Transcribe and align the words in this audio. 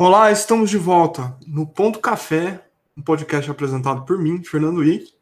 Olá, 0.00 0.30
estamos 0.30 0.70
de 0.70 0.78
volta 0.78 1.36
no 1.44 1.66
Ponto 1.66 1.98
Café, 1.98 2.64
um 2.96 3.02
podcast 3.02 3.50
apresentado 3.50 4.04
por 4.04 4.16
mim, 4.16 4.44
Fernando 4.44 4.78
Wick. 4.78 5.12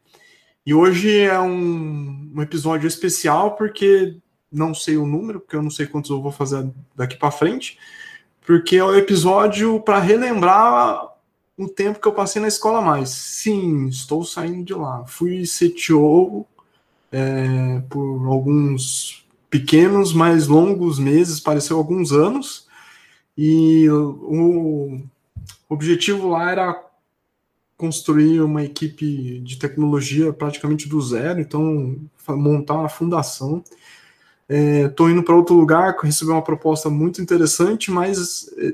E 0.63 0.71
hoje 0.71 1.21
é 1.21 1.39
um, 1.39 2.31
um, 2.35 2.41
episódio 2.43 2.87
especial 2.87 3.55
porque 3.55 4.19
não 4.51 4.75
sei 4.75 4.95
o 4.95 5.07
número, 5.07 5.39
porque 5.39 5.55
eu 5.55 5.63
não 5.63 5.71
sei 5.71 5.87
quantos 5.87 6.11
eu 6.11 6.21
vou 6.21 6.31
fazer 6.31 6.69
daqui 6.95 7.17
para 7.17 7.31
frente, 7.31 7.79
porque 8.45 8.75
é 8.75 8.83
o 8.83 8.91
um 8.91 8.95
episódio 8.95 9.81
para 9.81 9.97
relembrar 9.97 11.11
o 11.57 11.67
tempo 11.67 11.99
que 11.99 12.07
eu 12.07 12.13
passei 12.13 12.39
na 12.39 12.47
escola 12.47 12.79
mais. 12.79 13.09
Sim, 13.09 13.87
estou 13.87 14.23
saindo 14.23 14.63
de 14.63 14.75
lá. 14.75 15.03
Fui 15.07 15.41
CTO 15.41 16.45
é, 17.11 17.81
por 17.89 18.27
alguns 18.27 19.25
pequenos, 19.49 20.13
mas 20.13 20.45
longos 20.45 20.99
meses, 20.99 21.39
pareceu 21.39 21.79
alguns 21.79 22.11
anos 22.11 22.66
e 23.37 23.87
o 23.89 24.99
objetivo 25.69 26.29
lá 26.29 26.51
era 26.51 26.87
construir 27.77 28.41
uma 28.41 28.63
equipe 28.63 29.39
de 29.39 29.57
tecnologia 29.57 30.33
praticamente 30.33 30.89
do 30.89 30.99
zero, 30.99 31.39
então 31.39 31.95
montar 32.29 32.73
uma 32.73 32.89
fundação. 32.89 33.63
Estou 34.49 35.09
é, 35.09 35.11
indo 35.11 35.21
para 35.21 35.35
outro 35.35 35.55
lugar, 35.55 35.95
recebi 36.01 36.31
uma 36.31 36.41
proposta 36.41 36.89
muito 36.89 37.21
interessante, 37.21 37.91
mas 37.91 38.49
é, 38.57 38.73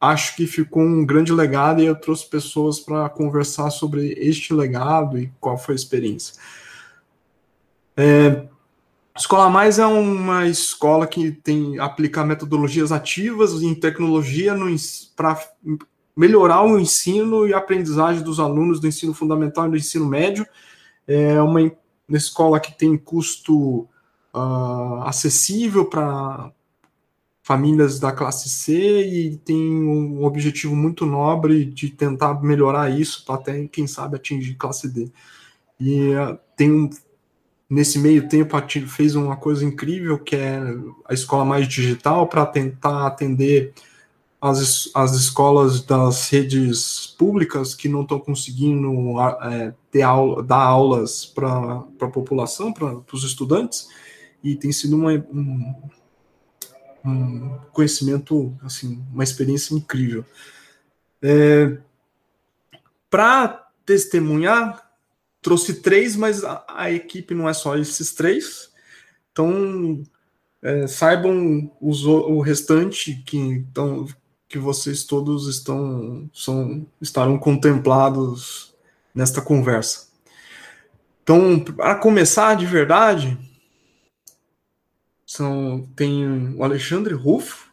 acho 0.00 0.34
que 0.36 0.46
ficou 0.46 0.82
um 0.82 1.04
grande 1.04 1.32
legado 1.32 1.82
e 1.82 1.86
eu 1.86 1.94
trouxe 1.94 2.28
pessoas 2.28 2.80
para 2.80 3.08
conversar 3.10 3.70
sobre 3.70 4.12
este 4.12 4.54
legado 4.54 5.18
e 5.18 5.30
qual 5.38 5.58
foi 5.58 5.74
a 5.74 5.76
experiência. 5.76 6.34
É, 7.96 8.48
Escola 9.16 9.48
Mais 9.48 9.78
é 9.78 9.86
uma 9.86 10.46
escola 10.48 11.06
que 11.06 11.30
tem 11.30 11.78
aplica 11.78 12.24
metodologias 12.24 12.90
ativas 12.90 13.62
em 13.62 13.72
tecnologia 13.72 14.54
para 15.14 15.40
melhorar 16.16 16.62
o 16.62 16.80
ensino 16.80 17.46
e 17.46 17.54
a 17.54 17.58
aprendizagem 17.58 18.24
dos 18.24 18.40
alunos 18.40 18.80
do 18.80 18.88
ensino 18.88 19.14
fundamental 19.14 19.66
e 19.66 19.70
do 19.70 19.76
ensino 19.76 20.04
médio. 20.04 20.44
É 21.06 21.40
uma, 21.40 21.60
uma 22.08 22.18
escola 22.18 22.58
que 22.58 22.76
tem 22.76 22.98
custo 22.98 23.88
uh, 24.34 25.02
acessível 25.04 25.84
para 25.84 26.50
famílias 27.40 28.00
da 28.00 28.10
classe 28.10 28.48
C 28.48 29.06
e 29.06 29.36
tem 29.36 29.56
um 29.56 30.24
objetivo 30.24 30.74
muito 30.74 31.06
nobre 31.06 31.64
de 31.64 31.88
tentar 31.88 32.42
melhorar 32.42 32.90
isso 32.90 33.24
para 33.24 33.36
até, 33.36 33.68
quem 33.68 33.86
sabe, 33.86 34.16
atingir 34.16 34.54
classe 34.54 34.88
D. 34.88 35.08
E 35.78 36.14
uh, 36.16 36.36
tem 36.56 36.72
um 36.72 36.90
nesse 37.74 37.98
meio 37.98 38.28
tempo 38.28 38.56
fez 38.86 39.16
uma 39.16 39.36
coisa 39.36 39.64
incrível 39.64 40.16
que 40.18 40.36
é 40.36 40.60
a 41.04 41.12
escola 41.12 41.44
mais 41.44 41.66
digital 41.66 42.28
para 42.28 42.46
tentar 42.46 43.06
atender 43.06 43.74
as, 44.40 44.90
as 44.94 45.14
escolas 45.14 45.80
das 45.82 46.28
redes 46.30 47.14
públicas 47.18 47.74
que 47.74 47.88
não 47.88 48.02
estão 48.02 48.20
conseguindo 48.20 49.18
é, 49.20 49.74
ter 49.90 50.02
aula, 50.02 50.42
dar 50.42 50.62
aulas 50.62 51.24
para 51.24 51.82
a 52.00 52.08
população, 52.08 52.72
para 52.72 53.02
os 53.12 53.24
estudantes, 53.24 53.88
e 54.42 54.54
tem 54.54 54.70
sido 54.70 54.96
uma, 54.96 55.12
um, 55.12 55.74
um, 57.04 57.58
conhecimento, 57.72 58.54
assim, 58.62 59.02
uma 59.12 59.24
experiência 59.24 59.74
incrível. 59.74 60.24
É, 61.22 61.78
para 63.08 63.66
testemunhar, 63.86 64.83
trouxe 65.44 65.74
três, 65.82 66.16
mas 66.16 66.42
a, 66.42 66.64
a, 66.66 66.90
equipe 66.90 67.34
não 67.34 67.46
é 67.46 67.52
só 67.52 67.76
esses 67.76 68.14
três. 68.14 68.72
Então, 69.30 70.02
é, 70.62 70.86
saibam 70.86 71.70
os, 71.80 72.06
o 72.06 72.40
restante 72.40 73.22
que, 73.26 73.36
então, 73.36 74.08
que 74.48 74.58
vocês 74.58 75.04
todos 75.04 75.46
estão 75.46 76.28
são, 76.32 76.86
estarão 77.00 77.38
contemplados 77.38 78.74
nesta 79.14 79.42
conversa. 79.42 80.08
Então, 81.22 81.60
para 81.60 81.94
começar 81.96 82.56
de 82.56 82.64
verdade, 82.64 83.38
são, 85.26 85.86
tem 85.94 86.54
o 86.56 86.64
Alexandre 86.64 87.12
Ruffo. 87.12 87.70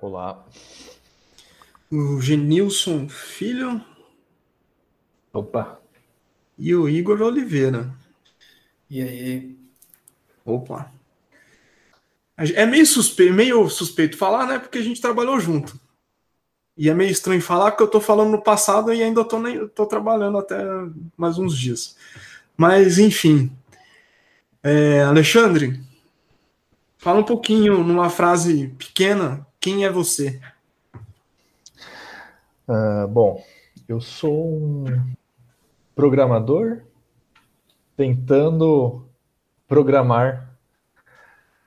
Olá. 0.00 0.44
O 1.88 2.20
Genilson 2.20 3.08
Filho. 3.08 3.93
Opa. 5.34 5.80
E 6.56 6.72
o 6.76 6.88
Igor 6.88 7.20
Oliveira. 7.20 7.92
E 8.88 9.02
aí? 9.02 9.58
Opa. 10.44 10.92
É 12.36 12.64
meio 12.64 12.86
suspeito, 12.86 13.32
meio 13.34 13.68
suspeito 13.68 14.16
falar, 14.16 14.46
né? 14.46 14.58
Porque 14.60 14.78
a 14.78 14.82
gente 14.82 15.00
trabalhou 15.00 15.38
junto. 15.40 15.78
E 16.76 16.88
é 16.88 16.94
meio 16.94 17.10
estranho 17.10 17.42
falar 17.42 17.72
porque 17.72 17.82
eu 17.82 17.90
tô 17.90 18.00
falando 18.00 18.30
no 18.30 18.42
passado 18.42 18.92
e 18.92 19.02
ainda 19.02 19.24
tô, 19.24 19.40
tô 19.68 19.86
trabalhando 19.86 20.38
até 20.38 20.56
mais 21.16 21.38
uns 21.38 21.56
dias. 21.58 21.96
Mas, 22.56 22.98
enfim. 22.98 23.50
É, 24.62 25.02
Alexandre, 25.02 25.80
fala 26.96 27.20
um 27.20 27.24
pouquinho, 27.24 27.84
numa 27.84 28.08
frase 28.08 28.68
pequena, 28.78 29.46
quem 29.60 29.84
é 29.84 29.90
você? 29.90 30.40
Uh, 32.66 33.06
bom, 33.08 33.44
eu 33.86 34.00
sou 34.00 34.56
um 34.56 35.14
programador 35.94 36.82
tentando 37.96 39.06
programar 39.68 40.56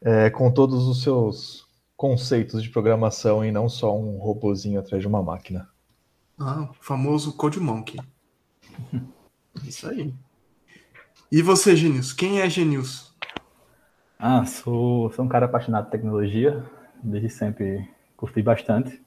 é, 0.02 0.30
com 0.30 0.52
todos 0.52 0.88
os 0.88 1.02
seus 1.02 1.68
conceitos 1.96 2.62
de 2.62 2.70
programação 2.70 3.44
e 3.44 3.52
não 3.52 3.68
só 3.68 3.98
um 3.98 4.18
robozinho 4.18 4.80
atrás 4.80 5.02
de 5.02 5.08
uma 5.08 5.24
máquina. 5.24 5.70
Ah, 6.40 6.70
o 6.70 6.74
famoso 6.80 7.36
Code 7.36 7.60
Monkey. 7.60 8.00
Isso 9.66 9.90
aí. 9.90 10.14
E 11.32 11.42
você, 11.42 11.76
Genius? 11.76 12.14
Quem 12.14 12.40
é 12.40 12.50
Genius? 12.50 13.14
Ah, 14.20 14.46
sou, 14.46 15.12
sou 15.12 15.26
um 15.26 15.28
cara 15.28 15.46
apaixonado 15.46 15.86
por 15.86 15.92
tecnologia. 15.92 16.64
Desde 17.04 17.30
sempre 17.30 17.90
curti 18.16 18.42
bastante. 18.42 19.02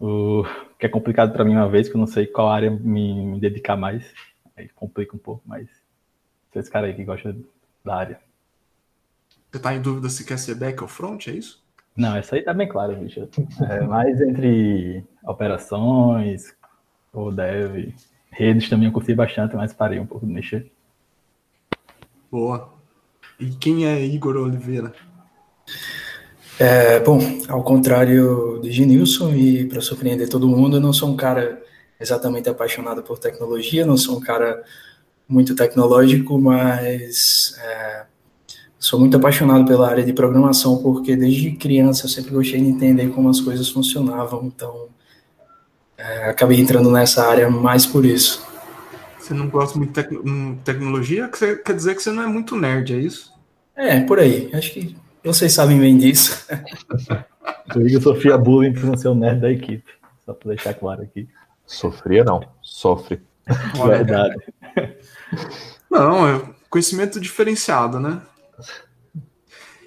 O 0.00 0.44
que 0.78 0.86
é 0.86 0.88
complicado 0.88 1.32
para 1.32 1.44
mim 1.44 1.52
uma 1.52 1.68
vez, 1.68 1.88
que 1.88 1.94
eu 1.94 1.98
não 1.98 2.06
sei 2.06 2.26
qual 2.26 2.48
área 2.48 2.70
me, 2.70 3.26
me 3.26 3.40
dedicar 3.40 3.76
mais. 3.76 4.12
Aí 4.56 4.68
complica 4.68 5.16
um 5.16 5.18
pouco, 5.18 5.42
mas 5.44 5.68
esse 6.54 6.70
cara 6.70 6.86
aí 6.86 6.94
que 6.94 7.04
gosta 7.04 7.36
da 7.84 7.96
área. 7.96 8.20
Você 9.50 9.60
tá 9.60 9.74
em 9.74 9.80
dúvida 9.80 10.08
se 10.08 10.24
quer 10.24 10.38
ser 10.38 10.54
back 10.54 10.82
ou 10.82 10.88
front, 10.88 11.28
é 11.28 11.32
isso? 11.32 11.62
Não, 11.96 12.18
isso 12.18 12.34
aí 12.34 12.42
tá 12.42 12.52
bem 12.52 12.68
claro, 12.68 12.96
bicho. 12.96 13.28
É, 13.68 13.80
mais 13.86 14.20
entre 14.20 15.04
operações, 15.24 16.54
ou 17.12 17.32
dev, 17.32 17.92
redes 18.30 18.68
também 18.68 18.86
eu 18.86 18.92
curti 18.92 19.14
bastante, 19.14 19.56
mas 19.56 19.72
parei 19.72 19.98
um 19.98 20.06
pouco 20.06 20.26
de 20.26 20.32
mexer. 20.32 20.70
Boa. 22.30 22.74
E 23.40 23.50
quem 23.50 23.86
é 23.86 24.04
Igor 24.04 24.36
Oliveira? 24.36 24.92
É, 26.58 26.98
bom, 26.98 27.20
ao 27.48 27.62
contrário 27.62 28.58
de 28.60 28.72
Genilson, 28.72 29.32
e 29.32 29.64
para 29.66 29.80
surpreender 29.80 30.28
todo 30.28 30.48
mundo, 30.48 30.78
eu 30.78 30.80
não 30.80 30.92
sou 30.92 31.08
um 31.08 31.16
cara 31.16 31.62
exatamente 32.00 32.48
apaixonado 32.48 33.00
por 33.00 33.18
tecnologia, 33.18 33.86
não 33.86 33.96
sou 33.96 34.16
um 34.16 34.20
cara 34.20 34.64
muito 35.28 35.54
tecnológico, 35.54 36.36
mas 36.36 37.56
é, 37.62 38.06
sou 38.76 38.98
muito 38.98 39.16
apaixonado 39.16 39.64
pela 39.66 39.88
área 39.88 40.04
de 40.04 40.12
programação, 40.12 40.82
porque 40.82 41.14
desde 41.14 41.52
criança 41.52 42.06
eu 42.06 42.10
sempre 42.10 42.32
gostei 42.32 42.60
de 42.60 42.66
entender 42.66 43.08
como 43.10 43.28
as 43.28 43.40
coisas 43.40 43.68
funcionavam, 43.68 44.44
então 44.44 44.88
é, 45.96 46.30
acabei 46.30 46.60
entrando 46.60 46.90
nessa 46.90 47.24
área 47.24 47.48
mais 47.48 47.86
por 47.86 48.04
isso. 48.04 48.44
Você 49.20 49.32
não 49.32 49.48
gosta 49.48 49.78
muito 49.78 49.90
de 49.90 50.02
tec 50.02 50.12
hum, 50.12 50.56
tecnologia? 50.64 51.28
Quer 51.28 51.74
dizer 51.74 51.94
que 51.94 52.02
você 52.02 52.10
não 52.10 52.24
é 52.24 52.26
muito 52.26 52.56
nerd, 52.56 52.94
é 52.94 52.98
isso? 52.98 53.32
É, 53.76 54.00
por 54.00 54.18
aí. 54.18 54.50
Acho 54.52 54.72
que 54.72 54.96
vocês 55.24 55.52
sabem 55.52 55.78
bem 55.78 55.96
disso. 55.96 56.46
O 57.74 57.80
Igor 57.80 58.00
sofria 58.00 58.38
bullying 58.38 58.72
por 58.72 58.84
não 58.84 58.96
ser 58.96 59.08
o 59.08 59.14
nerd 59.14 59.40
da 59.40 59.50
equipe. 59.50 59.84
Só 60.24 60.32
para 60.32 60.48
deixar 60.48 60.74
claro 60.74 61.02
aqui. 61.02 61.28
Sofria 61.66 62.24
não, 62.24 62.42
sofre. 62.62 63.20
Verdade. 63.86 64.36
Não, 65.90 66.26
é 66.26 66.42
conhecimento 66.70 67.20
diferenciado, 67.20 68.00
né? 68.00 68.22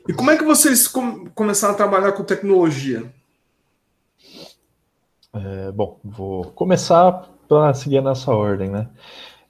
E 0.08 0.14
como 0.14 0.32
é 0.32 0.38
que 0.38 0.44
vocês 0.44 0.88
com 0.88 1.26
começaram 1.32 1.74
a 1.74 1.78
trabalhar 1.78 2.12
com 2.12 2.24
tecnologia? 2.24 3.12
É, 5.34 5.72
bom, 5.72 6.00
vou 6.04 6.46
começar 6.52 7.30
para 7.48 7.74
seguir 7.74 8.02
nessa 8.02 8.32
ordem, 8.32 8.70
né? 8.70 8.90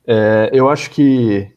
É, 0.05 0.49
eu 0.53 0.69
acho 0.69 0.89
que 0.91 1.51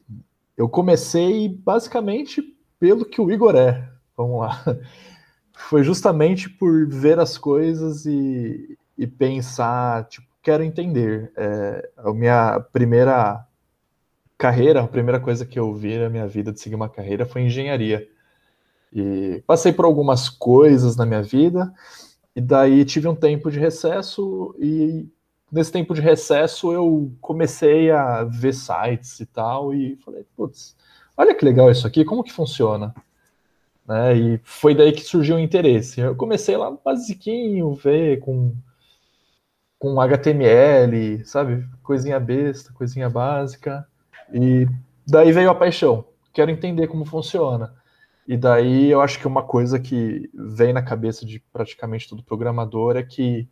eu 0.57 0.69
comecei 0.69 1.49
basicamente 1.49 2.43
pelo 2.79 3.05
que 3.05 3.21
o 3.21 3.31
Igor 3.31 3.57
é. 3.57 3.94
Vamos 4.17 4.41
lá. 4.41 4.63
Foi 5.57 5.83
justamente 5.83 6.49
por 6.49 6.87
ver 6.89 7.19
as 7.19 7.39
coisas 7.39 8.07
e, 8.07 8.77
e 8.99 9.07
pensar, 9.07 10.05
tipo, 10.09 10.27
quero 10.43 10.63
entender. 10.63 11.33
É, 11.37 11.91
a 11.97 12.13
minha 12.13 12.61
primeira 12.73 13.47
carreira, 14.37 14.83
a 14.83 14.89
primeira 14.89 15.21
coisa 15.21 15.47
que 15.47 15.59
eu 15.59 15.73
vi 15.73 15.99
na 15.99 16.11
minha 16.11 16.27
vida 16.27 16.53
de 16.53 16.61
seguir 16.61 16.75
uma 16.75 16.89
carreira 16.89 17.25
foi 17.25 17.43
engenharia. 17.43 18.07
E 18.93 19.43
passei 19.47 19.73
por 19.73 19.85
algumas 19.85 20.29
coisas 20.29 20.97
na 20.97 21.07
minha 21.07 21.23
vida, 21.23 21.73
e 22.37 22.41
daí 22.41 22.85
tive 22.85 23.09
um 23.09 23.15
tempo 23.15 23.51
de 23.51 23.59
recesso, 23.59 24.55
e 24.59 25.09
nesse 25.51 25.73
tempo 25.73 25.95
de 25.95 26.01
recesso 26.01 26.73
eu 26.73 27.13
comecei 27.21 27.91
a 27.91 28.23
ver 28.25 28.53
sites 28.53 29.19
e 29.19 29.27
tal, 29.27 29.75
e 29.75 29.97
falei, 29.97 30.25
putz, 30.37 30.77
olha 31.17 31.35
que 31.35 31.45
legal 31.45 31.71
isso 31.71 31.87
aqui, 31.87 32.05
como 32.05 32.23
que 32.23 32.33
funciona? 32.33 32.95
Né? 33.87 34.17
E 34.17 34.41
foi 34.45 34.75
daí 34.75 34.93
que 34.93 35.03
surgiu 35.03 35.37
o 35.37 35.41
interesse. 35.41 36.01
Eu 36.01 36.17
comecei 36.17 36.57
lá 36.57 36.71
basiquinho, 36.85 37.75
ver 37.75 38.21
com, 38.21 38.55
com 39.79 40.01
HTML, 40.01 41.25
sabe? 41.25 41.67
Coisinha 41.83 42.19
besta, 42.19 42.73
coisinha 42.73 43.11
básica. 43.11 43.87
E 44.33 44.67
daí 45.07 45.33
veio 45.33 45.51
a 45.51 45.55
paixão. 45.55 46.05
Quero 46.33 46.51
entender 46.51 46.89
como 46.89 47.05
funciona. 47.05 47.75
E 48.27 48.37
daí 48.37 48.91
eu 48.91 49.03
acho 49.03 49.19
que 49.19 49.27
uma 49.27 49.43
coisa 49.43 49.79
que 49.79 50.31
vem 50.35 50.73
na 50.73 50.83
cabeça 50.83 51.27
de 51.27 51.39
praticamente 51.53 52.09
todo 52.09 52.23
programador 52.23 52.97
é 52.97 53.03
que 53.03 53.47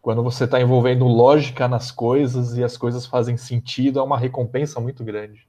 quando 0.00 0.22
você 0.22 0.44
está 0.44 0.58
envolvendo 0.60 1.06
lógica 1.06 1.68
nas 1.68 1.90
coisas 1.90 2.56
e 2.56 2.64
as 2.64 2.76
coisas 2.76 3.04
fazem 3.04 3.36
sentido, 3.36 3.98
é 3.98 4.02
uma 4.02 4.18
recompensa 4.18 4.80
muito 4.80 5.04
grande. 5.04 5.46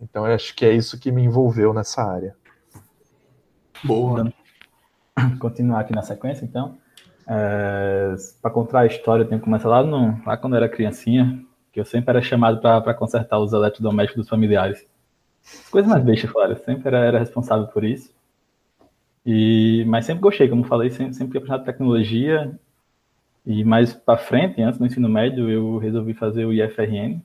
Então 0.00 0.26
eu 0.26 0.34
acho 0.34 0.54
que 0.56 0.64
é 0.64 0.72
isso 0.72 0.98
que 0.98 1.12
me 1.12 1.22
envolveu 1.22 1.72
nessa 1.72 2.02
área. 2.02 2.34
Boa. 3.86 4.32
Continuar 5.38 5.80
aqui 5.80 5.94
na 5.94 6.02
sequência, 6.02 6.44
então. 6.44 6.76
É, 7.28 8.14
para 8.42 8.50
contar 8.50 8.80
a 8.80 8.86
história, 8.86 9.22
eu 9.22 9.28
tenho 9.28 9.40
que 9.40 9.44
começar 9.44 9.68
lá, 9.68 9.82
no, 9.82 10.20
lá 10.24 10.36
quando 10.36 10.54
eu 10.54 10.58
era 10.58 10.68
criancinha, 10.68 11.44
que 11.72 11.80
eu 11.80 11.84
sempre 11.84 12.10
era 12.10 12.22
chamado 12.22 12.60
para 12.60 12.94
consertar 12.94 13.38
os 13.38 13.52
eletrodomésticos 13.52 14.24
dos 14.24 14.28
familiares. 14.28 14.86
As 15.44 15.68
coisas 15.70 15.90
mais 15.90 16.04
bestas, 16.04 16.30
claro. 16.30 16.56
Sempre 16.64 16.88
era, 16.88 16.98
era, 16.98 17.18
responsável 17.18 17.66
por 17.68 17.84
isso. 17.84 18.12
E, 19.24 19.84
mas 19.86 20.04
sempre 20.04 20.22
gostei, 20.22 20.48
como 20.48 20.64
falei, 20.64 20.90
sempre, 20.90 21.14
sempre 21.14 21.40
de 21.40 21.64
tecnologia. 21.64 22.58
E 23.44 23.64
mais 23.64 23.94
para 23.94 24.18
frente, 24.18 24.60
antes 24.60 24.78
do 24.78 24.86
ensino 24.86 25.08
médio, 25.08 25.48
eu 25.48 25.78
resolvi 25.78 26.14
fazer 26.14 26.44
o 26.44 26.52
IFRN. 26.52 27.20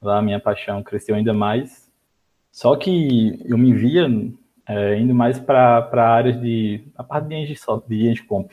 Lá 0.00 0.18
a 0.18 0.22
minha 0.22 0.38
paixão 0.38 0.82
cresceu 0.82 1.16
ainda 1.16 1.32
mais. 1.32 1.90
Só 2.52 2.76
que 2.76 3.40
eu 3.44 3.58
me 3.58 3.72
via 3.72 4.08
é, 4.68 4.98
indo 4.98 5.14
mais 5.14 5.38
para 5.38 5.88
áreas 5.94 6.40
de 6.40 6.84
a 6.96 7.04
parte 7.04 7.28
de 7.28 7.34
engine, 7.34 7.58
de 7.88 8.08
engine 8.08 8.26
comp, 8.26 8.52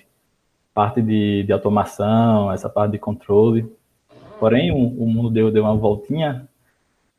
parte 0.73 1.01
de, 1.01 1.43
de 1.43 1.51
automação, 1.51 2.51
essa 2.51 2.69
parte 2.69 2.91
de 2.91 2.99
controle. 2.99 3.71
Porém, 4.39 4.71
o, 4.71 4.77
o 4.77 5.07
mundo 5.07 5.29
deu, 5.29 5.51
deu 5.51 5.63
uma 5.63 5.75
voltinha 5.75 6.47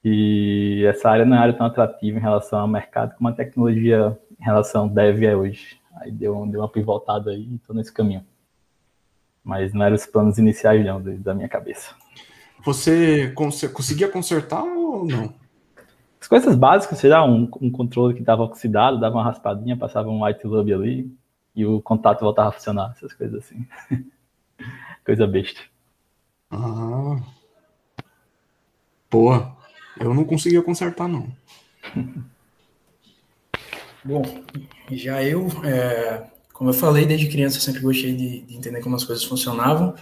e 0.05 0.85
essa 0.87 1.11
área 1.11 1.25
não 1.25 1.37
é 1.37 1.41
área 1.41 1.55
tão 1.55 1.67
atrativa 1.67 2.19
em 2.19 2.23
relação 2.23 2.61
ao 2.61 2.69
mercado 2.69 3.17
como 3.17 3.29
a 3.29 3.33
tecnologia 3.33 4.19
em 4.39 4.45
relação 4.45 4.83
ao 4.83 4.89
dev 4.89 5.23
é 5.25 5.35
hoje. 5.35 5.81
Aí 5.97 6.13
deu, 6.13 6.47
deu 6.47 6.61
uma 6.61 6.69
pivotada 6.69 7.31
aí 7.31 7.43
e 7.43 7.55
estou 7.55 7.75
nesse 7.75 7.93
caminho. 7.93 8.25
Mas 9.43 9.73
não 9.73 9.85
eram 9.85 9.97
os 9.97 10.07
planos 10.07 10.39
iniciais 10.39 10.85
não, 10.85 11.03
da 11.03 11.35
minha 11.35 11.49
cabeça. 11.49 11.95
Você 12.65 13.31
cons 13.33 13.63
conseguia 13.69 14.09
consertar 14.09 14.63
ou 14.63 15.07
não? 15.07 15.35
As 16.25 16.29
coisas 16.29 16.57
básicas, 16.57 16.99
sei 16.99 17.11
lá, 17.11 17.23
um, 17.23 17.47
um 17.61 17.71
controle 17.71 18.15
que 18.15 18.21
estava 18.21 18.43
oxidado, 18.43 18.99
dava 18.99 19.17
uma 19.17 19.25
raspadinha, 19.25 19.77
passava 19.77 20.09
um 20.09 20.25
white 20.25 20.47
lube 20.47 20.73
ali 20.73 21.15
e 21.55 21.67
o 21.67 21.83
contato 21.83 22.23
voltava 22.23 22.49
a 22.49 22.53
funcionar, 22.53 22.95
essas 22.97 23.13
coisas 23.13 23.45
assim. 23.45 23.67
Coisa 25.05 25.27
besta. 25.27 25.61
Ah. 26.51 27.21
Boa. 29.11 29.55
Eu 30.01 30.15
não 30.15 30.25
conseguia 30.25 30.63
consertar, 30.63 31.09
não. 31.09 31.29
Bom, 34.03 34.23
já 34.93 35.23
eu, 35.23 35.49
é, 35.63 36.27
como 36.55 36.71
eu 36.71 36.75
falei, 36.75 37.05
desde 37.05 37.29
criança 37.29 37.59
eu 37.59 37.61
sempre 37.61 37.83
gostei 37.83 38.17
de, 38.17 38.41
de 38.47 38.57
entender 38.57 38.81
como 38.81 38.97
as 38.97 39.05
coisas 39.05 39.25
funcionavam. 39.25 39.95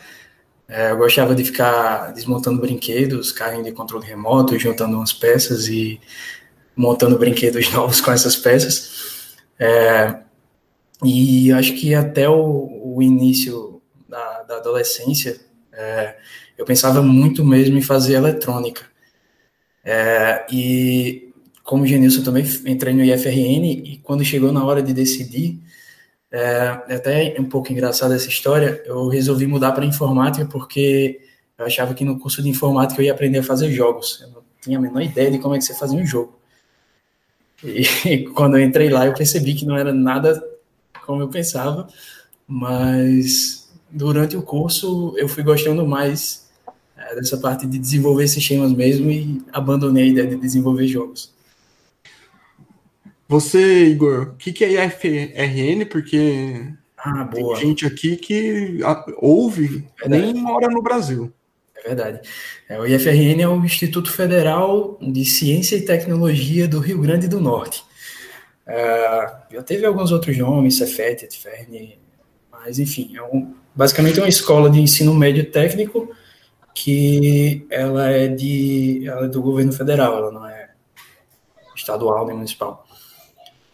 É, 0.75 0.91
eu 0.91 0.97
gostava 0.97 1.35
de 1.35 1.45
ficar 1.45 2.15
desmontando 2.15 2.59
brinquedos, 2.59 3.31
carrinho 3.31 3.63
de 3.63 3.73
controle 3.73 4.07
remoto, 4.07 4.59
juntando 4.59 4.97
umas 4.97 5.13
peças 5.13 5.69
e 5.69 6.01
montando 6.75 7.19
brinquedos 7.19 7.71
novos 7.75 8.01
com 8.01 8.11
essas 8.11 8.37
peças. 8.37 9.37
É, 9.59 10.21
e 11.05 11.53
acho 11.53 11.75
que 11.75 11.95
até 11.95 12.27
o, 12.27 12.95
o 12.97 13.03
início 13.03 13.83
da, 14.09 14.45
da 14.45 14.57
adolescência, 14.57 15.39
é, 15.75 16.17
eu 16.57 16.65
pensava 16.65 17.03
muito 17.03 17.45
mesmo 17.45 17.77
em 17.77 17.83
fazer 17.83 18.15
eletrônica. 18.15 18.87
É, 19.85 20.47
e 20.51 21.35
como 21.63 21.87
Genilson 21.87 22.23
também 22.23 22.47
entrei 22.65 22.95
no 22.95 23.05
IFRN 23.05 23.65
e 23.85 24.01
quando 24.03 24.25
chegou 24.25 24.51
na 24.51 24.65
hora 24.65 24.83
de 24.83 24.95
decidir, 24.95 25.61
é, 26.33 26.83
é 26.89 26.95
até 26.95 27.37
um 27.39 27.45
pouco 27.45 27.71
engraçada 27.71 28.15
essa 28.15 28.29
história. 28.29 28.83
Eu 28.87 29.07
resolvi 29.09 29.47
mudar 29.47 29.73
para 29.73 29.85
informática 29.85 30.47
porque 30.47 31.21
eu 31.59 31.67
achava 31.67 31.93
que 31.93 32.05
no 32.05 32.19
curso 32.19 32.43
de 32.43 32.49
informática 32.49 33.01
eu 33.01 33.05
ia 33.05 33.13
aprender 33.13 33.39
a 33.39 33.43
fazer 33.43 33.71
jogos. 33.71 34.21
Eu 34.23 34.29
não 34.31 34.43
tinha 34.61 34.79
a 34.79 34.81
menor 34.81 35.03
ideia 35.03 35.31
de 35.31 35.39
como 35.39 35.55
é 35.55 35.59
que 35.59 35.65
você 35.65 35.75
fazia 35.75 35.99
um 35.99 36.07
jogo. 36.07 36.39
E, 37.63 38.25
quando 38.35 38.57
eu 38.57 38.65
entrei 38.65 38.89
lá, 38.89 39.07
eu 39.07 39.13
percebi 39.13 39.55
que 39.55 39.67
não 39.67 39.77
era 39.77 39.93
nada 39.93 40.43
como 41.05 41.21
eu 41.21 41.29
pensava, 41.29 41.87
mas 42.47 43.71
durante 43.91 44.37
o 44.37 44.43
curso 44.43 45.15
eu 45.19 45.29
fui 45.29 45.43
gostando 45.43 45.87
mais 45.87 46.51
é, 46.97 47.15
dessa 47.17 47.37
parte 47.37 47.67
de 47.67 47.79
desenvolver 47.79 48.27
sistemas 48.29 48.73
mesmo 48.73 49.11
e 49.11 49.43
abandonei 49.53 50.05
a 50.05 50.07
ideia 50.07 50.29
de 50.29 50.37
desenvolver 50.37 50.87
jogos. 50.87 51.32
Você, 53.33 53.87
Igor, 53.87 54.25
o 54.25 54.35
que, 54.37 54.53
que 54.53 54.63
é 54.63 54.85
IFRN? 54.85 55.87
Porque 55.87 56.71
ah, 56.99 57.27
tem 57.33 57.57
gente 57.57 57.87
aqui 57.87 58.15
que 58.15 58.79
ouve, 59.17 59.89
nem 60.07 60.35
mora 60.35 60.69
no 60.69 60.83
Brasil. 60.83 61.33
É 61.75 61.89
verdade. 61.89 62.21
É, 62.69 62.79
o 62.79 62.87
IFRN 62.87 63.41
é 63.41 63.49
o 63.49 63.65
Instituto 63.65 64.13
Federal 64.13 64.99
de 65.01 65.25
Ciência 65.25 65.77
e 65.77 65.81
Tecnologia 65.87 66.69
do 66.69 66.79
Rio 66.79 67.01
Grande 67.01 67.27
do 67.27 67.41
Norte. 67.41 67.83
É, 68.67 69.33
já 69.51 69.63
teve 69.63 69.87
alguns 69.87 70.13
outros 70.13 70.37
nomes, 70.37 70.77
Cefet, 70.77 71.25
Etfern, 71.25 71.99
mas 72.51 72.79
enfim, 72.79 73.17
é 73.17 73.23
um, 73.23 73.55
basicamente 73.75 74.19
é 74.19 74.23
uma 74.25 74.29
escola 74.29 74.69
de 74.69 74.79
ensino 74.79 75.15
médio 75.15 75.51
técnico 75.51 76.15
que 76.75 77.67
ela 77.71 78.11
é, 78.11 78.29
de, 78.29 79.09
ela 79.09 79.25
é 79.25 79.29
do 79.29 79.41
governo 79.41 79.73
federal, 79.73 80.19
ela 80.19 80.31
não 80.31 80.47
é 80.47 80.69
estadual 81.75 82.27
nem 82.27 82.37
municipal. 82.37 82.87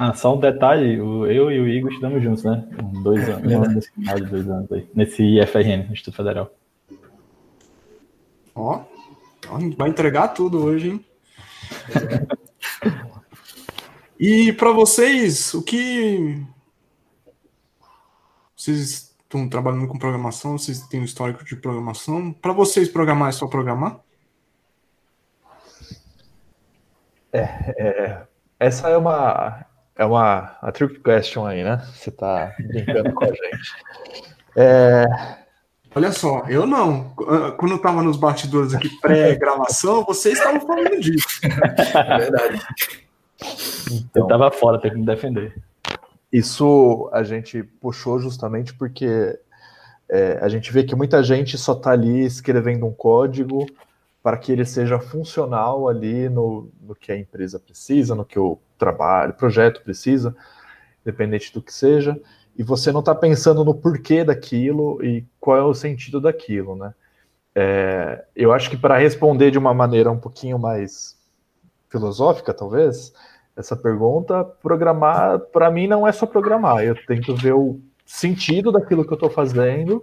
Ah, 0.01 0.15
só 0.15 0.37
um 0.37 0.39
detalhe, 0.39 0.95
eu 0.95 1.51
e 1.51 1.59
o 1.59 1.67
Igor 1.67 1.91
estudamos 1.91 2.23
juntos, 2.23 2.45
né? 2.45 2.65
Dois 3.03 3.29
anos, 3.29 3.51
é 3.51 3.75
nesse 3.75 3.91
final 3.91 4.15
de 4.15 4.27
dois 4.27 4.49
anos 4.49 4.71
aí, 4.71 4.89
nesse 4.95 5.25
IFRN, 5.25 5.91
Instituto 5.91 6.17
Federal. 6.17 6.55
Ó, 8.55 8.85
a 9.51 9.59
gente 9.59 9.77
vai 9.77 9.89
entregar 9.89 10.29
tudo 10.29 10.65
hoje, 10.65 10.91
hein? 10.91 11.05
e 14.21 14.53
para 14.53 14.71
vocês, 14.71 15.53
o 15.53 15.65
que 15.65 16.47
vocês 18.57 19.13
estão 19.21 19.49
trabalhando 19.49 19.89
com 19.89 19.99
programação? 19.99 20.57
Vocês 20.57 20.79
têm 20.87 21.01
um 21.01 21.05
histórico 21.05 21.45
de 21.45 21.57
programação? 21.57 22.33
Para 22.33 22.53
vocês, 22.53 22.89
programar 22.89 23.31
é 23.31 23.33
só 23.33 23.49
programar? 23.49 23.99
É, 27.33 27.41
é, 27.41 28.27
essa 28.61 28.91
é 28.91 28.97
uma 28.97 29.67
é 29.99 30.05
uma, 30.05 30.57
uma 30.63 30.73
trick 30.73 31.01
question 31.01 31.45
aí, 31.45 31.65
né? 31.65 31.85
Você 31.93 32.11
tá 32.11 32.55
brincando 32.59 33.13
com 33.13 33.25
a 33.25 33.29
gente. 33.29 33.39
É... 34.61 35.07
Olha 35.95 36.11
só, 36.11 36.43
eu 36.49 36.67
não. 36.67 37.11
Quando 37.57 37.73
eu 37.73 37.79
tava 37.81 38.03
nos 38.03 38.17
bastidores 38.17 38.75
aqui 38.75 38.89
pré-gravação, 39.01 40.05
vocês 40.05 40.37
estavam 40.37 40.61
falando 40.61 40.99
disso. 40.99 41.27
É 41.95 42.19
verdade. 42.19 42.61
Então, 43.93 44.25
eu 44.25 44.27
tava 44.27 44.51
fora, 44.51 44.81
tem 44.81 44.91
que 44.91 44.97
me 44.97 45.07
defender. 45.07 45.55
Isso 46.33 47.09
a 47.13 47.23
gente 47.23 47.63
puxou 47.63 48.19
justamente 48.19 48.75
porque 48.75 49.39
é, 50.09 50.39
a 50.43 50.49
gente 50.49 50.73
vê 50.73 50.83
que 50.83 50.97
muita 50.97 51.23
gente 51.23 51.57
só 51.57 51.73
tá 51.73 51.93
ali 51.93 52.25
escrevendo 52.25 52.85
um 52.85 52.93
código 52.93 53.65
para 54.21 54.37
que 54.37 54.51
ele 54.51 54.65
seja 54.65 54.99
funcional 54.99 55.89
ali 55.89 56.29
no, 56.29 56.69
no 56.81 56.97
que 56.97 57.13
a 57.13 57.17
empresa 57.17 57.61
precisa, 57.61 58.17
no 58.17 58.25
que 58.25 58.41
o 58.41 58.59
trabalho, 58.79 59.35
projeto 59.35 59.83
precisa, 59.83 60.35
independente 61.03 61.53
do 61.53 61.61
que 61.61 61.73
seja, 61.73 62.19
e 62.57 62.63
você 62.63 62.91
não 62.91 63.01
está 63.01 63.15
pensando 63.15 63.65
no 63.65 63.75
porquê 63.75 64.25
daquilo 64.25 65.03
e 65.05 65.25
qual 65.39 65.57
é 65.57 65.63
o 65.63 65.75
sentido 65.75 66.21
daquilo, 66.21 66.75
né? 66.75 66.95
É, 67.55 68.25
eu 68.37 68.53
acho 68.53 68.71
que 68.71 68.77
para 68.77 68.97
responder 68.97 69.51
de 69.51 69.59
uma 69.59 69.75
maneira 69.75 70.11
um 70.11 70.19
pouquinho 70.19 70.59
mais 70.59 71.17
filosófica, 71.89 72.55
talvez, 72.55 73.13
essa 73.57 73.77
pergunta, 73.77 74.45
programar, 74.45 75.41
para 75.41 75.71
mim, 75.71 75.87
não 75.87 76.07
é 76.07 76.13
só 76.13 76.27
programar. 76.27 76.85
Eu 76.85 76.95
tento 77.07 77.35
ver 77.35 77.55
o 77.55 77.81
sentido 78.07 78.71
daquilo 78.71 79.05
que 79.05 79.13
eu 79.13 79.17
estou 79.17 79.31
fazendo 79.31 80.03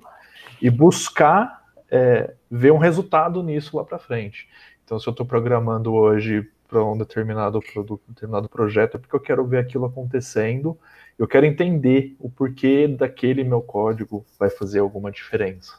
e 0.62 0.70
buscar 0.70 1.64
é, 1.90 2.34
ver 2.50 2.72
um 2.72 2.78
resultado 2.78 3.42
nisso 3.42 3.78
lá 3.78 3.84
para 3.84 4.00
frente. 4.00 4.48
Então, 4.84 5.00
se 5.00 5.08
eu 5.08 5.12
estou 5.12 5.26
programando 5.26 5.94
hoje 5.94 6.48
para 6.68 6.84
um 6.84 6.98
determinado 6.98 7.60
produto, 7.62 8.02
determinado 8.08 8.50
projeto, 8.50 8.96
é 8.96 9.00
porque 9.00 9.16
eu 9.16 9.20
quero 9.20 9.46
ver 9.46 9.60
aquilo 9.60 9.86
acontecendo, 9.86 10.78
eu 11.18 11.28
quero 11.28 11.46
entender 11.46 12.16
o 12.20 12.30
porquê 12.30 12.88
daquele 12.88 13.44
meu 13.44 13.62
código 13.62 14.26
vai 14.40 14.50
fazer 14.50 14.80
alguma 14.80 15.12
diferença. 15.12 15.74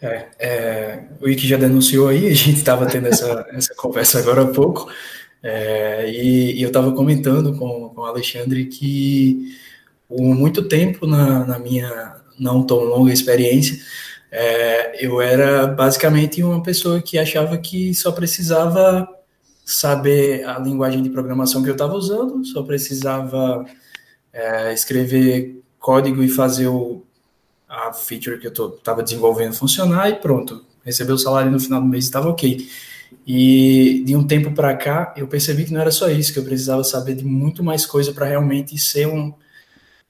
É, 0.00 0.28
é, 0.38 1.04
o 1.20 1.28
Ike 1.28 1.46
já 1.46 1.56
denunciou 1.56 2.08
aí, 2.08 2.26
a 2.26 2.34
gente 2.34 2.56
estava 2.56 2.86
tendo 2.86 3.06
essa, 3.06 3.46
essa 3.52 3.74
conversa 3.74 4.18
agora 4.18 4.42
há 4.42 4.46
pouco, 4.48 4.90
é, 5.42 6.10
e, 6.10 6.58
e, 6.58 6.62
eu 6.62 6.68
estava 6.68 6.92
comentando 6.92 7.56
com, 7.56 7.88
com 7.88 8.00
o 8.00 8.04
Alexandre 8.04 8.66
que 8.66 9.56
por 10.08 10.20
muito 10.20 10.68
tempo 10.68 11.06
na, 11.06 11.44
na 11.44 11.58
minha 11.58 12.16
não 12.38 12.64
tão 12.64 12.78
longa 12.78 13.12
experiência, 13.12 13.78
é, 14.30 15.04
eu 15.04 15.20
era 15.20 15.66
basicamente 15.66 16.42
uma 16.42 16.62
pessoa 16.62 17.02
que 17.02 17.18
achava 17.18 17.58
que 17.58 17.94
só 17.94 18.10
precisava 18.12 19.06
saber 19.72 20.44
a 20.44 20.58
linguagem 20.58 21.02
de 21.02 21.10
programação 21.10 21.62
que 21.62 21.68
eu 21.68 21.74
estava 21.74 21.94
usando, 21.94 22.44
só 22.44 22.62
precisava 22.62 23.64
é, 24.32 24.72
escrever 24.72 25.62
código 25.78 26.22
e 26.22 26.28
fazer 26.28 26.68
o, 26.68 27.02
a 27.68 27.92
feature 27.92 28.38
que 28.38 28.46
eu 28.46 28.52
estava 28.52 29.02
desenvolvendo 29.02 29.54
funcionar 29.54 30.10
e 30.10 30.16
pronto, 30.16 30.64
receber 30.84 31.12
o 31.12 31.18
salário 31.18 31.50
no 31.50 31.58
final 31.58 31.80
do 31.80 31.86
mês 31.86 32.04
estava 32.04 32.28
ok. 32.28 32.68
E 33.26 34.02
de 34.04 34.16
um 34.16 34.26
tempo 34.26 34.52
para 34.52 34.76
cá, 34.76 35.14
eu 35.16 35.26
percebi 35.26 35.64
que 35.64 35.72
não 35.72 35.80
era 35.80 35.90
só 35.90 36.08
isso, 36.08 36.32
que 36.32 36.38
eu 36.38 36.44
precisava 36.44 36.82
saber 36.84 37.14
de 37.14 37.24
muito 37.24 37.62
mais 37.62 37.86
coisa 37.86 38.12
para 38.12 38.26
realmente 38.26 38.76
ser 38.78 39.06
um 39.06 39.32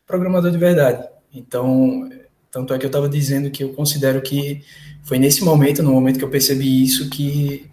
programador 0.07 0.51
de 0.51 0.59
verdade. 0.59 1.09
Então, 1.33 2.09
tanto 2.51 2.75
é 2.75 2.79
que 2.79 2.85
eu 2.85 2.89
estava 2.89 3.09
dizendo 3.09 3.51
que 3.51 3.65
eu 3.65 3.73
considero 3.73 4.21
que 4.21 4.63
foi 5.03 5.19
nesse 5.19 5.43
momento, 5.43 5.83
no 5.83 5.93
momento 5.93 6.19
que 6.19 6.25
eu 6.25 6.31
percebi 6.31 6.83
isso, 6.83 7.11
que 7.11 7.71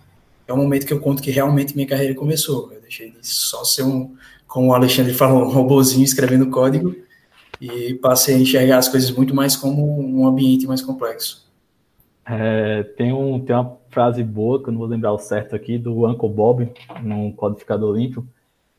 é 0.50 0.54
o 0.54 0.58
momento 0.58 0.86
que 0.86 0.94
eu 0.94 1.00
conto 1.00 1.22
que 1.22 1.32
realmente 1.32 1.76
minha 1.76 1.88
carreira 1.88 2.16
começou. 2.16 2.72
Eu 2.74 2.82
deixei 2.82 3.12
de 3.12 3.26
só 3.26 3.64
ser 3.64 3.84
um, 3.84 4.16
como 4.48 4.70
o 4.70 4.74
Alexandre 4.74 5.14
falou, 5.14 5.44
um 5.44 5.52
robozinho 5.52 6.04
escrevendo 6.04 6.50
código 6.50 6.96
e 7.62 7.94
passei 7.96 8.36
a 8.36 8.40
enxergar 8.40 8.78
as 8.78 8.88
coisas 8.88 9.12
muito 9.12 9.36
mais 9.36 9.56
como 9.56 10.00
um 10.00 10.26
ambiente 10.26 10.66
mais 10.66 10.82
complexo. 10.82 11.48
É, 12.26 12.84
tem, 12.84 13.12
um, 13.12 13.40
tem 13.40 13.56
uma 13.56 13.78
frase 13.90 14.24
boa, 14.24 14.62
que 14.62 14.70
eu 14.70 14.72
não 14.72 14.80
vou 14.80 14.88
lembrar 14.88 15.12
o 15.12 15.20
certo 15.20 15.56
aqui, 15.56 15.78
do 15.78 16.08
Uncle 16.08 16.30
Bob, 16.30 16.72
no 17.02 17.34
Codificador 17.34 17.96
Limpo, 17.96 18.26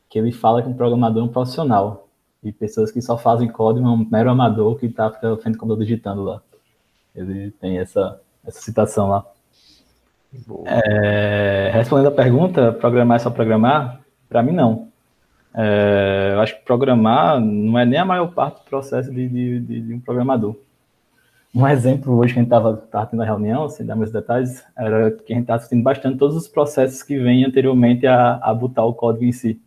que 0.09 0.17
ele 0.17 0.31
fala 0.31 0.61
que 0.61 0.69
um 0.69 0.73
programador 0.73 1.21
é 1.21 1.25
um 1.25 1.31
profissional. 1.31 2.07
E 2.43 2.51
pessoas 2.51 2.91
que 2.91 3.01
só 3.01 3.17
fazem 3.17 3.47
código 3.47 3.85
é 3.85 3.89
um 3.89 4.07
mero 4.09 4.29
amador 4.29 4.77
que 4.77 4.87
está 4.87 5.11
frente 5.11 5.53
do 5.53 5.59
computador 5.59 5.85
digitando 5.85 6.23
lá. 6.23 6.41
Ele 7.15 7.51
tem 7.51 7.77
essa, 7.77 8.19
essa 8.45 8.61
citação 8.61 9.09
lá. 9.09 9.25
É, 10.65 11.71
respondendo 11.73 12.07
a 12.07 12.11
pergunta, 12.11 12.71
programar 12.71 13.17
é 13.17 13.19
só 13.19 13.29
programar? 13.29 14.01
Para 14.29 14.41
mim, 14.41 14.53
não. 14.53 14.87
É, 15.53 16.31
eu 16.33 16.39
acho 16.39 16.57
que 16.57 16.65
programar 16.65 17.39
não 17.39 17.77
é 17.77 17.85
nem 17.85 17.99
a 17.99 18.05
maior 18.05 18.27
parte 18.27 18.63
do 18.63 18.69
processo 18.69 19.11
de, 19.11 19.27
de, 19.27 19.59
de, 19.59 19.81
de 19.81 19.93
um 19.93 19.99
programador. 19.99 20.55
Um 21.53 21.67
exemplo 21.67 22.15
hoje 22.15 22.33
que 22.33 22.39
a 22.39 22.43
gente 22.43 22.53
estava 22.53 23.07
tendo 23.07 23.21
a 23.21 23.25
reunião, 23.25 23.67
sem 23.67 23.85
dar 23.85 23.97
meus 23.97 24.11
detalhes, 24.11 24.63
era 24.77 25.11
que 25.11 25.33
a 25.33 25.35
gente 25.35 25.43
está 25.43 25.55
assistindo 25.55 25.83
bastante 25.83 26.17
todos 26.17 26.37
os 26.37 26.47
processos 26.47 27.03
que 27.03 27.19
vêm 27.19 27.43
anteriormente 27.43 28.07
a, 28.07 28.39
a 28.41 28.53
botar 28.53 28.85
o 28.85 28.93
código 28.93 29.25
em 29.25 29.33
si 29.33 29.59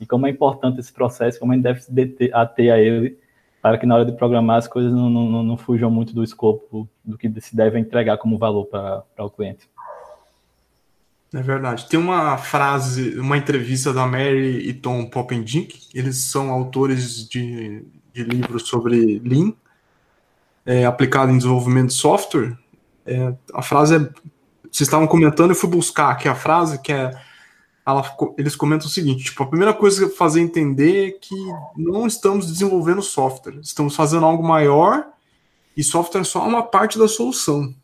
e 0.00 0.06
como 0.06 0.26
é 0.26 0.30
importante 0.30 0.80
esse 0.80 0.92
processo, 0.92 1.38
como 1.38 1.52
a 1.52 1.54
gente 1.54 1.64
deve 1.64 1.80
se 1.82 1.92
deter, 1.92 2.34
ater 2.34 2.72
a 2.72 2.78
ele, 2.78 3.18
para 3.60 3.76
que 3.76 3.84
na 3.84 3.94
hora 3.94 4.06
de 4.06 4.12
programar 4.12 4.56
as 4.56 4.66
coisas 4.66 4.90
não, 4.90 5.10
não, 5.10 5.42
não 5.42 5.56
fujam 5.58 5.90
muito 5.90 6.14
do 6.14 6.24
escopo 6.24 6.88
do 7.04 7.18
que 7.18 7.30
se 7.40 7.54
deve 7.54 7.78
entregar 7.78 8.16
como 8.16 8.38
valor 8.38 8.64
para 8.64 9.04
o 9.18 9.28
cliente. 9.28 9.68
É 11.32 11.40
verdade. 11.42 11.88
Tem 11.88 11.98
uma 11.98 12.36
frase, 12.36 13.18
uma 13.18 13.36
entrevista 13.36 13.92
da 13.92 14.06
Mary 14.06 14.68
e 14.68 14.74
Tom 14.74 15.06
Poppendink, 15.06 15.88
eles 15.94 16.16
são 16.16 16.50
autores 16.50 17.28
de, 17.28 17.84
de 18.12 18.24
livros 18.24 18.66
sobre 18.66 19.20
Lean, 19.20 19.52
é, 20.66 20.84
aplicado 20.84 21.30
em 21.30 21.36
desenvolvimento 21.36 21.88
de 21.88 21.94
software. 21.94 22.56
É, 23.06 23.32
a 23.54 23.62
frase 23.62 23.96
é. 23.96 23.98
Vocês 24.72 24.86
estavam 24.86 25.06
comentando, 25.06 25.50
eu 25.50 25.56
fui 25.56 25.68
buscar 25.68 26.10
aqui 26.10 26.28
a 26.28 26.34
frase, 26.34 26.80
que 26.80 26.92
é 26.92 27.10
ela, 27.86 28.04
eles 28.38 28.54
comentam 28.54 28.86
o 28.86 28.90
seguinte: 28.90 29.24
tipo, 29.24 29.42
a 29.42 29.46
primeira 29.46 29.74
coisa 29.74 30.08
que 30.08 30.16
fazer 30.16 30.40
entender 30.40 31.08
é 31.08 31.10
que 31.12 31.34
não 31.76 32.06
estamos 32.06 32.46
desenvolvendo 32.46 33.02
software, 33.02 33.58
estamos 33.60 33.96
fazendo 33.96 34.26
algo 34.26 34.46
maior 34.46 35.08
e 35.76 35.82
software 35.82 36.20
é 36.20 36.24
só 36.24 36.46
uma 36.46 36.62
parte 36.62 36.98
da 36.98 37.08
solução. 37.08 37.74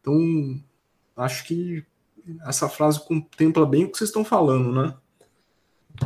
Então, 0.00 0.60
acho 1.16 1.44
que 1.44 1.84
essa 2.46 2.68
frase 2.68 3.04
contempla 3.04 3.66
bem 3.66 3.84
o 3.84 3.90
que 3.90 3.98
vocês 3.98 4.10
estão 4.10 4.24
falando, 4.24 4.72
né? 4.72 4.94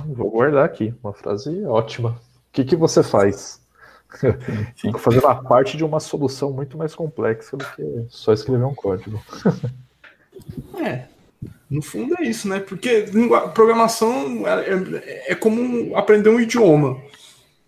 Vou 0.06 0.30
guardar 0.30 0.64
aqui, 0.64 0.94
uma 1.02 1.12
frase 1.12 1.64
ótima. 1.64 2.11
O 2.11 2.52
que, 2.52 2.64
que 2.64 2.76
você 2.76 3.02
faz? 3.02 3.61
Estou 4.76 4.99
fazendo 4.99 5.26
a 5.26 5.35
parte 5.35 5.76
de 5.76 5.85
uma 5.85 6.00
solução 6.00 6.52
muito 6.52 6.76
mais 6.76 6.94
complexa 6.94 7.56
do 7.56 7.64
que 7.64 8.06
só 8.09 8.33
escrever 8.33 8.64
um 8.64 8.75
código. 8.75 9.23
é, 10.78 11.06
no 11.68 11.83
fundo 11.83 12.14
é 12.18 12.25
isso, 12.25 12.49
né? 12.49 12.61
Porque 12.61 13.06
programação 13.54 14.47
é, 14.47 14.71
é, 14.71 15.33
é 15.33 15.35
como 15.35 15.97
aprender 15.97 16.30
um 16.30 16.40
idioma. 16.40 17.00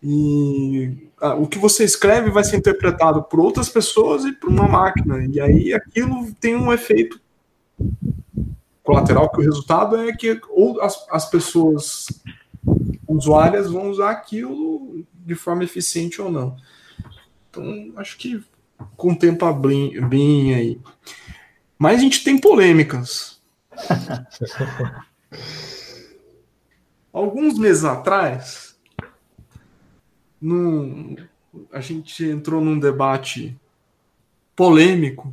E 0.02 1.10
ah, 1.20 1.34
o 1.34 1.46
que 1.46 1.58
você 1.58 1.84
escreve 1.84 2.30
vai 2.30 2.44
ser 2.44 2.56
interpretado 2.56 3.22
por 3.22 3.40
outras 3.40 3.68
pessoas 3.68 4.24
e 4.24 4.32
por 4.32 4.50
uma 4.50 4.68
máquina. 4.68 5.26
E 5.32 5.40
aí 5.40 5.74
aquilo 5.74 6.32
tem 6.34 6.54
um 6.54 6.72
efeito 6.72 7.20
colateral, 8.82 9.30
que 9.30 9.40
o 9.40 9.44
resultado 9.44 9.96
é 9.96 10.16
que 10.16 10.40
ou 10.50 10.80
as, 10.80 11.04
as 11.10 11.28
pessoas 11.28 12.06
usuárias 13.06 13.70
vão 13.70 13.90
usar 13.90 14.10
aquilo 14.10 15.04
de 15.12 15.34
forma 15.34 15.64
eficiente 15.64 16.22
ou 16.22 16.30
não. 16.30 16.56
Então, 17.50 17.92
acho 17.96 18.16
que 18.16 18.44
contempla 18.96 19.52
bem, 19.52 20.00
bem 20.08 20.54
aí. 20.54 20.80
Mas 21.78 21.98
a 21.98 22.00
gente 22.00 22.22
tem 22.22 22.38
polêmicas. 22.38 23.42
Alguns 27.12 27.58
meses 27.58 27.84
atrás, 27.84 28.78
num, 30.40 31.16
a 31.72 31.80
gente 31.80 32.24
entrou 32.24 32.60
num 32.60 32.78
debate 32.78 33.58
polêmico, 34.54 35.32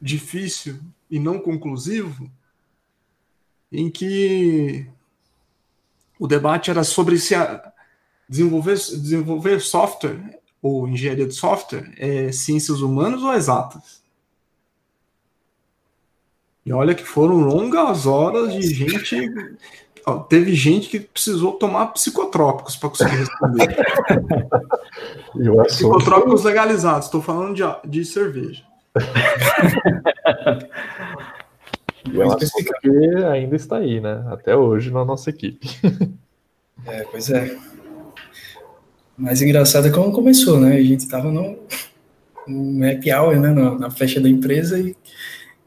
difícil 0.00 0.80
e 1.12 1.20
não 1.20 1.38
conclusivo, 1.38 2.26
em 3.70 3.90
que 3.90 4.86
o 6.18 6.26
debate 6.26 6.70
era 6.70 6.82
sobre 6.82 7.18
se 7.18 7.34
desenvolver, 8.26 8.76
desenvolver 8.76 9.60
software 9.60 10.40
ou 10.62 10.88
engenharia 10.88 11.26
de 11.26 11.34
software 11.34 11.92
é 11.98 12.32
ciências 12.32 12.80
humanas 12.80 13.22
ou 13.22 13.34
exatas. 13.34 14.02
E 16.64 16.72
olha 16.72 16.94
que 16.94 17.04
foram 17.04 17.40
longas 17.40 18.06
horas 18.06 18.54
de 18.54 18.62
gente. 18.62 19.30
Ó, 20.06 20.20
teve 20.20 20.54
gente 20.54 20.88
que 20.88 20.98
precisou 20.98 21.52
tomar 21.52 21.88
psicotrópicos 21.88 22.74
para 22.74 22.88
conseguir 22.88 23.16
responder. 23.16 23.76
psicotrópicos 25.68 26.44
legalizados, 26.44 27.06
estou 27.06 27.20
falando 27.20 27.54
de, 27.54 27.90
de 27.90 28.02
cerveja. 28.02 28.71
E 32.12 32.20
é 32.20 32.26
um 32.26 32.36
que 32.36 33.24
ainda 33.24 33.56
está 33.56 33.78
aí, 33.78 34.00
né? 34.00 34.24
Até 34.28 34.54
hoje 34.56 34.90
na 34.90 35.04
nossa 35.04 35.30
equipe. 35.30 35.68
É, 36.86 37.04
pois 37.04 37.30
é. 37.30 37.56
Mais 39.16 39.40
engraçado 39.40 39.86
é 39.86 39.90
como 39.90 40.12
começou, 40.12 40.58
né? 40.58 40.76
A 40.76 40.82
gente 40.82 41.00
estava 41.00 41.30
no, 41.30 41.58
no 42.46 42.90
happy 42.90 43.12
hour, 43.12 43.38
né? 43.38 43.52
Na, 43.52 43.78
na 43.78 43.90
festa 43.90 44.20
da 44.20 44.28
empresa 44.28 44.78
e 44.78 44.96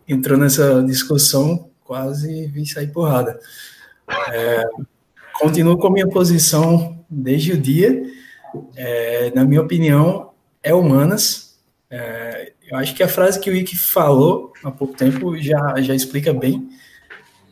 entrou 0.08 0.38
nessa 0.38 0.84
discussão, 0.84 1.70
quase 1.84 2.48
vi 2.48 2.66
sair 2.66 2.88
porrada. 2.88 3.40
É, 4.32 4.68
continuo 5.40 5.78
com 5.78 5.88
a 5.88 5.92
minha 5.92 6.08
posição 6.08 7.04
desde 7.10 7.54
o 7.54 7.58
dia. 7.58 8.04
É, 8.76 9.32
na 9.34 9.46
minha 9.46 9.62
opinião, 9.62 10.32
é 10.62 10.74
humanas. 10.74 11.58
É, 11.90 12.54
eu 12.76 12.80
acho 12.80 12.94
que 12.94 13.04
a 13.04 13.08
frase 13.08 13.40
que 13.40 13.50
o 13.50 13.56
Ike 13.56 13.78
falou 13.78 14.52
há 14.64 14.70
pouco 14.70 14.94
tempo 14.96 15.38
já, 15.38 15.82
já 15.82 15.96
explica 15.96 16.34
bem. 16.34 16.70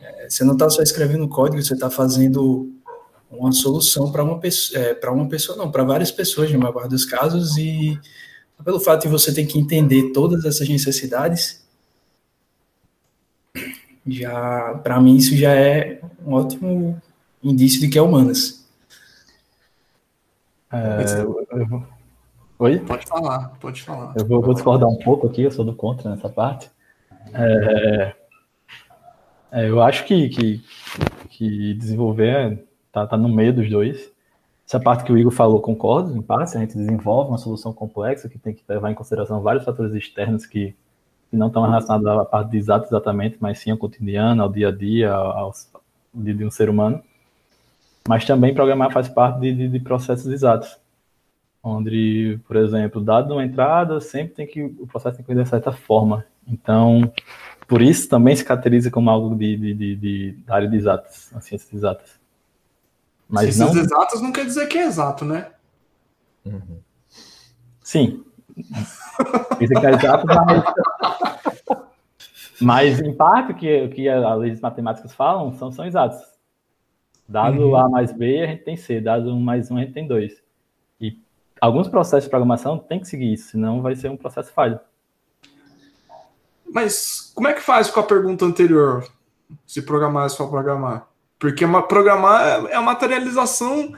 É, 0.00 0.28
você 0.28 0.44
não 0.44 0.52
está 0.52 0.68
só 0.68 0.82
escrevendo 0.82 1.26
código, 1.28 1.62
você 1.62 1.72
está 1.72 1.90
fazendo 1.90 2.70
uma 3.30 3.50
solução 3.50 4.12
para 4.12 4.22
uma 4.22 4.38
pessoa, 4.38 4.80
é, 4.80 4.94
para 4.94 5.10
uma 5.10 5.26
pessoa 5.26 5.56
não, 5.56 5.70
para 5.70 5.82
várias 5.82 6.10
pessoas, 6.10 6.52
na 6.52 6.58
maior 6.58 6.72
parte 6.72 6.90
dos 6.90 7.06
casos, 7.06 7.56
e 7.56 7.98
pelo 8.62 8.78
fato 8.78 9.02
de 9.02 9.08
você 9.08 9.32
ter 9.32 9.46
que 9.46 9.58
entender 9.58 10.12
todas 10.12 10.44
essas 10.44 10.68
necessidades, 10.68 11.64
já 14.06 14.78
para 14.82 15.00
mim 15.00 15.16
isso 15.16 15.34
já 15.34 15.54
é 15.54 16.00
um 16.24 16.34
ótimo 16.34 17.00
indício 17.42 17.80
de 17.80 17.88
que 17.88 17.98
é 17.98 18.02
humanas. 18.02 18.62
É, 20.70 21.02
Oi? 22.58 22.78
Pode 22.80 23.06
falar, 23.06 23.48
pode 23.60 23.82
falar. 23.82 24.14
Eu 24.16 24.26
vou, 24.26 24.40
vou, 24.40 24.54
discordar 24.54 24.88
um 24.88 24.98
pouco 24.98 25.26
aqui, 25.26 25.42
eu 25.42 25.50
sou 25.50 25.64
do 25.64 25.74
contra 25.74 26.10
nessa 26.10 26.28
parte. 26.28 26.70
É, 27.32 28.14
É, 29.54 29.68
eu 29.68 29.80
acho 29.80 30.04
que, 30.04 30.28
que, 30.30 30.64
que 31.30 31.74
desenvolver 31.74 32.66
tá, 32.90 33.06
tá 33.06 33.16
no 33.16 33.28
meio 33.28 33.54
dos 33.54 33.70
dois. 33.70 34.12
Essa 34.66 34.80
parte 34.80 35.04
que 35.04 35.12
o 35.12 35.16
Igor 35.16 35.30
falou, 35.30 35.60
concordo, 35.60 36.16
em 36.16 36.20
parte, 36.22 36.56
a 36.56 36.60
gente 36.60 36.76
desenvolve 36.76 37.28
uma 37.28 37.38
solução 37.38 37.72
complexa 37.72 38.28
que 38.28 38.36
tem 38.36 38.52
que 38.52 38.64
levar 38.68 38.90
em 38.90 38.94
consideração 38.94 39.40
vários 39.42 39.64
fatores 39.64 39.94
externos 39.94 40.44
que, 40.44 40.74
que 41.30 41.36
não 41.36 41.46
estão 41.46 41.62
relacionados 41.62 42.04
à 42.04 42.24
parte 42.24 42.50
de 42.50 42.56
exato 42.56 42.86
exatamente, 42.86 43.36
mas 43.38 43.60
sim 43.60 43.70
ao 43.70 43.78
cotidiano, 43.78 44.42
ao 44.42 44.48
dia 44.48 44.68
a 44.68 44.72
dia, 44.72 45.12
ao, 45.12 45.38
ao 45.38 45.54
de, 46.12 46.34
de 46.34 46.44
um 46.44 46.50
ser 46.50 46.68
humano. 46.68 47.00
Mas 48.08 48.24
também 48.24 48.52
programar 48.52 48.92
faz 48.92 49.08
parte 49.08 49.38
de, 49.38 49.54
de, 49.54 49.68
de 49.68 49.78
processos 49.78 50.26
exatos 50.26 50.76
onde, 51.64 52.38
por 52.46 52.56
exemplo, 52.56 53.00
dado 53.00 53.32
uma 53.32 53.44
entrada, 53.44 53.98
sempre 53.98 54.34
tem 54.34 54.46
que 54.46 54.62
o 54.62 54.86
processo 54.86 55.16
tem 55.16 55.24
que 55.24 55.32
ir 55.32 55.42
de 55.42 55.48
certa 55.48 55.72
forma. 55.72 56.26
Então, 56.46 57.10
por 57.66 57.80
isso 57.80 58.06
também 58.06 58.36
se 58.36 58.44
caracteriza 58.44 58.90
como 58.90 59.08
algo 59.08 59.34
de, 59.34 59.56
de, 59.56 59.74
de, 59.74 59.96
de 59.96 60.32
da 60.44 60.56
área 60.56 60.68
de 60.68 60.76
exatas, 60.76 61.32
as 61.34 61.42
ciências 61.46 61.72
exatas. 61.72 62.20
Mas 63.26 63.54
ciências 63.54 63.74
não... 63.74 63.82
exatas 63.82 64.20
não 64.20 64.30
quer 64.30 64.44
dizer 64.44 64.66
que 64.66 64.76
é 64.76 64.84
exato, 64.84 65.24
né? 65.24 65.52
Uhum. 66.44 66.78
Sim. 67.80 68.22
Isso 69.58 69.72
é 69.72 69.80
que 69.80 69.86
é 69.86 69.94
exato, 69.94 70.26
mas... 70.26 70.64
mas 72.60 73.00
em 73.00 73.14
parte 73.14 73.52
o 73.52 73.54
que, 73.54 73.88
que 73.88 74.06
as 74.06 74.38
leis 74.38 74.60
matemáticas 74.60 75.14
falam 75.14 75.54
são, 75.54 75.72
são 75.72 75.86
exatos. 75.86 76.20
Dado 77.26 77.68
uhum. 77.68 77.76
A 77.76 77.88
mais 77.88 78.12
B, 78.12 78.42
a 78.42 78.46
gente 78.48 78.64
tem 78.64 78.76
C. 78.76 79.00
Dado 79.00 79.34
1 79.34 79.40
mais 79.40 79.70
1, 79.70 79.78
a 79.78 79.80
gente 79.80 79.94
tem 79.94 80.06
2 80.06 80.43
alguns 81.60 81.88
processos 81.88 82.24
de 82.24 82.30
programação 82.30 82.78
tem 82.78 83.00
que 83.00 83.08
seguir 83.08 83.32
isso, 83.32 83.50
senão 83.50 83.82
vai 83.82 83.94
ser 83.94 84.10
um 84.10 84.16
processo 84.16 84.52
falho. 84.52 84.78
Mas 86.70 87.32
como 87.34 87.48
é 87.48 87.52
que 87.52 87.60
faz 87.60 87.90
com 87.90 88.00
a 88.00 88.04
pergunta 88.04 88.44
anterior? 88.44 89.06
Se 89.66 89.82
programar 89.82 90.26
é 90.26 90.28
só 90.28 90.46
programar? 90.46 91.06
Porque 91.38 91.64
uma, 91.64 91.82
programar 91.82 92.66
é 92.66 92.74
a 92.74 92.82
materialização 92.82 93.94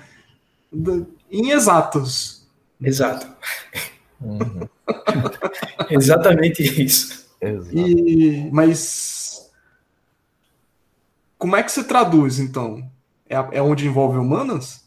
de, 0.72 1.06
em 1.30 1.50
exatos. 1.50 2.46
Exato. 2.80 3.26
Uhum. 4.20 4.68
Exatamente 5.90 6.62
isso. 6.82 7.26
E, 7.72 8.48
mas 8.52 9.50
como 11.38 11.56
é 11.56 11.62
que 11.62 11.70
você 11.70 11.84
traduz, 11.84 12.38
então? 12.38 12.88
É, 13.28 13.36
é 13.58 13.62
onde 13.62 13.86
envolve 13.86 14.18
humanas? 14.18 14.85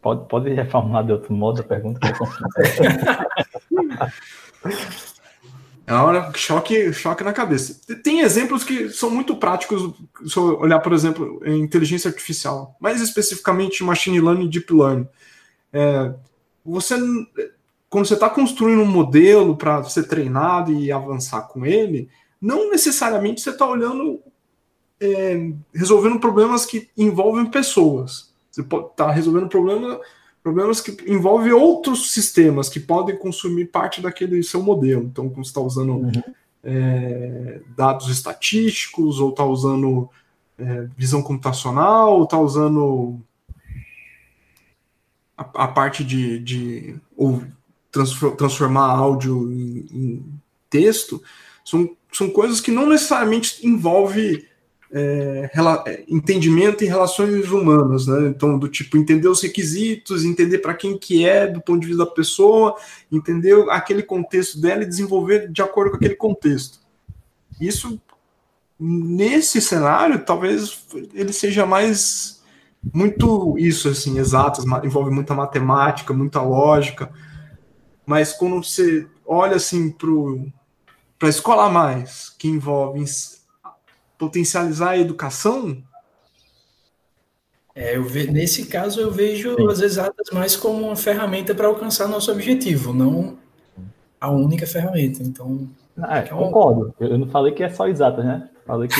Pode, 0.00 0.28
pode 0.28 0.50
reformular 0.50 1.04
de 1.04 1.12
outro 1.12 1.32
modo 1.34 1.60
a 1.60 1.64
pergunta? 1.64 2.00
é 5.86 5.92
uma 5.92 6.04
hora 6.04 6.32
choque, 6.34 6.90
choque 6.92 7.22
na 7.22 7.34
cabeça. 7.34 7.80
Tem 8.02 8.20
exemplos 8.20 8.64
que 8.64 8.88
são 8.88 9.10
muito 9.10 9.36
práticos, 9.36 9.92
se 10.26 10.36
eu 10.36 10.58
olhar, 10.58 10.80
por 10.80 10.94
exemplo, 10.94 11.42
em 11.44 11.60
inteligência 11.60 12.08
artificial, 12.08 12.74
mais 12.80 13.02
especificamente 13.02 13.84
machine 13.84 14.20
learning 14.20 14.46
e 14.46 14.48
deep 14.48 14.72
learning. 14.72 15.06
É, 15.70 16.14
você, 16.64 16.96
quando 17.90 18.06
você 18.06 18.14
está 18.14 18.30
construindo 18.30 18.80
um 18.80 18.86
modelo 18.86 19.54
para 19.54 19.82
ser 19.84 20.04
treinado 20.04 20.72
e 20.72 20.90
avançar 20.90 21.42
com 21.42 21.66
ele, 21.66 22.08
não 22.40 22.70
necessariamente 22.70 23.42
você 23.42 23.50
está 23.50 23.66
olhando, 23.66 24.18
é, 24.98 25.52
resolvendo 25.74 26.18
problemas 26.18 26.64
que 26.64 26.88
envolvem 26.96 27.44
pessoas. 27.44 28.29
Você 28.50 28.62
pode 28.62 28.88
estar 28.88 29.06
tá 29.06 29.10
resolvendo 29.10 29.48
problema, 29.48 30.00
problemas 30.42 30.80
que 30.80 30.96
envolvem 31.10 31.52
outros 31.52 32.12
sistemas 32.12 32.68
que 32.68 32.80
podem 32.80 33.16
consumir 33.16 33.66
parte 33.66 34.00
daquele 34.00 34.42
seu 34.42 34.62
modelo. 34.62 35.04
Então, 35.04 35.28
como 35.28 35.44
você 35.44 35.50
está 35.50 35.60
usando 35.60 35.92
uhum. 35.92 36.12
é, 36.64 37.60
dados 37.76 38.08
estatísticos, 38.08 39.20
ou 39.20 39.30
está 39.30 39.44
usando 39.44 40.08
é, 40.58 40.88
visão 40.96 41.22
computacional, 41.22 42.16
ou 42.16 42.24
está 42.24 42.38
usando 42.38 43.20
a, 45.36 45.64
a, 45.64 45.68
parte 45.68 46.04
de, 46.04 46.38
de 46.38 46.96
ou 47.16 47.42
transformar 48.36 48.86
áudio 48.86 49.52
em, 49.52 49.86
em 49.90 50.40
texto, 50.68 51.22
são, 51.64 51.96
são 52.12 52.30
coisas 52.30 52.60
que 52.60 52.70
não 52.70 52.88
necessariamente 52.88 53.66
envolvem 53.66 54.44
é, 54.92 55.50
é, 55.86 56.04
entendimento 56.08 56.82
em 56.82 56.88
relações 56.88 57.48
humanas, 57.50 58.06
né? 58.06 58.28
Então, 58.28 58.58
do 58.58 58.68
tipo, 58.68 58.96
entender 58.96 59.28
os 59.28 59.40
requisitos, 59.40 60.24
entender 60.24 60.58
para 60.58 60.74
quem 60.74 60.98
que 60.98 61.24
é 61.24 61.46
do 61.46 61.60
ponto 61.60 61.80
de 61.80 61.86
vista 61.86 62.04
da 62.04 62.10
pessoa, 62.10 62.76
entender 63.10 63.54
aquele 63.70 64.02
contexto 64.02 64.60
dela 64.60 64.82
e 64.82 64.88
desenvolver 64.88 65.50
de 65.50 65.62
acordo 65.62 65.90
com 65.90 65.96
aquele 65.96 66.16
contexto. 66.16 66.80
Isso, 67.60 68.00
nesse 68.78 69.60
cenário, 69.60 70.24
talvez 70.24 70.84
ele 71.14 71.32
seja 71.32 71.64
mais 71.64 72.42
muito 72.92 73.56
isso, 73.58 73.88
assim, 73.88 74.18
exatas, 74.18 74.64
envolve 74.82 75.10
muita 75.10 75.34
matemática, 75.34 76.14
muita 76.14 76.40
lógica, 76.40 77.12
mas 78.06 78.32
quando 78.32 78.64
você 78.64 79.06
olha, 79.24 79.56
assim, 79.56 79.94
para 81.18 81.28
a 81.28 81.30
escola 81.30 81.68
mais, 81.68 82.30
que 82.30 82.48
envolve 82.48 83.04
potencializar 84.20 84.90
a 84.90 84.98
educação? 84.98 85.82
É, 87.74 87.96
eu 87.96 88.04
ve... 88.04 88.30
Nesse 88.30 88.66
caso, 88.66 89.00
eu 89.00 89.10
vejo 89.10 89.56
Sim. 89.56 89.68
as 89.68 89.80
exatas 89.80 90.28
mais 90.32 90.54
como 90.54 90.86
uma 90.86 90.96
ferramenta 90.96 91.54
para 91.54 91.66
alcançar 91.66 92.06
nosso 92.06 92.30
objetivo, 92.30 92.92
não 92.92 93.38
a 94.20 94.30
única 94.30 94.66
ferramenta. 94.66 95.22
Então. 95.22 95.68
Ah, 95.96 96.18
é, 96.18 96.22
concordo. 96.22 96.94
Eu 97.00 97.16
não 97.16 97.26
falei 97.28 97.52
que 97.52 97.62
é 97.62 97.70
só 97.70 97.88
exatas, 97.88 98.24
né? 98.24 98.48
Falei 98.66 98.88
que 98.88 98.96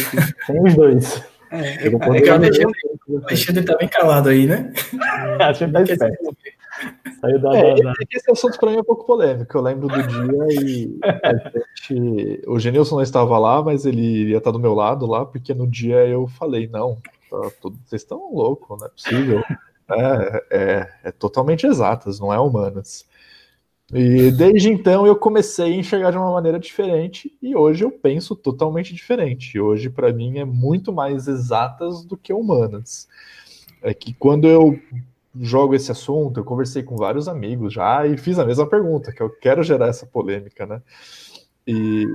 tem 0.46 0.62
os 0.62 0.74
dois. 0.74 1.22
É, 1.50 1.86
eu 1.86 1.92
é, 1.92 2.28
é, 2.28 2.66
o 3.08 3.18
Alexandre 3.26 3.60
está 3.60 3.76
bem 3.76 3.88
calado 3.88 4.28
aí, 4.28 4.46
né? 4.46 4.72
Acho 5.40 5.66
que 5.66 5.72
tá 5.72 5.82
esperto. 5.82 6.36
Saiu 7.20 7.38
da, 7.38 7.56
é, 7.56 7.74
da. 7.74 7.92
Esse 8.10 8.30
assunto 8.30 8.58
para 8.58 8.70
mim 8.70 8.78
é 8.78 8.80
um 8.80 8.84
pouco 8.84 9.04
polêmico. 9.04 9.56
Eu 9.56 9.62
lembro 9.62 9.88
do 9.88 10.02
dia 10.02 10.62
e 10.62 10.98
gente, 11.88 12.42
o 12.46 12.58
Genilson 12.58 12.96
não 12.96 13.02
estava 13.02 13.38
lá, 13.38 13.62
mas 13.62 13.84
ele 13.84 14.30
ia 14.30 14.38
estar 14.38 14.50
do 14.50 14.58
meu 14.58 14.74
lado 14.74 15.06
lá, 15.06 15.26
porque 15.26 15.52
no 15.52 15.66
dia 15.66 16.06
eu 16.06 16.26
falei: 16.26 16.66
não, 16.68 16.98
tá, 17.30 17.50
tudo, 17.60 17.78
vocês 17.84 18.02
estão 18.02 18.32
loucos, 18.32 18.78
não 18.78 18.86
é 18.86 18.90
possível. 18.90 19.42
É, 19.92 20.44
é, 20.50 20.90
é, 21.02 21.10
totalmente 21.10 21.66
exatas, 21.66 22.20
não 22.20 22.32
é 22.32 22.38
humanas. 22.38 23.04
E 23.92 24.30
desde 24.30 24.70
então 24.70 25.04
eu 25.04 25.16
comecei 25.16 25.74
a 25.74 25.76
enxergar 25.76 26.12
de 26.12 26.16
uma 26.16 26.30
maneira 26.30 26.60
diferente 26.60 27.36
e 27.42 27.56
hoje 27.56 27.84
eu 27.84 27.90
penso 27.90 28.36
totalmente 28.36 28.94
diferente. 28.94 29.58
Hoje, 29.58 29.90
para 29.90 30.12
mim, 30.12 30.38
é 30.38 30.44
muito 30.44 30.92
mais 30.92 31.26
exatas 31.26 32.04
do 32.04 32.16
que 32.16 32.32
humanas. 32.32 33.08
É 33.82 33.92
que 33.92 34.14
quando 34.14 34.46
eu 34.46 34.78
jogo 35.38 35.74
esse 35.74 35.92
assunto, 35.92 36.40
eu 36.40 36.44
conversei 36.44 36.82
com 36.82 36.96
vários 36.96 37.28
amigos 37.28 37.72
já 37.72 38.06
e 38.06 38.16
fiz 38.16 38.38
a 38.38 38.44
mesma 38.44 38.66
pergunta, 38.66 39.12
que 39.12 39.22
eu 39.22 39.30
quero 39.30 39.62
gerar 39.62 39.88
essa 39.88 40.06
polêmica, 40.06 40.66
né? 40.66 40.82
E 41.66 42.06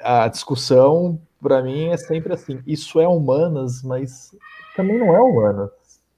a 0.00 0.28
discussão, 0.28 1.20
para 1.40 1.62
mim, 1.62 1.88
é 1.88 1.96
sempre 1.96 2.32
assim: 2.34 2.60
isso 2.66 3.00
é 3.00 3.08
humanas, 3.08 3.82
mas 3.82 4.34
também 4.76 4.98
não 4.98 5.14
é 5.14 5.20
humanas. 5.20 5.70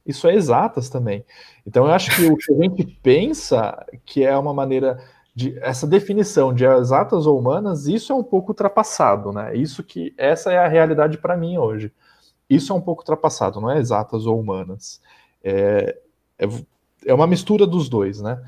Isso 0.04 0.26
é 0.26 0.34
exatas 0.34 0.88
também. 0.88 1.24
Então, 1.64 1.86
eu 1.86 1.92
acho 1.92 2.14
que 2.16 2.26
o 2.26 2.36
que 2.36 2.52
a 2.52 2.56
gente 2.56 2.84
pensa 3.02 3.86
que 4.04 4.24
é 4.24 4.36
uma 4.36 4.52
maneira 4.52 4.98
de 5.34 5.58
essa 5.60 5.86
definição 5.86 6.52
de 6.52 6.64
exatas 6.64 7.26
ou 7.26 7.38
humanas, 7.38 7.86
isso 7.86 8.12
é 8.12 8.16
um 8.16 8.22
pouco 8.22 8.50
ultrapassado, 8.50 9.32
né? 9.32 9.56
Isso 9.56 9.82
que 9.82 10.12
essa 10.18 10.52
é 10.52 10.58
a 10.58 10.68
realidade 10.68 11.18
para 11.18 11.36
mim 11.36 11.56
hoje. 11.56 11.92
Isso 12.50 12.72
é 12.72 12.76
um 12.76 12.80
pouco 12.80 13.02
ultrapassado, 13.02 13.60
não 13.60 13.70
é 13.70 13.78
exatas 13.78 14.26
ou 14.26 14.38
humanas. 14.38 15.00
É, 15.42 15.98
é, 16.44 17.10
é 17.10 17.14
uma 17.14 17.26
mistura 17.26 17.66
dos 17.66 17.88
dois, 17.88 18.20
né? 18.20 18.42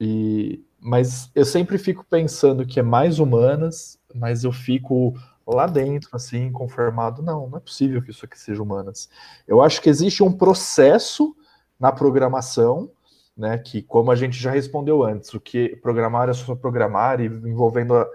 E, 0.00 0.64
mas 0.78 1.30
eu 1.34 1.44
sempre 1.44 1.76
fico 1.78 2.04
pensando 2.08 2.66
que 2.66 2.80
é 2.80 2.82
mais 2.82 3.18
humanas, 3.18 3.98
mas 4.14 4.44
eu 4.44 4.52
fico 4.52 5.14
lá 5.46 5.66
dentro, 5.66 6.08
assim, 6.12 6.50
conformado, 6.52 7.22
não, 7.22 7.48
não 7.48 7.58
é 7.58 7.60
possível 7.60 8.00
que 8.02 8.10
isso 8.10 8.24
aqui 8.24 8.38
seja 8.38 8.62
humanas. 8.62 9.08
Eu 9.46 9.60
acho 9.60 9.80
que 9.82 9.90
existe 9.90 10.22
um 10.22 10.32
processo 10.32 11.36
na 11.78 11.90
programação, 11.90 12.90
né, 13.36 13.58
que 13.58 13.82
como 13.82 14.10
a 14.10 14.16
gente 14.16 14.38
já 14.38 14.50
respondeu 14.50 15.02
antes, 15.02 15.32
o 15.34 15.40
que 15.40 15.76
programar 15.76 16.28
é 16.28 16.32
só 16.32 16.54
programar 16.54 17.20
e 17.20 17.26
envolvendo 17.26 17.96
a, 17.96 18.06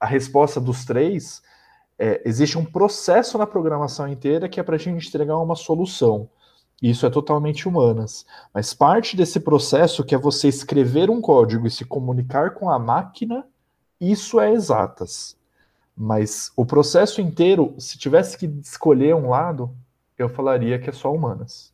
a 0.00 0.06
resposta 0.06 0.60
dos 0.60 0.84
três, 0.84 1.42
é, 1.98 2.22
existe 2.24 2.56
um 2.56 2.64
processo 2.64 3.38
na 3.38 3.46
programação 3.46 4.06
inteira 4.08 4.48
que 4.48 4.60
é 4.60 4.62
para 4.62 4.76
a 4.76 4.78
gente 4.78 5.08
entregar 5.08 5.36
uma 5.38 5.56
solução. 5.56 6.28
Isso 6.82 7.06
é 7.06 7.10
totalmente 7.10 7.66
humanas. 7.66 8.26
Mas 8.52 8.74
parte 8.74 9.16
desse 9.16 9.40
processo, 9.40 10.04
que 10.04 10.14
é 10.14 10.18
você 10.18 10.48
escrever 10.48 11.08
um 11.08 11.20
código 11.20 11.66
e 11.66 11.70
se 11.70 11.84
comunicar 11.84 12.54
com 12.54 12.68
a 12.68 12.78
máquina, 12.78 13.46
isso 14.00 14.38
é 14.38 14.52
exatas. 14.52 15.36
Mas 15.96 16.52
o 16.54 16.66
processo 16.66 17.20
inteiro, 17.22 17.74
se 17.78 17.96
tivesse 17.96 18.36
que 18.36 18.46
escolher 18.62 19.14
um 19.14 19.30
lado, 19.30 19.74
eu 20.18 20.28
falaria 20.28 20.78
que 20.78 20.90
é 20.90 20.92
só 20.92 21.12
humanas. 21.12 21.72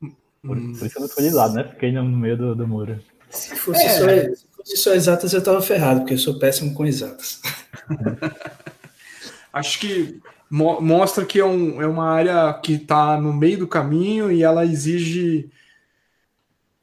Por, 0.00 0.56
por 0.56 0.56
isso 0.56 0.96
eu 0.96 1.00
não 1.00 1.06
escolhi 1.06 1.30
lado, 1.30 1.54
né? 1.54 1.64
Fiquei 1.64 1.92
no 1.92 2.02
meio 2.02 2.36
do, 2.38 2.54
do 2.54 2.66
muro. 2.66 2.98
Se 3.28 3.54
fosse, 3.54 3.82
é. 3.82 3.88
só, 3.90 4.34
se 4.34 4.46
fosse 4.50 4.76
só 4.78 4.94
exatas, 4.94 5.32
eu 5.34 5.44
tava 5.44 5.60
ferrado, 5.60 6.00
porque 6.00 6.14
eu 6.14 6.18
sou 6.18 6.38
péssimo 6.38 6.72
com 6.72 6.86
exatas. 6.86 7.42
Acho 9.52 9.78
que 9.80 10.20
mo 10.50 10.80
mostra 10.80 11.24
que 11.24 11.38
é, 11.38 11.44
um, 11.44 11.80
é 11.80 11.86
uma 11.86 12.10
área 12.10 12.52
que 12.54 12.74
está 12.74 13.18
no 13.20 13.32
meio 13.32 13.58
do 13.58 13.68
caminho 13.68 14.32
e 14.32 14.42
ela 14.42 14.66
exige 14.66 15.48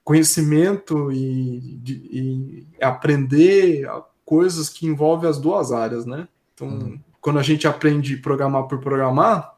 conhecimento 0.04 1.12
e, 1.12 1.82
e, 1.86 2.68
aprender 2.82 3.86
coisas 4.24 4.70
que 4.70 4.88
envolvem 4.88 5.30
as 5.30 5.38
duas 5.38 5.74
áreas, 5.74 6.06
né? 6.06 6.30
Então, 6.54 6.68
uhum. 6.70 7.00
quando 7.20 7.40
a 7.40 7.44
gente 7.44 7.68
aprende 7.68 8.16
programar 8.16 8.64
por 8.64 8.80
programar, 8.80 9.54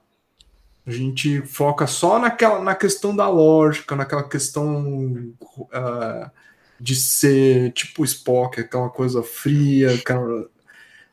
a 0.87 0.91
gente 0.91 1.41
foca 1.41 1.85
só 1.85 2.17
naquela, 2.17 2.63
na 2.63 2.73
questão 2.73 3.15
da 3.15 3.29
lógica, 3.29 3.95
naquela 3.95 4.27
questão 4.27 5.31
uh, 5.53 6.31
de 6.79 6.95
ser 6.95 7.71
tipo 7.73 8.03
Spock, 8.03 8.59
aquela 8.59 8.89
coisa 8.89 9.21
fria, 9.21 9.93
aquela... 9.93 10.49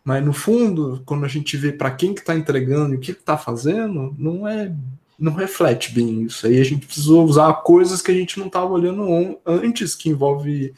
mas 0.07 0.25
no 0.25 0.33
fundo, 0.33 1.03
quando 1.05 1.25
a 1.25 1.29
gente 1.29 1.57
vê 1.57 1.73
para 1.73 1.91
quem 1.91 2.15
que 2.15 2.21
está 2.21 2.33
entregando 2.33 2.95
e 2.95 2.97
o 2.97 3.01
que 3.01 3.11
está 3.11 3.37
fazendo, 3.37 4.15
não 4.17 4.47
é 4.47 4.73
não 5.19 5.33
reflete 5.33 5.93
bem 5.93 6.23
isso. 6.23 6.47
Aí 6.47 6.61
a 6.61 6.65
gente 6.65 6.87
precisou 6.87 7.25
usar 7.25 7.53
coisas 7.65 8.01
que 8.01 8.13
a 8.13 8.15
gente 8.15 8.39
não 8.39 8.47
estava 8.47 8.71
olhando 8.71 9.37
antes, 9.45 9.97
que 9.97 10.09
envolve 10.09 10.73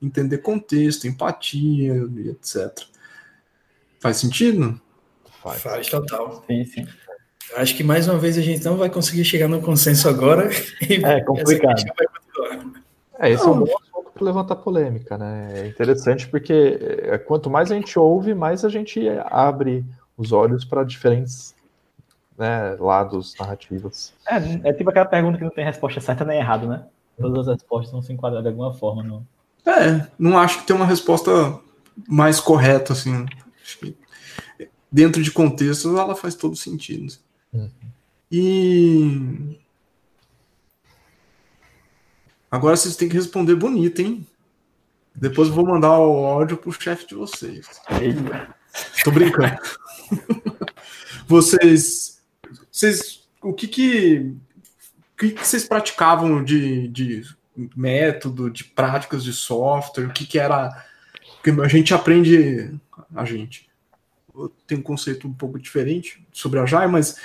entender 0.00 0.38
contexto, 0.38 1.06
empatia, 1.06 2.08
etc. 2.30 2.86
Faz 3.98 4.16
sentido? 4.16 4.80
Faz, 5.42 5.60
Faz 5.60 5.86
total. 5.86 6.42
Sim, 6.46 6.64
sim. 6.64 6.86
Acho 7.56 7.76
que 7.76 7.84
mais 7.84 8.08
uma 8.08 8.16
vez 8.16 8.38
a 8.38 8.42
gente 8.42 8.64
não 8.64 8.78
vai 8.78 8.88
conseguir 8.88 9.26
chegar 9.26 9.46
no 9.48 9.60
consenso 9.60 10.08
agora. 10.08 10.48
é 10.88 11.20
complicado. 11.20 11.82
É, 13.22 13.32
esse 13.32 13.44
não. 13.44 13.66
é 13.66 13.70
levantar 14.24 14.56
polêmica, 14.56 15.16
né? 15.16 15.48
É 15.54 15.66
interessante 15.66 16.28
porque 16.28 16.78
é, 17.02 17.18
quanto 17.18 17.50
mais 17.50 17.70
a 17.70 17.74
gente 17.74 17.98
ouve, 17.98 18.34
mais 18.34 18.64
a 18.64 18.68
gente 18.68 19.08
abre 19.26 19.84
os 20.16 20.32
olhos 20.32 20.64
para 20.64 20.84
diferentes 20.84 21.54
né, 22.38 22.76
lados 22.78 23.34
narrativos. 23.38 24.12
É, 24.26 24.68
é 24.68 24.72
tipo 24.72 24.90
aquela 24.90 25.06
pergunta 25.06 25.38
que 25.38 25.44
não 25.44 25.50
tem 25.50 25.64
resposta 25.64 26.00
certa 26.00 26.24
nem 26.24 26.38
errada, 26.38 26.66
né? 26.66 26.84
Todas 27.18 27.48
as 27.48 27.56
respostas 27.56 27.92
vão 27.92 28.02
se 28.02 28.12
enquadrar 28.12 28.42
de 28.42 28.48
alguma 28.48 28.72
forma. 28.72 29.02
No... 29.02 29.26
É, 29.66 30.06
não 30.18 30.38
acho 30.38 30.60
que 30.60 30.66
tem 30.66 30.74
uma 30.74 30.86
resposta 30.86 31.30
mais 32.08 32.40
correta, 32.40 32.94
assim. 32.94 33.26
dentro 34.90 35.22
de 35.22 35.30
contextos 35.30 35.94
ela 35.94 36.16
faz 36.16 36.34
todo 36.34 36.56
sentido. 36.56 37.12
Uhum. 37.52 37.70
E. 38.32 39.58
Agora 42.50 42.76
vocês 42.76 42.96
têm 42.96 43.08
que 43.08 43.14
responder 43.14 43.54
bonito, 43.54 44.00
hein? 44.00 44.26
Depois 45.14 45.48
eu 45.48 45.54
vou 45.54 45.66
mandar 45.66 45.98
o 45.98 46.24
áudio 46.24 46.56
pro 46.56 46.72
chefe 46.72 47.06
de 47.06 47.14
vocês. 47.14 47.66
Tô 49.04 49.10
brincando. 49.10 49.56
vocês, 51.26 52.20
vocês, 52.70 53.28
o 53.42 53.52
que 53.52 53.68
que, 53.68 54.34
o 55.12 55.16
que, 55.16 55.30
que 55.30 55.46
vocês 55.46 55.64
praticavam 55.64 56.42
de, 56.42 56.88
de 56.88 57.22
método, 57.76 58.50
de 58.50 58.64
práticas 58.64 59.22
de 59.22 59.32
software? 59.32 60.06
O 60.06 60.12
que 60.12 60.26
que 60.26 60.38
era? 60.38 60.84
Porque 61.36 61.60
a 61.60 61.68
gente 61.68 61.94
aprende, 61.94 62.74
a 63.14 63.24
gente 63.24 63.68
tem 64.66 64.78
um 64.78 64.82
conceito 64.82 65.28
um 65.28 65.32
pouco 65.32 65.58
diferente 65.58 66.24
sobre 66.32 66.58
a 66.58 66.66
Jai, 66.66 66.86
mas 66.86 67.16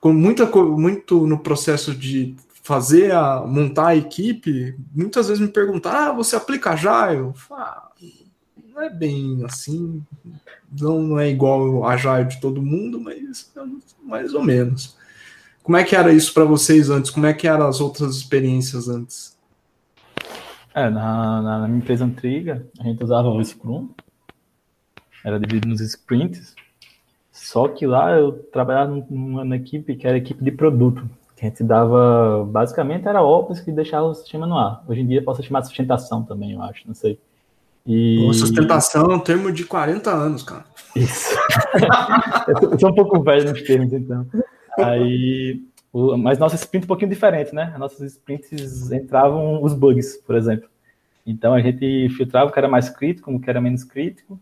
com 0.00 0.12
muita 0.12 0.46
muito 0.46 1.26
no 1.26 1.38
processo 1.38 1.94
de 1.94 2.34
fazer 2.62 3.12
a 3.12 3.44
montar 3.46 3.88
a 3.88 3.96
equipe, 3.96 4.76
muitas 4.94 5.28
vezes 5.28 5.40
me 5.40 5.48
perguntam: 5.48 5.92
"Ah, 5.92 6.12
você 6.12 6.36
aplica 6.36 6.70
Agile?" 6.70 7.32
Ah, 7.50 7.90
não 8.72 8.82
é 8.82 8.88
bem 8.88 9.42
assim, 9.44 10.02
não, 10.80 11.02
não 11.02 11.20
é 11.20 11.28
igual 11.28 11.68
o 11.68 11.86
Agile 11.86 12.24
de 12.24 12.40
todo 12.40 12.62
mundo, 12.62 12.98
mas 12.98 13.52
mais 14.02 14.32
ou 14.32 14.42
menos. 14.42 14.96
Como 15.62 15.76
é 15.76 15.84
que 15.84 15.94
era 15.94 16.12
isso 16.12 16.32
para 16.34 16.44
vocês 16.44 16.90
antes? 16.90 17.10
Como 17.10 17.26
é 17.26 17.32
que 17.32 17.46
eram 17.46 17.68
as 17.68 17.80
outras 17.80 18.16
experiências 18.16 18.88
antes? 18.88 19.36
É, 20.74 20.88
na, 20.88 21.42
na, 21.42 21.68
minha 21.68 21.78
empresa 21.78 22.04
antiga, 22.04 22.66
a 22.80 22.84
gente 22.84 23.04
usava 23.04 23.28
o 23.28 23.44
Scrum, 23.44 23.90
era 25.24 25.38
dividido 25.38 25.68
nos 25.68 25.80
sprints, 25.82 26.54
só 27.30 27.68
que 27.68 27.86
lá 27.86 28.12
eu 28.12 28.32
trabalhava 28.32 29.04
numa 29.10 29.54
equipe 29.54 29.94
que 29.94 30.06
era 30.06 30.16
equipe 30.16 30.42
de 30.42 30.50
produto. 30.50 31.08
Que 31.42 31.46
a 31.46 31.48
gente 31.48 31.64
dava, 31.64 32.46
basicamente 32.48 33.08
era 33.08 33.20
Ops 33.20 33.58
que 33.58 33.72
deixava 33.72 34.06
o 34.06 34.14
sistema 34.14 34.46
no 34.46 34.56
ar. 34.56 34.84
Hoje 34.86 35.00
em 35.00 35.06
dia 35.08 35.24
posso 35.24 35.42
chamar 35.42 35.58
de 35.58 35.66
sustentação 35.66 36.22
também, 36.22 36.52
eu 36.52 36.62
acho, 36.62 36.86
não 36.86 36.94
sei. 36.94 37.18
E... 37.84 38.30
Sustentação 38.32 39.10
é 39.10 39.16
um 39.16 39.18
termo 39.18 39.50
de 39.50 39.64
40 39.64 40.08
anos, 40.08 40.44
cara. 40.44 40.64
Isso. 40.94 41.34
eu 42.70 42.78
sou 42.78 42.90
um 42.90 42.94
pouco 42.94 43.20
velho 43.24 43.50
nos 43.50 43.60
termos, 43.62 43.92
então. 43.92 44.24
Aí, 44.78 45.60
o, 45.92 46.16
mas 46.16 46.38
nossa 46.38 46.54
sprint 46.54 46.84
é 46.84 46.86
um 46.86 46.86
pouquinho 46.86 47.10
diferente, 47.10 47.52
né? 47.52 47.74
Nossas 47.76 48.12
sprints 48.12 48.92
entravam 48.92 49.60
os 49.64 49.74
bugs, 49.74 50.18
por 50.24 50.36
exemplo. 50.36 50.68
Então 51.26 51.54
a 51.54 51.60
gente 51.60 52.08
filtrava 52.10 52.50
o 52.50 52.52
que 52.52 52.58
era 52.60 52.68
mais 52.68 52.88
crítico, 52.88 53.32
o 53.32 53.40
que 53.40 53.50
era 53.50 53.60
menos 53.60 53.82
crítico, 53.82 54.38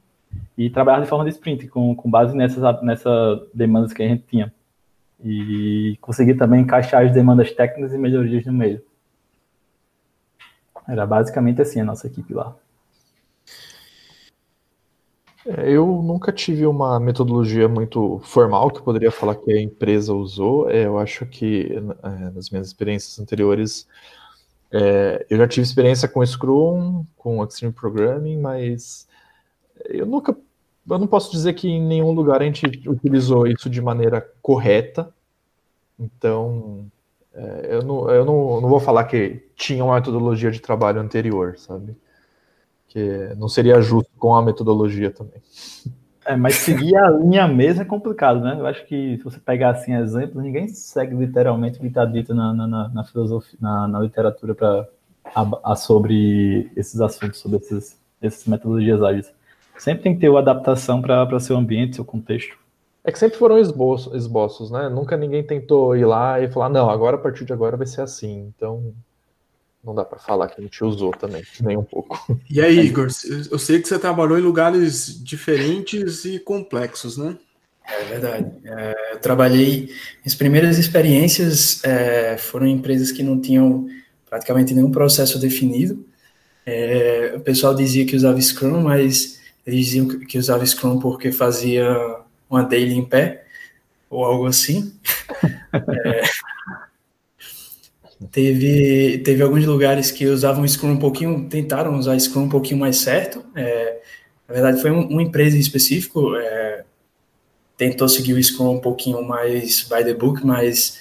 e 0.55 0.69
trabalhar 0.69 1.01
de 1.01 1.09
forma 1.09 1.25
de 1.25 1.31
sprint, 1.31 1.67
com, 1.69 1.97
com 1.97 2.11
base 2.11 2.37
nessas, 2.37 2.83
nessas 2.83 3.41
demandas 3.55 3.95
que 3.95 4.03
a 4.03 4.07
gente 4.07 4.25
tinha. 4.29 4.53
E 5.23 5.99
conseguir 6.01 6.35
também 6.35 6.63
encaixar 6.63 7.05
as 7.05 7.13
demandas 7.13 7.53
técnicas 7.53 7.93
e 7.93 7.99
melhorias 7.99 8.45
no 8.47 8.53
meio. 8.53 8.83
Era 10.89 11.07
basicamente 11.07 11.61
assim 11.61 11.81
a 11.81 11.85
nossa 11.85 12.07
equipe 12.07 12.33
lá. 12.35 12.57
É, 15.47 15.71
eu 15.71 15.87
nunca 16.03 16.33
tive 16.33 16.67
uma 16.67 17.01
metodologia 17.01 17.69
muito 17.69 18.21
formal 18.25 18.71
que 18.71 18.83
poderia 18.83 19.11
falar 19.11 19.37
que 19.37 19.53
a 19.53 19.61
empresa 19.61 20.13
usou. 20.13 20.71
É, 20.71 20.87
eu 20.87 20.99
acho 20.99 21.25
que 21.27 21.73
é, 21.73 22.31
nas 22.31 22.51
minhas 22.51 22.67
experiências 22.67 23.19
anteriores, 23.19 23.87
eu 25.29 25.37
já 25.37 25.49
tive 25.49 25.67
experiência 25.67 26.09
com 26.09 26.25
Scrum, 26.25 27.05
com 27.17 27.43
Extreme 27.45 27.75
Programming, 27.75 28.39
mas 28.39 29.09
eu 29.87 30.07
nunca, 30.07 30.37
eu 30.91 30.99
não 30.99 31.07
posso 31.07 31.31
dizer 31.31 31.55
que 31.55 31.69
em 31.69 31.81
nenhum 31.81 32.13
lugar 32.13 32.43
a 32.43 32.45
gente 32.45 32.67
utilizou 32.89 33.47
isso 33.47 33.71
de 33.71 33.81
maneira 33.81 34.27
correta. 34.43 35.13
Então, 35.99 36.87
é, 37.35 37.69
eu, 37.71 37.83
não, 37.83 38.11
eu 38.11 38.25
não, 38.25 38.61
não 38.61 38.69
vou 38.69 38.81
falar 38.81 39.05
que 39.05 39.43
tinha 39.55 39.85
uma 39.85 39.95
metodologia 39.95 40.51
de 40.51 40.61
trabalho 40.61 41.01
anterior, 41.01 41.57
sabe? 41.57 41.97
Que 42.89 43.33
não 43.37 43.49
seria 43.49 43.81
justo 43.81 44.11
com 44.19 44.35
a 44.35 44.43
metodologia 44.43 45.11
também. 45.11 45.41
É, 46.25 46.37
mas 46.37 46.57
seguir 46.57 46.97
a 46.97 47.11
linha 47.11 47.49
mesmo 47.49 47.83
é 47.83 47.85
complicado, 47.85 48.41
né? 48.41 48.57
Eu 48.59 48.67
acho 48.67 48.85
que 48.87 49.17
se 49.17 49.25
você 49.25 49.39
pegar 49.39 49.71
assim 49.71 49.95
exemplos, 49.95 50.43
ninguém 50.43 50.69
segue 50.69 51.15
literalmente 51.15 51.79
o 51.79 51.81
que 51.81 51.87
está 51.87 52.05
dito 52.05 52.35
na, 52.35 52.53
na, 52.53 52.89
na, 52.89 53.05
filosofia, 53.05 53.59
na, 53.61 53.89
na 53.89 54.01
literatura 54.01 54.55
para 54.55 54.87
sobre 55.77 56.71
esses 56.77 57.01
assuntos, 57.01 57.41
sobre 57.41 57.59
esses, 57.59 57.99
essas 58.21 58.47
metodologias 58.47 59.03
ágeis. 59.03 59.33
Sempre 59.81 60.03
tem 60.03 60.15
que 60.15 60.21
ter 60.21 60.29
uma 60.29 60.41
adaptação 60.41 61.01
para 61.01 61.41
seu 61.41 61.57
ambiente, 61.57 61.97
seu 61.97 62.05
contexto. 62.05 62.55
É 63.03 63.11
que 63.11 63.19
sempre 63.19 63.39
foram 63.39 63.59
esboços, 63.59 64.15
esboços, 64.15 64.71
né? 64.71 64.91
Nunca 64.91 65.17
ninguém 65.17 65.43
tentou 65.43 65.97
ir 65.97 66.05
lá 66.05 66.39
e 66.39 66.51
falar, 66.51 66.69
não, 66.69 66.91
agora 66.91 67.17
a 67.17 67.19
partir 67.19 67.47
de 67.47 67.53
agora 67.55 67.79
vai 67.79 67.87
ser 67.87 68.03
assim. 68.03 68.53
Então, 68.55 68.93
não 69.83 69.95
dá 69.95 70.05
para 70.05 70.19
falar 70.19 70.49
que 70.49 70.61
a 70.61 70.63
gente 70.63 70.85
usou 70.85 71.13
também, 71.13 71.43
nem 71.63 71.79
um 71.79 71.83
pouco. 71.83 72.39
E 72.51 72.61
aí, 72.61 72.79
Igor, 72.79 73.09
eu 73.51 73.59
sei 73.59 73.81
que 73.81 73.89
você 73.89 73.99
trabalhou 73.99 74.39
em 74.39 74.43
lugares 74.43 75.19
diferentes 75.25 76.27
e 76.27 76.39
complexos, 76.39 77.17
né? 77.17 77.39
É 77.89 78.05
verdade. 78.05 78.53
É, 78.63 79.15
eu 79.15 79.19
trabalhei. 79.19 79.89
As 80.27 80.35
primeiras 80.35 80.77
experiências 80.77 81.83
é, 81.83 82.37
foram 82.37 82.67
em 82.67 82.75
empresas 82.75 83.11
que 83.11 83.23
não 83.23 83.41
tinham 83.41 83.87
praticamente 84.29 84.75
nenhum 84.75 84.91
processo 84.91 85.39
definido. 85.39 86.05
É, 86.67 87.33
o 87.35 87.41
pessoal 87.41 87.75
dizia 87.75 88.05
que 88.05 88.15
usava 88.15 88.39
Scrum, 88.39 88.83
mas 88.83 89.40
eles 89.67 89.87
diziam 89.87 90.09
que 90.09 90.39
usava 90.39 90.65
Scrum 90.65 90.99
porque 90.99 91.33
fazia 91.33 91.87
uma 92.49 92.63
daily 92.63 92.95
em 92.95 93.05
pé, 93.05 93.45
ou 94.09 94.25
algo 94.25 94.47
assim. 94.47 94.93
é, 95.73 96.23
teve, 98.31 99.19
teve 99.19 99.43
alguns 99.43 99.65
lugares 99.65 100.11
que 100.11 100.27
usavam 100.27 100.67
Scrum 100.67 100.93
um 100.93 100.99
pouquinho, 100.99 101.49
tentaram 101.49 101.97
usar 101.97 102.19
Scrum 102.19 102.45
um 102.45 102.49
pouquinho 102.49 102.81
mais 102.81 102.99
certo. 102.99 103.45
É, 103.55 104.01
na 104.49 104.55
verdade, 104.55 104.83
foi 104.83 104.91
um, 104.91 105.07
uma 105.09 105.23
empresa 105.23 105.57
em 105.57 105.61
específico, 105.61 106.35
é, 106.37 106.85
tentou 107.77 108.09
seguir 108.09 108.35
o 108.35 108.43
Scrum 108.43 108.75
um 108.77 108.81
pouquinho 108.81 109.23
mais 109.27 109.83
by 109.83 110.05
the 110.05 110.15
book, 110.15 110.45
mas 110.45 110.99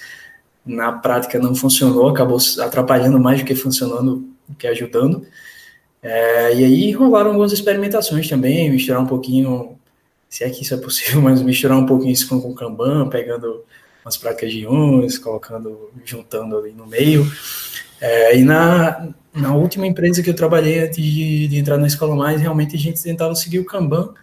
na 0.64 0.92
prática 0.92 1.38
não 1.38 1.54
funcionou, 1.54 2.08
acabou 2.08 2.38
atrapalhando 2.60 3.18
mais 3.18 3.40
do 3.40 3.46
que 3.46 3.54
funcionando, 3.54 4.24
do 4.48 4.54
que 4.54 4.66
ajudando. 4.66 5.26
É, 6.02 6.54
e 6.54 6.64
aí 6.64 6.92
rolaram 6.92 7.30
algumas 7.30 7.52
experimentações 7.52 8.28
também, 8.28 8.70
misturar 8.70 9.02
um 9.02 9.06
pouquinho, 9.06 9.78
se 10.28 10.44
é 10.44 10.50
que 10.50 10.62
isso 10.62 10.74
é 10.74 10.78
possível, 10.78 11.20
mas 11.22 11.42
misturar 11.42 11.76
um 11.76 11.86
pouquinho 11.86 12.12
isso 12.12 12.28
com, 12.28 12.40
com 12.40 12.54
Kanban, 12.54 13.08
pegando 13.08 13.64
umas 14.04 14.16
práticas 14.16 14.52
de 14.52 14.66
uns, 14.66 15.18
colocando, 15.18 15.90
juntando 16.04 16.56
ali 16.56 16.72
no 16.72 16.86
meio. 16.86 17.30
É, 18.00 18.36
e 18.36 18.42
na, 18.42 19.10
na 19.34 19.54
última 19.54 19.86
empresa 19.86 20.22
que 20.22 20.30
eu 20.30 20.34
trabalhei 20.34 20.80
antes 20.80 21.04
de, 21.04 21.48
de, 21.48 21.58
entrar 21.58 21.76
na 21.76 21.86
Escola 21.86 22.16
Mais, 22.16 22.40
realmente 22.40 22.74
a 22.74 22.78
gente 22.78 23.02
tentava 23.02 23.34
seguir 23.34 23.58
o 23.58 23.64
Kanban, 23.66 24.14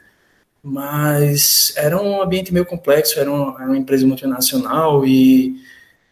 mas 0.63 1.73
era 1.77 2.01
um 2.01 2.21
ambiente 2.21 2.51
meio 2.51 2.65
complexo, 2.65 3.19
era 3.19 3.31
uma, 3.31 3.55
era 3.61 3.69
uma 3.69 3.77
empresa 3.77 4.05
multinacional 4.07 5.05
e 5.05 5.61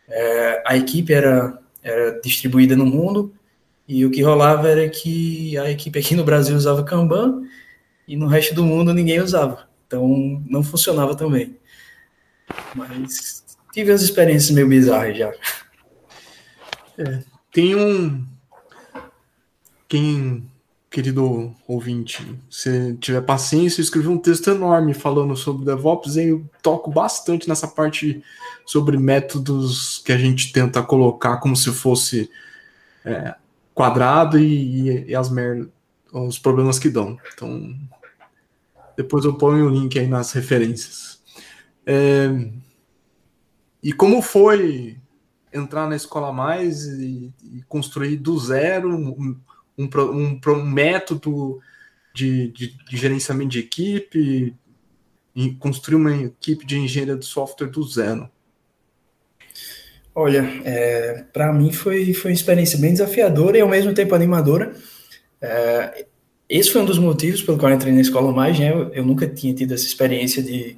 é, 0.07 0.63
a 0.65 0.77
equipe 0.77 1.11
era, 1.11 1.59
era 1.83 2.21
distribuída 2.21 2.75
no 2.75 2.85
mundo 2.85 3.33
e 3.87 4.05
o 4.05 4.11
que 4.11 4.21
rolava 4.23 4.67
era 4.67 4.89
que 4.89 5.57
a 5.57 5.69
equipe 5.69 5.99
aqui 5.99 6.15
no 6.15 6.23
Brasil 6.23 6.55
usava 6.55 6.83
Kanban 6.83 7.43
e 8.07 8.15
no 8.17 8.27
resto 8.27 8.55
do 8.55 8.63
mundo 8.63 8.93
ninguém 8.93 9.21
usava. 9.21 9.67
Então 9.85 10.41
não 10.47 10.63
funcionava 10.63 11.15
também. 11.15 11.57
Mas 12.73 13.43
tive 13.71 13.91
as 13.91 14.01
experiências 14.01 14.51
meio 14.51 14.67
bizarras 14.67 15.17
já. 15.17 15.31
É, 16.97 17.23
tem 17.51 17.75
um. 17.75 18.25
Quem, 19.87 20.49
querido 20.89 21.55
ouvinte, 21.67 22.25
se 22.49 22.95
tiver 22.95 23.21
paciência, 23.21 23.81
escrevi 23.81 24.07
um 24.07 24.17
texto 24.17 24.49
enorme 24.49 24.95
falando 24.95 25.35
sobre 25.35 25.63
DevOps 25.65 26.15
e 26.15 26.29
eu 26.29 26.49
toco 26.63 26.89
bastante 26.89 27.47
nessa 27.47 27.67
parte 27.67 28.23
sobre 28.65 28.97
métodos 28.97 30.01
que 30.03 30.11
a 30.11 30.17
gente 30.17 30.51
tenta 30.51 30.81
colocar 30.81 31.37
como 31.37 31.55
se 31.55 31.71
fosse 31.71 32.31
é, 33.05 33.35
quadrado 33.75 34.39
e, 34.39 35.05
e 35.07 35.15
as 35.15 35.29
mer 35.29 35.67
os 36.11 36.39
problemas 36.39 36.79
que 36.79 36.89
dão. 36.89 37.19
Então, 37.33 37.77
depois 38.95 39.25
eu 39.25 39.33
ponho 39.33 39.67
o 39.67 39.69
link 39.69 39.99
aí 39.99 40.07
nas 40.07 40.31
referências. 40.31 41.21
É, 41.85 42.29
e 43.83 43.91
como 43.91 44.21
foi 44.21 44.97
entrar 45.53 45.87
na 45.87 45.95
escola 45.95 46.31
mais 46.31 46.85
e, 46.85 47.33
e 47.43 47.63
construir 47.67 48.17
do 48.17 48.37
zero 48.39 48.89
um, 48.95 49.39
um, 49.77 49.87
um, 49.87 50.39
um 50.47 50.65
método 50.65 51.59
de, 52.13 52.49
de, 52.51 52.77
de, 52.85 52.97
gerenciamento 52.97 53.51
de 53.51 53.59
equipe 53.59 54.55
construir 55.59 55.95
uma 55.95 56.15
equipe 56.15 56.65
de 56.65 56.77
engenharia 56.77 57.17
de 57.17 57.25
software 57.25 57.67
do 57.67 57.83
zero? 57.83 58.29
Olha, 60.17 60.49
é, 60.63 61.25
para 61.33 61.51
mim 61.51 61.73
foi, 61.73 62.13
foi 62.13 62.31
uma 62.31 62.35
experiência 62.35 62.79
bem 62.79 62.93
desafiadora 62.93 63.57
e 63.57 63.61
ao 63.61 63.67
mesmo 63.67 63.93
tempo 63.93 64.15
animadora. 64.15 64.73
É, 65.41 66.05
esse 66.47 66.71
foi 66.71 66.81
um 66.81 66.85
dos 66.85 66.97
motivos 66.97 67.41
pelo 67.41 67.57
qual 67.57 67.73
entrei 67.73 67.91
na 67.91 67.99
escola 67.99 68.31
mais, 68.31 68.57
né? 68.57 68.71
Eu, 68.71 68.93
eu, 68.93 69.05
nunca 69.05 69.27
tinha 69.27 69.53
tido 69.53 69.73
essa 69.73 69.85
experiência 69.85 70.41
de 70.41 70.77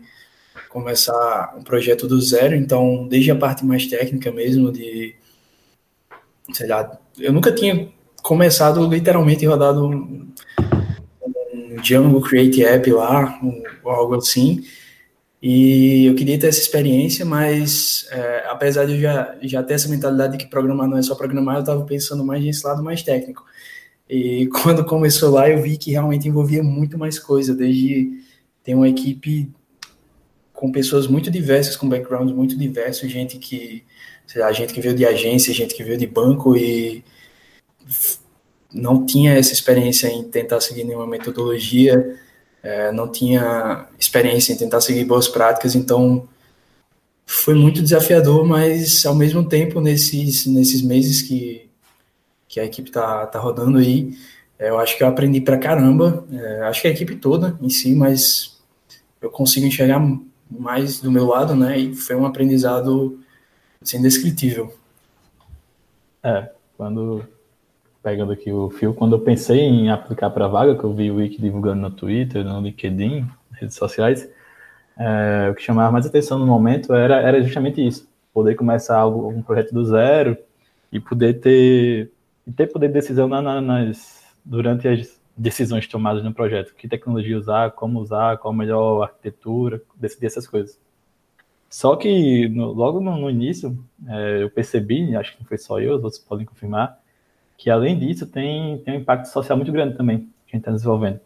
começar 0.70 1.56
um 1.56 1.62
projeto 1.64 2.08
do 2.08 2.20
zero, 2.20 2.56
então 2.56 3.08
desde 3.08 3.30
a 3.30 3.36
parte 3.36 3.64
mais 3.64 3.86
técnica 3.86 4.32
mesmo 4.32 4.72
de 4.72 5.16
sei 6.54 6.68
lá, 6.68 7.00
eu 7.20 7.32
nunca 7.32 7.52
tinha 7.52 7.90
começado 8.24 8.88
literalmente 8.88 9.46
rodado 9.46 9.86
um, 9.86 10.28
um 11.54 11.76
Django 11.82 12.22
Create 12.22 12.66
App 12.66 12.90
lá, 12.92 13.40
um, 13.44 13.64
algo 13.86 14.16
assim. 14.16 14.64
E 15.42 16.06
eu 16.06 16.16
queria 16.16 16.40
ter 16.40 16.48
essa 16.48 16.60
experiência, 16.60 17.24
mas 17.24 18.08
é, 18.12 18.46
apesar 18.50 18.86
de 18.86 18.94
eu 18.94 19.00
já, 19.00 19.38
já 19.44 19.64
ter 19.64 19.76
essa 19.76 19.88
mentalidade 19.88 20.38
de 20.38 20.44
que 20.44 20.50
programar 20.50 20.88
não 20.88 20.98
é 20.98 21.02
só 21.04 21.14
programar, 21.16 21.58
eu 21.58 21.62
estava 21.62 21.86
pensando 21.86 22.26
mais 22.26 22.44
nesse 22.44 22.66
lado 22.66 22.84
mais 22.84 23.04
técnico. 23.04 23.46
E 24.10 24.48
quando 24.64 24.86
começou 24.86 25.30
lá, 25.32 25.50
eu 25.50 25.62
vi 25.62 25.78
que 25.78 25.92
realmente 25.92 26.28
envolvia 26.28 26.64
muito 26.64 26.98
mais 26.98 27.20
coisa, 27.20 27.54
desde 27.54 28.24
ter 28.64 28.74
uma 28.76 28.90
equipe 28.90 29.52
com 30.54 30.72
pessoas 30.72 31.06
muito 31.06 31.30
diversas, 31.30 31.76
com 31.76 31.88
backgrounds 31.88 32.34
muito 32.36 32.58
diversos, 32.58 33.12
gente 33.12 33.38
que, 33.38 33.84
sei 34.26 34.42
lá, 34.42 34.52
gente 34.52 34.74
que 34.74 34.82
veio 34.82 34.96
de 34.96 35.06
agência, 35.06 35.54
gente 35.54 35.76
que 35.76 35.84
veio 35.84 36.00
de 36.00 36.08
banco 36.08 36.58
e 36.58 37.04
não 38.74 39.06
tinha 39.06 39.34
essa 39.34 39.54
experiência 39.54 40.08
em 40.08 40.24
tentar 40.24 40.60
seguir 40.62 40.84
nenhuma 40.84 41.06
metodologia, 41.06 42.18
é, 42.68 42.92
não 42.92 43.10
tinha 43.10 43.88
experiência 43.98 44.52
em 44.52 44.58
tentar 44.58 44.82
seguir 44.82 45.06
boas 45.06 45.28
práticas, 45.28 45.76
então 45.76 46.28
foi 47.26 47.54
muito 47.56 47.82
desafiador, 47.82 48.46
mas 48.46 49.06
ao 49.06 49.16
mesmo 49.16 49.48
tempo, 49.48 49.80
nesses, 49.80 50.46
nesses 50.46 50.82
meses 50.82 51.22
que 51.22 51.68
que 52.48 52.60
a 52.60 52.66
equipe 52.66 52.90
tá, 52.90 53.28
tá 53.28 53.40
rodando 53.40 53.78
aí. 53.78 54.18
É, 54.58 54.70
eu 54.70 54.80
acho 54.80 54.98
que 54.98 55.04
eu 55.04 55.08
aprendi 55.08 55.42
pra 55.42 55.58
caramba. 55.58 56.26
É, 56.32 56.62
acho 56.64 56.82
que 56.82 56.88
a 56.88 56.92
equipe 56.92 57.16
toda 57.16 57.58
em 57.62 57.70
si, 57.70 57.94
mas 57.94 58.58
eu 59.22 59.30
consigo 59.30 59.66
enxergar 59.66 60.02
mais 60.50 61.00
do 61.02 61.12
meu 61.12 61.26
lado, 61.26 61.56
né? 61.56 61.78
E 61.78 61.94
foi 61.94 62.16
um 62.16 62.26
aprendizado 62.26 63.20
assim, 63.82 63.98
indescritível. 63.98 64.74
É, 66.24 66.50
quando 66.78 67.24
pegando 68.08 68.32
aqui 68.32 68.50
o 68.50 68.70
fio, 68.70 68.94
quando 68.94 69.18
eu 69.18 69.20
pensei 69.20 69.60
em 69.60 69.90
aplicar 69.90 70.30
para 70.30 70.48
vaga, 70.48 70.78
que 70.78 70.84
eu 70.86 70.94
vi 70.94 71.12
o 71.12 71.16
Wiki 71.16 71.42
divulgando 71.42 71.82
no 71.82 71.92
Twitter, 71.92 72.42
no 72.42 72.62
LinkedIn, 72.62 73.28
redes 73.52 73.76
sociais, 73.76 74.32
é, 74.98 75.50
o 75.52 75.54
que 75.54 75.62
chamava 75.62 75.92
mais 75.92 76.06
atenção 76.06 76.40
no 76.40 76.48
momento 76.48 76.94
era, 76.94 77.18
era 77.20 77.44
justamente 77.44 77.86
isso, 77.86 78.10
poder 78.34 78.56
começar 78.56 78.98
algo, 78.98 79.28
um 79.28 79.42
projeto 79.42 79.74
do 79.74 79.84
zero 79.84 80.38
e 80.90 81.02
poder 81.02 81.42
ter 81.42 82.10
ter 82.56 82.68
poder 82.68 82.88
de 82.88 82.94
decisão 82.94 83.28
na, 83.28 83.42
na, 83.42 83.60
nas, 83.60 84.24
durante 84.46 84.88
as 84.88 85.20
decisões 85.36 85.86
tomadas 85.86 86.24
no 86.24 86.34
projeto. 86.34 86.74
Que 86.76 86.88
tecnologia 86.88 87.38
usar, 87.38 87.72
como 87.72 88.00
usar, 88.00 88.38
qual 88.38 88.54
a 88.54 88.58
melhor 88.58 89.04
arquitetura, 89.04 89.82
decidir 89.98 90.28
essas 90.28 90.48
coisas. 90.48 90.80
Só 91.70 91.98
que 91.98 92.48
no, 92.48 92.72
logo 92.72 93.02
no, 93.02 93.18
no 93.18 93.30
início, 93.30 93.78
é, 94.08 94.44
eu 94.44 94.50
percebi, 94.50 95.14
acho 95.14 95.34
que 95.34 95.42
não 95.42 95.46
foi 95.46 95.58
só 95.58 95.82
eu, 95.82 95.98
os 95.98 96.04
outros 96.06 96.24
podem 96.24 96.46
confirmar, 96.46 96.98
que 97.58 97.70
além 97.70 97.98
disso 97.98 98.28
tem, 98.28 98.78
tem 98.80 98.94
um 98.94 99.00
impacto 99.00 99.26
social 99.26 99.58
muito 99.58 99.72
grande 99.72 99.98
também 99.98 100.20
que 100.46 100.56
a 100.56 100.58
gente 100.58 100.62
está 100.62 100.72
desenvolvendo. 100.72 101.20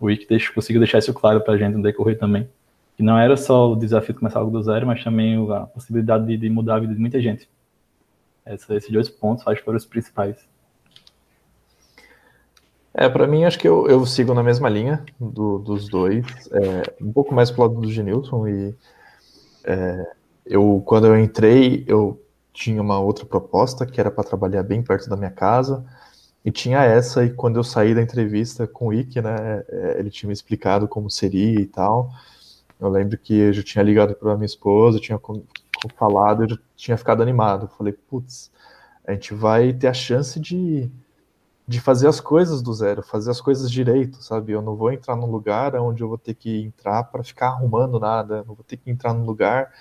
O 0.00 0.06
Wiki 0.06 0.26
deixa, 0.26 0.52
conseguiu 0.52 0.80
deixar 0.80 0.98
isso 0.98 1.12
claro 1.14 1.40
para 1.40 1.54
a 1.54 1.56
gente 1.56 1.76
no 1.76 1.82
decorrer 1.82 2.18
também. 2.18 2.48
Que 2.96 3.02
não 3.02 3.18
era 3.18 3.36
só 3.36 3.72
o 3.72 3.76
desafio 3.76 4.14
de 4.14 4.20
começar 4.20 4.38
algo 4.38 4.50
do 4.50 4.62
zero, 4.62 4.86
mas 4.86 5.04
também 5.04 5.36
a 5.52 5.60
possibilidade 5.66 6.26
de, 6.26 6.36
de 6.36 6.48
mudar 6.48 6.76
a 6.76 6.80
vida 6.80 6.94
de 6.94 7.00
muita 7.00 7.20
gente. 7.20 7.48
Essa, 8.44 8.74
esses 8.74 8.90
dois 8.90 9.08
pontos 9.08 9.46
acho 9.46 9.58
que 9.58 9.64
foram 9.64 9.76
os 9.76 9.86
principais. 9.86 10.48
É, 12.92 13.08
para 13.08 13.26
mim, 13.26 13.44
acho 13.44 13.58
que 13.58 13.66
eu, 13.66 13.88
eu 13.88 14.06
sigo 14.06 14.32
na 14.34 14.42
mesma 14.42 14.68
linha 14.68 15.04
do, 15.18 15.58
dos 15.58 15.88
dois, 15.88 16.24
é, 16.52 16.94
um 17.02 17.12
pouco 17.12 17.34
mais 17.34 17.50
pro 17.50 17.62
lado 17.62 17.80
do 17.80 17.90
Genilson, 17.90 18.46
e 18.46 18.74
é, 19.64 20.12
eu, 20.46 20.80
quando 20.86 21.08
eu 21.08 21.18
entrei, 21.18 21.84
eu 21.88 22.23
tinha 22.54 22.80
uma 22.80 23.00
outra 23.00 23.26
proposta, 23.26 23.84
que 23.84 24.00
era 24.00 24.10
para 24.10 24.24
trabalhar 24.24 24.62
bem 24.62 24.82
perto 24.82 25.10
da 25.10 25.16
minha 25.16 25.30
casa, 25.30 25.84
e 26.44 26.52
tinha 26.52 26.82
essa, 26.84 27.24
e 27.24 27.30
quando 27.30 27.56
eu 27.56 27.64
saí 27.64 27.94
da 27.94 28.00
entrevista 28.00 28.66
com 28.66 28.88
o 28.88 28.92
Ike, 28.92 29.20
né, 29.20 29.64
é, 29.68 29.96
ele 29.98 30.10
tinha 30.10 30.28
me 30.28 30.32
explicado 30.32 30.86
como 30.86 31.10
seria 31.10 31.60
e 31.60 31.66
tal, 31.66 32.10
eu 32.80 32.88
lembro 32.88 33.18
que 33.18 33.34
eu 33.34 33.52
já 33.52 33.62
tinha 33.62 33.82
ligado 33.82 34.14
para 34.14 34.36
minha 34.36 34.46
esposa, 34.46 35.00
tinha 35.00 35.20
falado, 35.96 36.44
eu 36.44 36.50
já 36.50 36.58
tinha 36.76 36.96
ficado 36.96 37.22
animado. 37.22 37.68
Falei, 37.78 37.92
putz, 37.92 38.50
a 39.06 39.12
gente 39.12 39.34
vai 39.34 39.72
ter 39.72 39.88
a 39.88 39.94
chance 39.94 40.38
de, 40.38 40.90
de 41.66 41.80
fazer 41.80 42.08
as 42.08 42.20
coisas 42.20 42.62
do 42.62 42.72
zero, 42.72 43.02
fazer 43.02 43.30
as 43.30 43.40
coisas 43.40 43.70
direito, 43.70 44.22
sabe? 44.22 44.52
Eu 44.52 44.62
não 44.62 44.76
vou 44.76 44.92
entrar 44.92 45.16
num 45.16 45.30
lugar 45.30 45.74
onde 45.76 46.02
eu 46.02 46.08
vou 46.08 46.18
ter 46.18 46.34
que 46.34 46.62
entrar 46.62 47.04
para 47.04 47.24
ficar 47.24 47.48
arrumando 47.48 47.98
nada, 47.98 48.44
não 48.46 48.54
vou 48.54 48.64
ter 48.64 48.76
que 48.76 48.90
entrar 48.90 49.14
num 49.14 49.24
lugar 49.24 49.72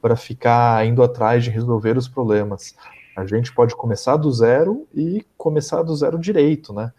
para 0.00 0.16
ficar 0.16 0.86
indo 0.86 1.02
atrás 1.02 1.44
de 1.44 1.50
resolver 1.50 1.96
os 1.96 2.08
problemas. 2.08 2.74
A 3.16 3.26
gente 3.26 3.52
pode 3.52 3.74
começar 3.76 4.16
do 4.16 4.32
zero 4.32 4.86
e 4.94 5.24
começar 5.36 5.82
do 5.82 5.94
zero 5.94 6.18
direito, 6.18 6.72
né? 6.72 6.92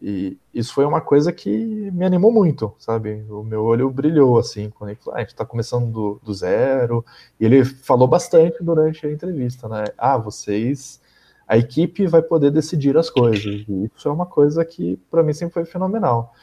E 0.00 0.36
isso 0.52 0.74
foi 0.74 0.84
uma 0.84 1.00
coisa 1.00 1.32
que 1.32 1.90
me 1.90 2.04
animou 2.04 2.30
muito, 2.30 2.74
sabe? 2.78 3.24
O 3.30 3.42
meu 3.42 3.64
olho 3.64 3.90
brilhou, 3.90 4.38
assim, 4.38 4.68
quando 4.70 4.90
ele 4.90 4.98
falou, 4.98 5.14
ah, 5.14 5.18
a 5.18 5.20
gente 5.20 5.30
está 5.30 5.44
começando 5.44 5.90
do, 5.90 6.20
do, 6.22 6.34
zero. 6.34 7.04
E 7.40 7.44
ele 7.46 7.64
falou 7.64 8.06
bastante 8.06 8.62
durante 8.62 9.06
a 9.06 9.10
entrevista, 9.10 9.68
né? 9.68 9.84
Ah, 9.96 10.18
vocês, 10.18 11.00
a 11.48 11.56
equipe 11.56 12.06
vai 12.06 12.20
poder 12.20 12.50
decidir 12.50 12.96
as 12.96 13.08
coisas. 13.08 13.64
E 13.66 13.90
isso 13.96 14.06
é 14.06 14.12
uma 14.12 14.26
coisa 14.26 14.64
que, 14.64 14.98
para 15.10 15.22
mim, 15.22 15.32
sempre 15.32 15.54
foi 15.54 15.64
fenomenal. 15.64 16.34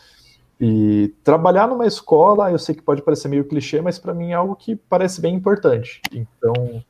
E 0.65 1.13
trabalhar 1.25 1.67
numa 1.67 1.85
escola, 1.85 2.49
eu 2.49 2.57
sei 2.57 2.73
que 2.73 2.81
pode 2.81 3.01
parecer 3.01 3.27
meio 3.27 3.43
clichê, 3.43 3.81
mas 3.81 3.99
para 3.99 4.13
mim 4.13 4.31
é 4.31 4.35
algo 4.35 4.55
que 4.55 4.77
parece 4.77 5.19
bem 5.19 5.35
importante. 5.35 6.01
Então, 6.09 6.81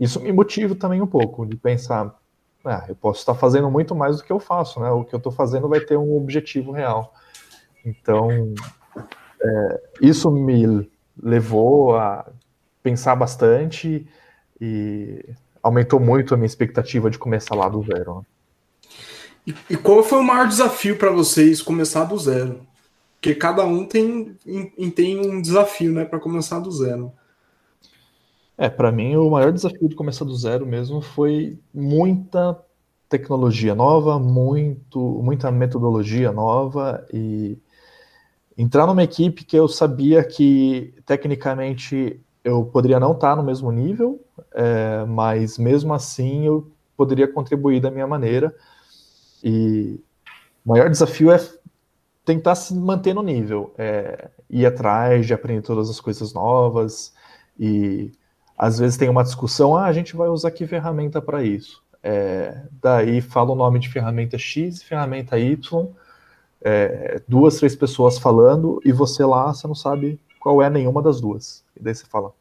isso 0.00 0.18
me 0.18 0.32
motiva 0.32 0.74
também 0.74 1.00
um 1.00 1.06
pouco, 1.06 1.46
de 1.46 1.54
pensar, 1.54 2.18
ah, 2.64 2.84
eu 2.88 2.96
posso 2.96 3.20
estar 3.20 3.36
fazendo 3.36 3.70
muito 3.70 3.94
mais 3.94 4.16
do 4.16 4.24
que 4.24 4.32
eu 4.32 4.40
faço, 4.40 4.80
né? 4.80 4.90
O 4.90 5.04
que 5.04 5.14
eu 5.14 5.18
estou 5.18 5.30
fazendo 5.30 5.68
vai 5.68 5.78
ter 5.78 5.96
um 5.96 6.16
objetivo 6.16 6.72
real. 6.72 7.14
Então, 7.86 8.28
é, 9.40 9.82
isso 10.00 10.28
me 10.28 10.90
levou 11.16 11.94
a 11.94 12.28
pensar 12.82 13.14
bastante 13.14 14.04
e 14.60 15.24
aumentou 15.62 16.00
muito 16.00 16.34
a 16.34 16.36
minha 16.36 16.46
expectativa 16.46 17.08
de 17.08 17.20
começar 17.20 17.54
lá 17.54 17.68
do 17.68 17.84
zero. 17.84 18.16
Né? 18.16 18.22
E, 19.46 19.74
e, 19.74 19.76
qual 19.76 20.02
foi 20.02 20.18
o 20.18 20.24
maior 20.24 20.48
desafio 20.48 20.98
para 20.98 21.12
vocês 21.12 21.62
começar 21.62 22.02
do 22.02 22.18
zero? 22.18 22.66
Porque 23.22 23.36
cada 23.36 23.64
um 23.64 23.86
tem, 23.86 24.36
tem 24.96 25.16
um 25.16 25.40
desafio, 25.40 25.92
né, 25.92 26.04
para 26.04 26.18
começar 26.18 26.58
do 26.58 26.72
zero. 26.72 27.12
É, 28.58 28.68
para 28.68 28.90
mim 28.90 29.14
o 29.14 29.30
maior 29.30 29.52
desafio 29.52 29.88
de 29.88 29.94
começar 29.94 30.24
do 30.24 30.34
zero 30.34 30.66
mesmo 30.66 31.00
foi 31.00 31.56
muita 31.72 32.58
tecnologia 33.08 33.76
nova, 33.76 34.18
muito, 34.18 34.98
muita 35.22 35.52
metodologia 35.52 36.32
nova 36.32 37.06
e 37.14 37.56
entrar 38.58 38.88
numa 38.88 39.04
equipe 39.04 39.44
que 39.44 39.56
eu 39.56 39.68
sabia 39.68 40.24
que 40.24 40.92
tecnicamente 41.06 42.20
eu 42.42 42.64
poderia 42.64 42.98
não 42.98 43.12
estar 43.12 43.36
no 43.36 43.44
mesmo 43.44 43.70
nível, 43.70 44.20
é, 44.52 45.04
mas 45.04 45.58
mesmo 45.58 45.94
assim 45.94 46.46
eu 46.46 46.68
poderia 46.96 47.28
contribuir 47.28 47.80
da 47.80 47.88
minha 47.88 48.06
maneira. 48.06 48.52
E 49.44 50.00
o 50.66 50.70
maior 50.70 50.90
desafio 50.90 51.30
é 51.30 51.38
tentar 52.24 52.54
se 52.54 52.74
manter 52.74 53.14
no 53.14 53.22
nível, 53.22 53.74
é, 53.76 54.30
ir 54.48 54.66
atrás 54.66 55.26
de 55.26 55.34
aprender 55.34 55.62
todas 55.62 55.90
as 55.90 56.00
coisas 56.00 56.32
novas 56.32 57.12
e 57.58 58.12
às 58.56 58.78
vezes 58.78 58.96
tem 58.96 59.08
uma 59.08 59.24
discussão, 59.24 59.76
ah, 59.76 59.86
a 59.86 59.92
gente 59.92 60.14
vai 60.14 60.28
usar 60.28 60.50
que 60.50 60.66
ferramenta 60.66 61.20
para 61.20 61.42
isso. 61.42 61.82
É, 62.02 62.62
daí 62.80 63.20
fala 63.20 63.52
o 63.52 63.56
nome 63.56 63.78
de 63.78 63.88
ferramenta 63.88 64.38
X 64.38 64.80
e 64.80 64.84
ferramenta 64.84 65.38
Y, 65.38 65.88
é, 66.60 67.20
duas, 67.26 67.56
três 67.58 67.74
pessoas 67.74 68.18
falando 68.18 68.80
e 68.84 68.92
você 68.92 69.24
lá, 69.24 69.52
você 69.52 69.66
não 69.66 69.74
sabe 69.74 70.20
qual 70.38 70.62
é 70.62 70.70
nenhuma 70.70 71.02
das 71.02 71.20
duas. 71.20 71.64
E 71.76 71.82
daí 71.82 71.94
você 71.94 72.06
fala, 72.06 72.32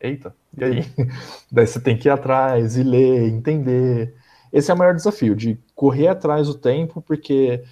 eita, 0.00 0.34
e 0.56 0.64
aí? 0.64 0.84
daí 1.52 1.66
você 1.66 1.80
tem 1.80 1.96
que 1.96 2.08
ir 2.08 2.10
atrás 2.10 2.76
e 2.76 2.82
ler, 2.82 3.28
entender. 3.28 4.14
Esse 4.52 4.70
é 4.70 4.74
o 4.74 4.78
maior 4.78 4.94
desafio, 4.94 5.36
de 5.36 5.58
correr 5.74 6.08
atrás 6.08 6.46
do 6.46 6.54
tempo, 6.54 7.02
porque 7.02 7.62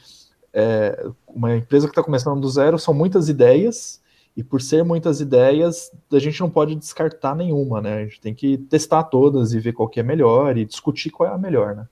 é, 0.59 1.07
uma 1.29 1.55
empresa 1.55 1.87
que 1.87 1.93
está 1.93 2.03
começando 2.03 2.41
do 2.41 2.49
zero 2.49 2.79
são 2.79 2.95
muitas 2.95 3.29
ideias, 3.29 4.01
e 4.35 4.43
por 4.43 4.61
ser 4.61 4.83
muitas 4.85 5.21
ideias, 5.21 5.91
a 6.11 6.19
gente 6.19 6.41
não 6.41 6.49
pode 6.49 6.75
descartar 6.75 7.37
nenhuma, 7.37 7.81
né? 7.81 7.99
A 7.99 8.05
gente 8.05 8.21
tem 8.21 8.35
que 8.35 8.57
testar 8.57 9.05
todas 9.05 9.53
e 9.53 9.61
ver 9.61 9.75
qual 9.75 9.89
que 9.89 10.01
é 10.01 10.03
melhor 10.03 10.57
e 10.57 10.65
discutir 10.65 11.11
qual 11.11 11.29
é 11.29 11.33
a 11.33 11.39
melhor, 11.39 11.77
né? 11.77 11.87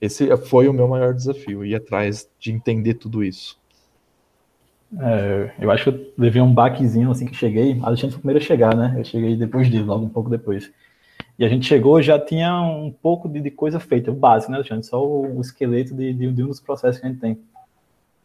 Esse 0.00 0.34
foi 0.36 0.68
o 0.68 0.72
meu 0.72 0.86
maior 0.86 1.14
desafio, 1.14 1.64
ir 1.64 1.74
atrás 1.74 2.28
de 2.38 2.52
entender 2.52 2.94
tudo 2.94 3.24
isso. 3.24 3.58
É, 5.00 5.52
eu 5.58 5.70
acho 5.70 5.84
que 5.84 5.90
eu 5.90 6.12
levei 6.18 6.42
um 6.42 6.52
baquezinho 6.52 7.10
assim 7.10 7.24
que 7.24 7.34
cheguei. 7.34 7.78
Alexandre 7.82 8.10
foi 8.10 8.18
o 8.18 8.20
primeiro 8.20 8.38
a 8.38 8.46
chegar, 8.46 8.76
né? 8.76 8.94
Eu 8.98 9.04
cheguei 9.04 9.34
depois 9.36 9.70
dele, 9.70 9.84
logo 9.84 10.04
um 10.04 10.10
pouco 10.10 10.28
depois. 10.28 10.70
E 11.38 11.44
a 11.44 11.48
gente 11.48 11.66
chegou 11.66 12.00
já 12.02 12.18
tinha 12.18 12.60
um 12.62 12.90
pouco 12.90 13.28
de, 13.28 13.40
de 13.40 13.50
coisa 13.50 13.80
feita, 13.80 14.10
o 14.10 14.14
básico, 14.14 14.50
né, 14.52 14.58
Alexandre? 14.58 14.86
Só 14.86 15.04
o, 15.04 15.38
o 15.38 15.40
esqueleto 15.40 15.94
de, 15.94 16.12
de, 16.12 16.32
de, 16.32 16.42
um 16.42 16.48
dos 16.48 16.60
processos 16.60 17.00
que 17.00 17.06
a 17.06 17.10
gente 17.10 17.20
tem. 17.20 17.38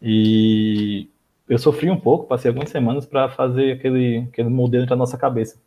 E 0.01 1.09
eu 1.49 1.57
sofri 1.57 1.89
um 1.89 1.99
pouco, 1.99 2.27
passei 2.27 2.49
algumas 2.49 2.69
semanas 2.69 3.05
para 3.05 3.29
fazer 3.29 3.73
aquele, 3.73 4.27
aquele 4.29 4.49
modelo 4.49 4.85
da 4.85 4.95
nossa 4.95 5.17
cabeça, 5.17 5.57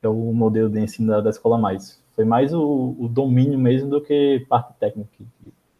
que 0.00 0.06
é 0.06 0.08
o 0.08 0.32
modelo 0.32 0.68
de 0.68 0.80
ensino 0.80 1.08
da, 1.08 1.20
da 1.20 1.30
Escola 1.30 1.56
Mais. 1.56 2.00
Foi 2.14 2.24
mais 2.24 2.52
o, 2.52 2.94
o, 2.98 3.08
domínio 3.08 3.58
mesmo 3.58 3.88
do 3.88 4.00
que 4.00 4.44
parte 4.48 4.74
técnica, 4.78 5.08
que, 5.16 5.24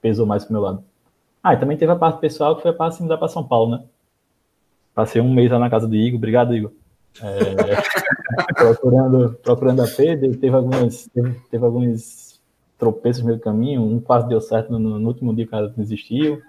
pesou 0.00 0.26
mais 0.26 0.44
pro 0.44 0.52
meu 0.52 0.62
lado. 0.62 0.84
Ah, 1.42 1.54
e 1.54 1.56
também 1.56 1.76
teve 1.76 1.92
a 1.92 1.96
parte 1.96 2.20
pessoal, 2.20 2.56
que 2.56 2.62
foi 2.62 2.70
a 2.70 2.74
parte 2.74 2.96
de 2.96 3.02
mudar 3.02 3.18
para 3.18 3.28
São 3.28 3.44
Paulo, 3.44 3.72
né? 3.72 3.84
Passei 4.94 5.20
um 5.20 5.32
mês 5.32 5.50
lá 5.50 5.58
na 5.58 5.70
casa 5.70 5.86
do 5.86 5.94
Igor, 5.94 6.18
obrigado, 6.18 6.54
Igor. 6.54 6.72
É, 7.20 8.54
procurando, 8.54 9.38
procurando 9.42 9.82
a 9.82 9.86
Pedro, 9.86 10.36
teve 10.36 10.56
algumas, 10.56 11.08
teve, 11.08 11.40
teve 11.50 11.64
alguns 11.64 12.40
tropeços 12.78 13.22
no 13.22 13.26
meio 13.26 13.38
do 13.38 13.42
caminho, 13.42 13.82
um 13.82 14.00
quase 14.00 14.28
deu 14.28 14.40
certo 14.40 14.72
no, 14.72 14.98
no 14.98 15.08
último 15.08 15.34
dia 15.34 15.46
que 15.46 15.54
ela 15.54 15.68
desistiu. 15.76 16.40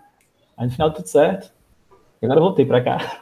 Aí 0.58 0.66
no 0.66 0.72
final 0.72 0.94
tudo 0.94 1.08
certo. 1.08 1.52
E 2.22 2.26
agora 2.26 2.40
eu 2.40 2.44
voltei 2.44 2.66
para 2.66 2.84
cá. 2.84 3.20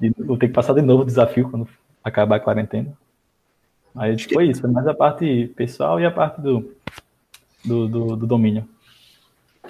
E 0.00 0.10
vou 0.10 0.36
ter 0.36 0.48
que 0.48 0.54
passar 0.54 0.72
de 0.72 0.82
novo 0.82 1.02
o 1.02 1.06
desafio 1.06 1.48
quando 1.48 1.68
acabar 2.02 2.36
a 2.36 2.40
quarentena. 2.40 2.96
Aí 3.94 4.18
foi 4.18 4.48
isso, 4.48 4.62
foi 4.62 4.70
mais 4.70 4.86
a 4.86 4.94
parte 4.94 5.52
pessoal 5.54 6.00
e 6.00 6.06
a 6.06 6.10
parte 6.10 6.40
do, 6.40 6.74
do, 7.64 7.88
do, 7.88 8.16
do 8.16 8.26
domínio. 8.26 8.66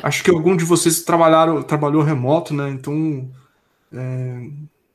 Acho 0.03 0.23
que 0.23 0.31
algum 0.31 0.57
de 0.57 0.65
vocês 0.65 1.03
trabalharam, 1.03 1.63
trabalhou 1.63 2.03
remoto, 2.03 2.55
né? 2.55 2.71
Então 2.71 3.29
é, 3.93 4.49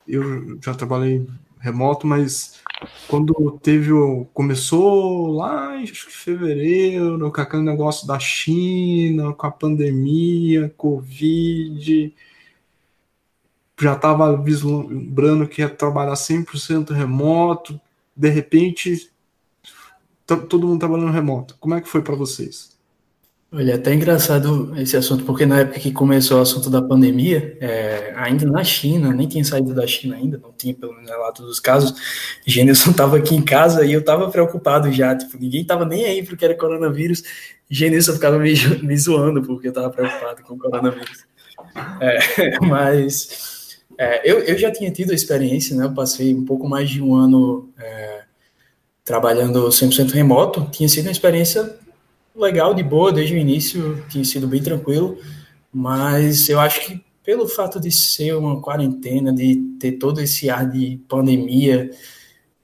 eu 0.06 0.58
já 0.60 0.74
trabalhei 0.74 1.26
remoto, 1.60 2.06
mas 2.06 2.60
quando 3.08 3.58
teve 3.62 3.92
o. 3.92 4.26
Começou 4.34 5.28
lá 5.32 5.80
em 5.80 5.86
fevereiro, 5.86 7.30
com 7.32 7.40
aquele 7.40 7.62
negócio 7.62 8.06
da 8.06 8.18
China, 8.18 9.32
com 9.32 9.46
a 9.46 9.50
pandemia, 9.50 10.72
Covid, 10.76 12.14
já 13.80 13.94
estava 13.94 14.36
vislumbrando 14.36 15.48
que 15.48 15.62
ia 15.62 15.68
trabalhar 15.68 16.14
100% 16.14 16.90
remoto, 16.90 17.80
de 18.14 18.28
repente 18.28 19.10
todo 20.26 20.66
mundo 20.66 20.80
trabalhando 20.80 21.12
remoto. 21.12 21.56
Como 21.58 21.74
é 21.74 21.80
que 21.80 21.88
foi 21.88 22.02
para 22.02 22.14
vocês? 22.14 22.77
Olha, 23.50 23.72
é 23.72 23.74
até 23.76 23.94
engraçado 23.94 24.74
esse 24.78 24.94
assunto, 24.94 25.24
porque 25.24 25.46
na 25.46 25.60
época 25.60 25.80
que 25.80 25.90
começou 25.90 26.38
o 26.38 26.42
assunto 26.42 26.68
da 26.68 26.82
pandemia, 26.82 27.56
é, 27.62 28.12
ainda 28.14 28.44
na 28.44 28.62
China, 28.62 29.10
nem 29.10 29.26
tinha 29.26 29.42
saído 29.42 29.74
da 29.74 29.86
China 29.86 30.16
ainda, 30.16 30.36
não 30.36 30.52
tinha 30.52 30.74
pelo 30.74 30.92
menos 30.92 31.08
relato 31.08 31.42
dos 31.42 31.58
casos, 31.58 31.94
Gênilson 32.46 32.90
estava 32.90 33.16
aqui 33.18 33.34
em 33.34 33.40
casa 33.40 33.86
e 33.86 33.92
eu 33.94 34.00
estava 34.00 34.30
preocupado 34.30 34.92
já, 34.92 35.16
tipo, 35.16 35.38
ninguém 35.38 35.62
estava 35.62 35.86
nem 35.86 36.04
aí 36.04 36.22
porque 36.22 36.44
era 36.44 36.54
coronavírus, 36.54 37.22
Gênilson 37.70 38.12
ficava 38.12 38.38
me, 38.38 38.52
me 38.82 38.98
zoando 38.98 39.40
porque 39.40 39.68
eu 39.68 39.70
estava 39.70 39.88
preocupado 39.88 40.42
com 40.42 40.52
o 40.52 40.58
coronavírus. 40.58 41.24
É, 42.02 42.60
mas 42.60 43.80
é, 43.96 44.30
eu, 44.30 44.40
eu 44.40 44.58
já 44.58 44.70
tinha 44.70 44.90
tido 44.90 45.12
a 45.12 45.14
experiência, 45.14 45.74
né, 45.74 45.86
eu 45.86 45.94
passei 45.94 46.34
um 46.34 46.44
pouco 46.44 46.68
mais 46.68 46.90
de 46.90 47.00
um 47.00 47.14
ano 47.14 47.70
é, 47.78 48.24
trabalhando 49.06 49.70
100% 49.70 50.10
remoto, 50.10 50.68
tinha 50.70 50.86
sido 50.86 51.06
uma 51.06 51.12
experiência 51.12 51.78
legal, 52.40 52.74
de 52.74 52.82
boa, 52.82 53.12
desde 53.12 53.34
o 53.34 53.38
início, 53.38 54.04
tinha 54.08 54.24
sido 54.24 54.46
bem 54.46 54.62
tranquilo, 54.62 55.18
mas 55.72 56.48
eu 56.48 56.60
acho 56.60 56.86
que 56.86 57.04
pelo 57.24 57.46
fato 57.46 57.78
de 57.78 57.90
ser 57.90 58.34
uma 58.34 58.60
quarentena, 58.60 59.32
de 59.32 59.56
ter 59.78 59.92
todo 59.92 60.20
esse 60.20 60.48
ar 60.48 60.66
de 60.66 60.98
pandemia, 61.08 61.90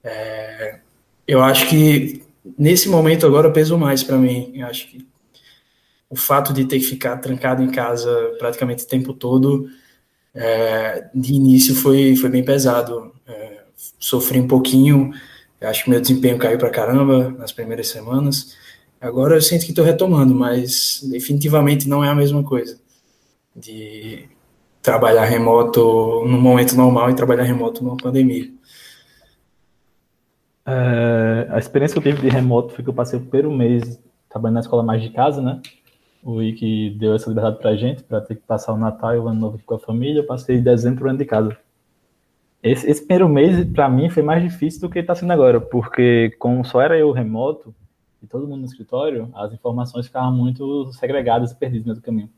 é, 0.03 0.79
eu 1.27 1.43
acho 1.43 1.69
que 1.69 2.23
nesse 2.57 2.89
momento 2.89 3.27
agora 3.27 3.51
pesou 3.51 3.77
mais 3.77 4.03
para 4.03 4.17
mim. 4.17 4.51
Eu 4.55 4.65
acho 4.65 4.87
que 4.87 5.07
o 6.09 6.15
fato 6.15 6.53
de 6.53 6.65
ter 6.65 6.79
que 6.79 6.85
ficar 6.85 7.17
trancado 7.17 7.61
em 7.61 7.69
casa 7.69 8.35
praticamente 8.39 8.83
o 8.83 8.87
tempo 8.87 9.13
todo, 9.13 9.69
é, 10.33 11.09
de 11.13 11.33
início 11.33 11.75
foi, 11.75 12.15
foi 12.15 12.29
bem 12.29 12.43
pesado. 12.43 13.13
É, 13.27 13.63
sofri 13.99 14.39
um 14.39 14.47
pouquinho, 14.47 15.11
acho 15.61 15.83
que 15.83 15.89
meu 15.89 16.01
desempenho 16.01 16.37
caiu 16.37 16.57
para 16.57 16.69
caramba 16.69 17.29
nas 17.37 17.51
primeiras 17.51 17.87
semanas. 17.87 18.55
Agora 18.99 19.35
eu 19.35 19.41
sinto 19.41 19.65
que 19.65 19.71
estou 19.71 19.85
retomando, 19.85 20.33
mas 20.33 21.01
definitivamente 21.11 21.87
não 21.87 22.03
é 22.03 22.09
a 22.09 22.15
mesma 22.15 22.43
coisa 22.43 22.79
de 23.55 24.27
trabalhar 24.81 25.25
remoto 25.25 26.25
no 26.27 26.39
momento 26.39 26.75
normal 26.75 27.09
e 27.09 27.15
trabalhar 27.15 27.43
remoto 27.43 27.83
numa 27.83 27.97
pandemia. 27.97 28.51
É, 30.65 31.47
a 31.49 31.59
experiência 31.59 31.99
que 31.99 32.07
eu 32.07 32.13
tive 32.13 32.27
de 32.27 32.33
remoto 32.33 32.73
foi 32.73 32.83
que 32.83 32.89
eu 32.89 32.93
passei 32.93 33.19
o 33.19 33.21
primeiro 33.21 33.51
mês 33.51 33.99
trabalhando 34.29 34.55
na 34.55 34.59
escola 34.61 34.83
mais 34.83 35.01
de 35.01 35.09
casa, 35.11 35.41
né? 35.41 35.61
O 36.23 36.39
que 36.39 36.95
deu 36.99 37.13
essa 37.13 37.29
liberdade 37.29 37.59
pra 37.59 37.75
gente, 37.75 38.03
para 38.03 38.19
ter 38.19 38.35
que 38.35 38.41
passar 38.41 38.73
o 38.73 38.77
Natal 38.77 39.15
e 39.15 39.19
o 39.19 39.27
Ano 39.27 39.39
Novo 39.39 39.59
com 39.65 39.75
a 39.75 39.79
família. 39.79 40.21
Eu 40.21 40.25
passei 40.25 40.59
dezembro 40.59 41.07
ano 41.07 41.19
de 41.19 41.25
casa. 41.25 41.55
Esse, 42.63 42.89
esse 42.89 43.01
primeiro 43.01 43.29
mês, 43.29 43.63
para 43.69 43.87
mim, 43.87 44.09
foi 44.09 44.23
mais 44.23 44.41
difícil 44.41 44.81
do 44.81 44.89
que 44.89 44.99
está 44.99 45.13
sendo 45.13 45.31
agora, 45.31 45.61
porque 45.61 46.35
como 46.39 46.65
só 46.65 46.81
era 46.81 46.97
eu 46.97 47.11
remoto, 47.11 47.73
e 48.25 48.27
todo 48.27 48.47
mundo 48.47 48.61
no 48.61 48.65
escritório, 48.65 49.29
as 49.35 49.53
informações 49.53 50.07
ficavam 50.07 50.33
muito 50.33 50.91
segregadas 50.93 51.51
e 51.51 51.55
perdidas 51.55 51.85
no 51.85 51.91
meio 51.91 52.01
do 52.01 52.05
caminho. 52.05 52.29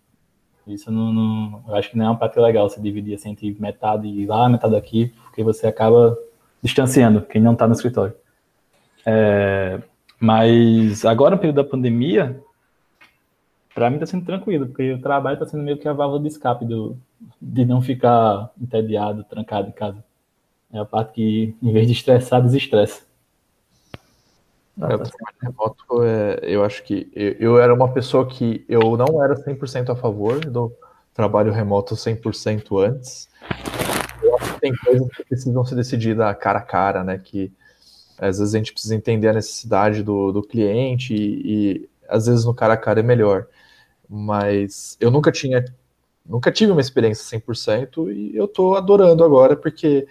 Isso 0.67 0.91
não, 0.91 1.13
não, 1.13 1.63
eu 1.65 1.75
acho 1.75 1.89
que 1.89 1.97
não 1.97 2.05
é 2.05 2.09
uma 2.09 2.17
prática 2.17 2.41
legal 2.41 2.69
você 2.69 2.79
dividir 2.81 3.15
assim, 3.15 3.29
entre 3.29 3.55
metade 3.57 4.25
lá, 4.25 4.49
metade 4.49 4.75
aqui, 4.75 5.13
porque 5.23 5.41
você 5.41 5.65
acaba 5.65 6.17
distanciando 6.61 7.21
quem 7.21 7.41
não 7.41 7.53
está 7.53 7.65
no 7.65 7.73
escritório. 7.73 8.13
É, 9.05 9.81
mas 10.19 11.05
agora, 11.05 11.35
no 11.35 11.39
período 11.39 11.55
da 11.55 11.63
pandemia, 11.63 12.37
para 13.73 13.89
mim 13.89 13.95
está 13.95 14.07
sendo 14.07 14.25
tranquilo, 14.25 14.67
porque 14.67 14.91
o 14.91 15.01
trabalho 15.01 15.35
está 15.35 15.45
sendo 15.45 15.63
meio 15.63 15.77
que 15.77 15.87
a 15.87 15.93
válvula 15.93 16.21
de 16.21 16.27
escape 16.27 16.65
do, 16.65 16.97
de 17.41 17.63
não 17.63 17.81
ficar 17.81 18.51
entediado, 18.59 19.23
trancado 19.23 19.69
em 19.69 19.71
casa. 19.71 20.03
É 20.73 20.79
a 20.79 20.85
parte 20.85 21.13
que, 21.13 21.55
em 21.63 21.71
vez 21.71 21.87
de 21.87 21.93
estressar, 21.93 22.41
desestressa. 22.41 23.06
Ah, 24.79 24.91
eu 24.91 24.99
trabalho 24.99 25.37
remoto, 25.41 26.03
é, 26.03 26.39
eu 26.43 26.63
acho 26.63 26.83
que 26.83 27.11
eu, 27.15 27.31
eu, 27.39 27.59
era 27.59 27.73
uma 27.73 27.91
pessoa 27.91 28.27
que 28.27 28.63
eu 28.69 28.95
não 28.95 29.23
era 29.23 29.35
100% 29.35 29.89
a 29.89 29.95
favor 29.95 30.39
do 30.39 30.71
trabalho 31.13 31.51
remoto 31.51 31.95
100% 31.95 32.77
antes. 32.85 33.27
Eu 34.21 34.35
acho 34.37 34.53
que 34.53 34.59
tem 34.61 34.75
coisas 34.75 35.07
que 35.09 35.23
precisam 35.23 35.65
ser 35.65 35.75
decididas 35.75 36.37
cara 36.37 36.59
a 36.59 36.61
cara, 36.61 37.03
né? 37.03 37.17
Que 37.17 37.51
às 38.19 38.37
vezes 38.37 38.53
a 38.53 38.57
gente 38.57 38.71
precisa 38.71 38.95
entender 38.95 39.29
a 39.29 39.33
necessidade 39.33 40.03
do, 40.03 40.31
do 40.31 40.43
cliente 40.43 41.13
e, 41.13 41.41
e 41.45 41.89
às 42.07 42.27
vezes 42.27 42.45
no 42.45 42.53
cara 42.53 42.73
a 42.73 42.77
cara 42.77 42.99
é 42.99 43.03
melhor. 43.03 43.47
Mas 44.07 44.95
eu 44.99 45.09
nunca 45.09 45.31
tinha, 45.31 45.65
nunca 46.23 46.51
tive 46.51 46.71
uma 46.71 46.81
experiência 46.81 47.39
100% 47.39 48.11
e 48.11 48.35
eu 48.35 48.47
tô 48.47 48.75
adorando 48.75 49.23
agora 49.23 49.55
porque 49.55 50.07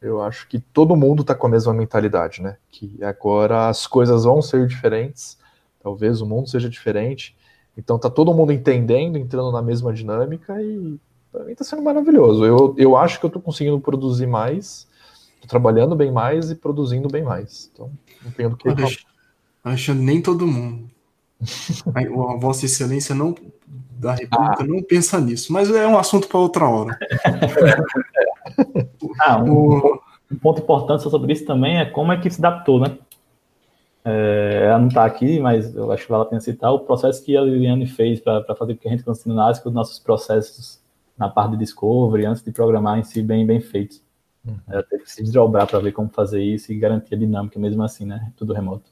eu 0.00 0.22
acho 0.22 0.46
que 0.48 0.58
todo 0.58 0.96
mundo 0.96 1.22
está 1.22 1.34
com 1.34 1.46
a 1.46 1.50
mesma 1.50 1.74
mentalidade, 1.74 2.40
né? 2.40 2.56
Que 2.70 3.02
agora 3.02 3.68
as 3.68 3.86
coisas 3.86 4.24
vão 4.24 4.40
ser 4.40 4.66
diferentes, 4.66 5.38
talvez 5.82 6.20
o 6.20 6.26
mundo 6.26 6.48
seja 6.48 6.68
diferente. 6.68 7.36
Então 7.76 7.98
tá 7.98 8.08
todo 8.08 8.34
mundo 8.34 8.52
entendendo, 8.52 9.18
entrando 9.18 9.52
na 9.52 9.62
mesma 9.62 9.92
dinâmica 9.92 10.60
e 10.62 10.98
para 11.32 11.44
mim 11.44 11.52
está 11.52 11.64
sendo 11.64 11.82
maravilhoso. 11.82 12.44
Eu, 12.44 12.74
eu 12.78 12.96
acho 12.96 13.18
que 13.18 13.26
eu 13.26 13.28
estou 13.28 13.42
conseguindo 13.42 13.80
produzir 13.80 14.26
mais, 14.26 14.86
tô 15.40 15.48
trabalhando 15.48 15.96
bem 15.96 16.12
mais 16.12 16.50
e 16.50 16.54
produzindo 16.54 17.08
bem 17.08 17.22
mais. 17.22 17.70
Então, 17.72 17.90
não 18.24 18.30
tenho 18.30 18.50
do 18.50 18.56
que 18.56 18.68
Alexandre, 19.64 20.04
nem 20.04 20.22
todo 20.22 20.46
mundo. 20.46 20.88
A 21.94 22.36
Vossa 22.36 22.66
Excelência 22.66 23.14
não 23.14 23.34
da 23.98 24.14
República 24.14 24.62
ah. 24.62 24.66
não 24.66 24.82
pensa 24.82 25.20
nisso, 25.20 25.52
mas 25.52 25.70
é 25.70 25.86
um 25.86 25.98
assunto 25.98 26.28
para 26.28 26.38
outra 26.38 26.68
hora. 26.68 26.96
ah, 29.20 29.42
um, 29.42 29.98
um, 30.30 30.36
ponto 30.36 30.60
importante 30.60 31.02
sobre 31.02 31.32
isso 31.32 31.44
também 31.44 31.78
é 31.78 31.84
como 31.84 32.12
é 32.12 32.20
que 32.20 32.30
se 32.30 32.40
adaptou, 32.40 32.80
né? 32.80 32.98
É, 34.04 34.66
ela 34.68 34.78
não 34.78 34.88
está 34.88 35.04
aqui, 35.04 35.38
mas 35.38 35.74
eu 35.74 35.90
acho 35.92 36.04
que 36.04 36.10
vale 36.10 36.22
a 36.22 36.26
pena 36.26 36.40
citar 36.40 36.72
o 36.72 36.80
processo 36.80 37.22
que 37.24 37.36
a 37.36 37.42
Liliane 37.42 37.86
fez 37.86 38.20
para 38.20 38.54
fazer 38.54 38.74
com 38.74 38.80
que 38.80 38.88
a 38.88 38.90
gente 38.90 39.04
continuasse 39.04 39.62
com 39.62 39.68
os 39.68 39.74
nossos 39.74 39.98
processos 39.98 40.80
na 41.16 41.28
parte 41.28 41.52
de 41.52 41.58
discovery, 41.58 42.24
antes 42.24 42.42
de 42.42 42.52
programar 42.52 42.98
em 42.98 43.04
si, 43.04 43.20
bem, 43.22 43.44
bem 43.44 43.60
feitos. 43.60 44.00
Uhum. 44.44 44.56
Ela 44.68 44.82
teve 44.82 45.04
que 45.04 45.10
se 45.10 45.22
desdobrar 45.22 45.66
para 45.66 45.80
ver 45.80 45.92
como 45.92 46.08
fazer 46.08 46.42
isso 46.42 46.72
e 46.72 46.78
garantir 46.78 47.14
a 47.14 47.18
dinâmica 47.18 47.58
mesmo 47.58 47.82
assim, 47.82 48.06
né? 48.06 48.32
Tudo 48.36 48.54
remoto. 48.54 48.90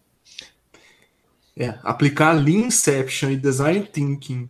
É, 1.56 1.78
aplicar 1.82 2.32
Lean 2.32 2.66
Inception 2.66 3.30
e 3.30 3.36
Design 3.36 3.86
Thinking, 3.86 4.48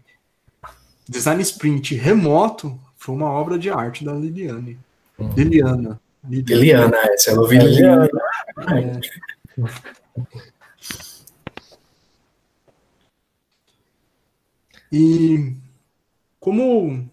Design 1.09 1.41
Sprint 1.43 1.95
remoto, 1.95 2.77
foi 2.97 3.15
uma 3.15 3.31
obra 3.31 3.57
de 3.57 3.71
arte 3.71 4.05
da 4.05 4.13
Liliane. 4.13 4.79
Liliana. 5.19 6.01
Liliana, 6.29 6.57
Liliana 6.57 6.97
essa 7.13 7.31
eu 7.31 7.41
ouvi 7.41 7.59
Liliana. 7.59 8.09
É. 8.75 9.01
E 14.93 15.55
como 16.39 17.09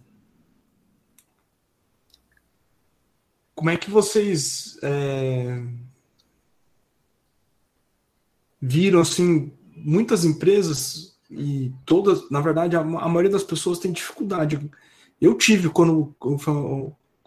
como 3.56 3.70
é 3.70 3.78
que 3.78 3.90
vocês 3.90 4.78
é, 4.84 5.64
viram 8.62 9.00
assim 9.00 9.54
muitas 9.76 10.26
empresas 10.26 11.18
e 11.30 11.74
todas, 11.86 12.30
na 12.30 12.42
verdade, 12.42 12.76
a, 12.76 12.80
a 12.80 12.84
maioria 12.84 13.32
das 13.32 13.44
pessoas 13.44 13.80
tem 13.80 13.92
dificuldade. 13.92 14.70
Eu 15.20 15.36
tive 15.38 15.70
quando, 15.70 16.16
quando 16.20 16.40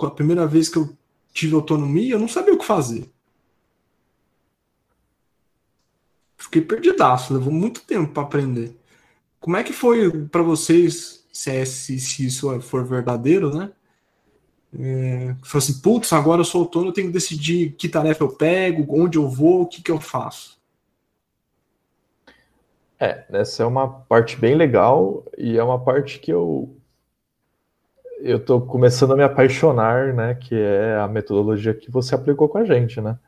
a 0.04 0.10
primeira 0.10 0.46
vez 0.46 0.68
que 0.68 0.76
eu 0.76 0.96
tive 1.32 1.54
autonomia, 1.54 2.14
eu 2.14 2.18
não 2.18 2.28
sabia 2.28 2.52
o 2.52 2.58
que 2.58 2.64
fazer. 2.64 3.10
Fiquei 6.36 6.62
perdidaço, 6.62 7.34
levou 7.34 7.52
muito 7.52 7.82
tempo 7.82 8.12
para 8.12 8.22
aprender. 8.22 8.76
Como 9.40 9.56
é 9.56 9.64
que 9.64 9.72
foi 9.72 10.26
para 10.28 10.42
vocês, 10.42 11.26
se, 11.32 11.50
é, 11.50 11.64
se, 11.64 11.98
se, 11.98 12.26
isso 12.26 12.60
for 12.60 12.84
verdadeiro, 12.84 13.54
né? 13.54 13.70
É, 14.78 15.34
foi 15.42 15.58
assim, 15.58 15.80
putz, 15.80 16.12
agora 16.12 16.40
eu 16.40 16.44
sou 16.44 16.62
autônomo, 16.62 16.90
eu 16.90 16.94
tenho 16.94 17.06
que 17.08 17.12
decidir 17.12 17.72
que 17.72 17.88
tarefa 17.88 18.24
eu 18.24 18.28
pego, 18.28 18.86
onde 18.88 19.16
eu 19.16 19.28
vou, 19.28 19.62
o 19.62 19.66
que, 19.66 19.82
que 19.82 19.90
eu 19.90 20.00
faço. 20.00 20.56
É, 22.98 23.24
essa 23.30 23.62
é 23.62 23.66
uma 23.66 23.88
parte 23.88 24.36
bem 24.36 24.54
legal 24.54 25.24
e 25.36 25.56
é 25.56 25.62
uma 25.62 25.78
parte 25.78 26.18
que 26.18 26.32
eu 26.32 26.74
eu 28.20 28.38
tô 28.42 28.60
começando 28.60 29.12
a 29.12 29.16
me 29.16 29.22
apaixonar, 29.22 30.12
né? 30.14 30.34
Que 30.34 30.54
é 30.54 30.96
a 30.96 31.08
metodologia 31.08 31.74
que 31.74 31.90
você 31.90 32.14
aplicou 32.14 32.48
com 32.48 32.58
a 32.58 32.64
gente, 32.64 33.00
né? 33.00 33.18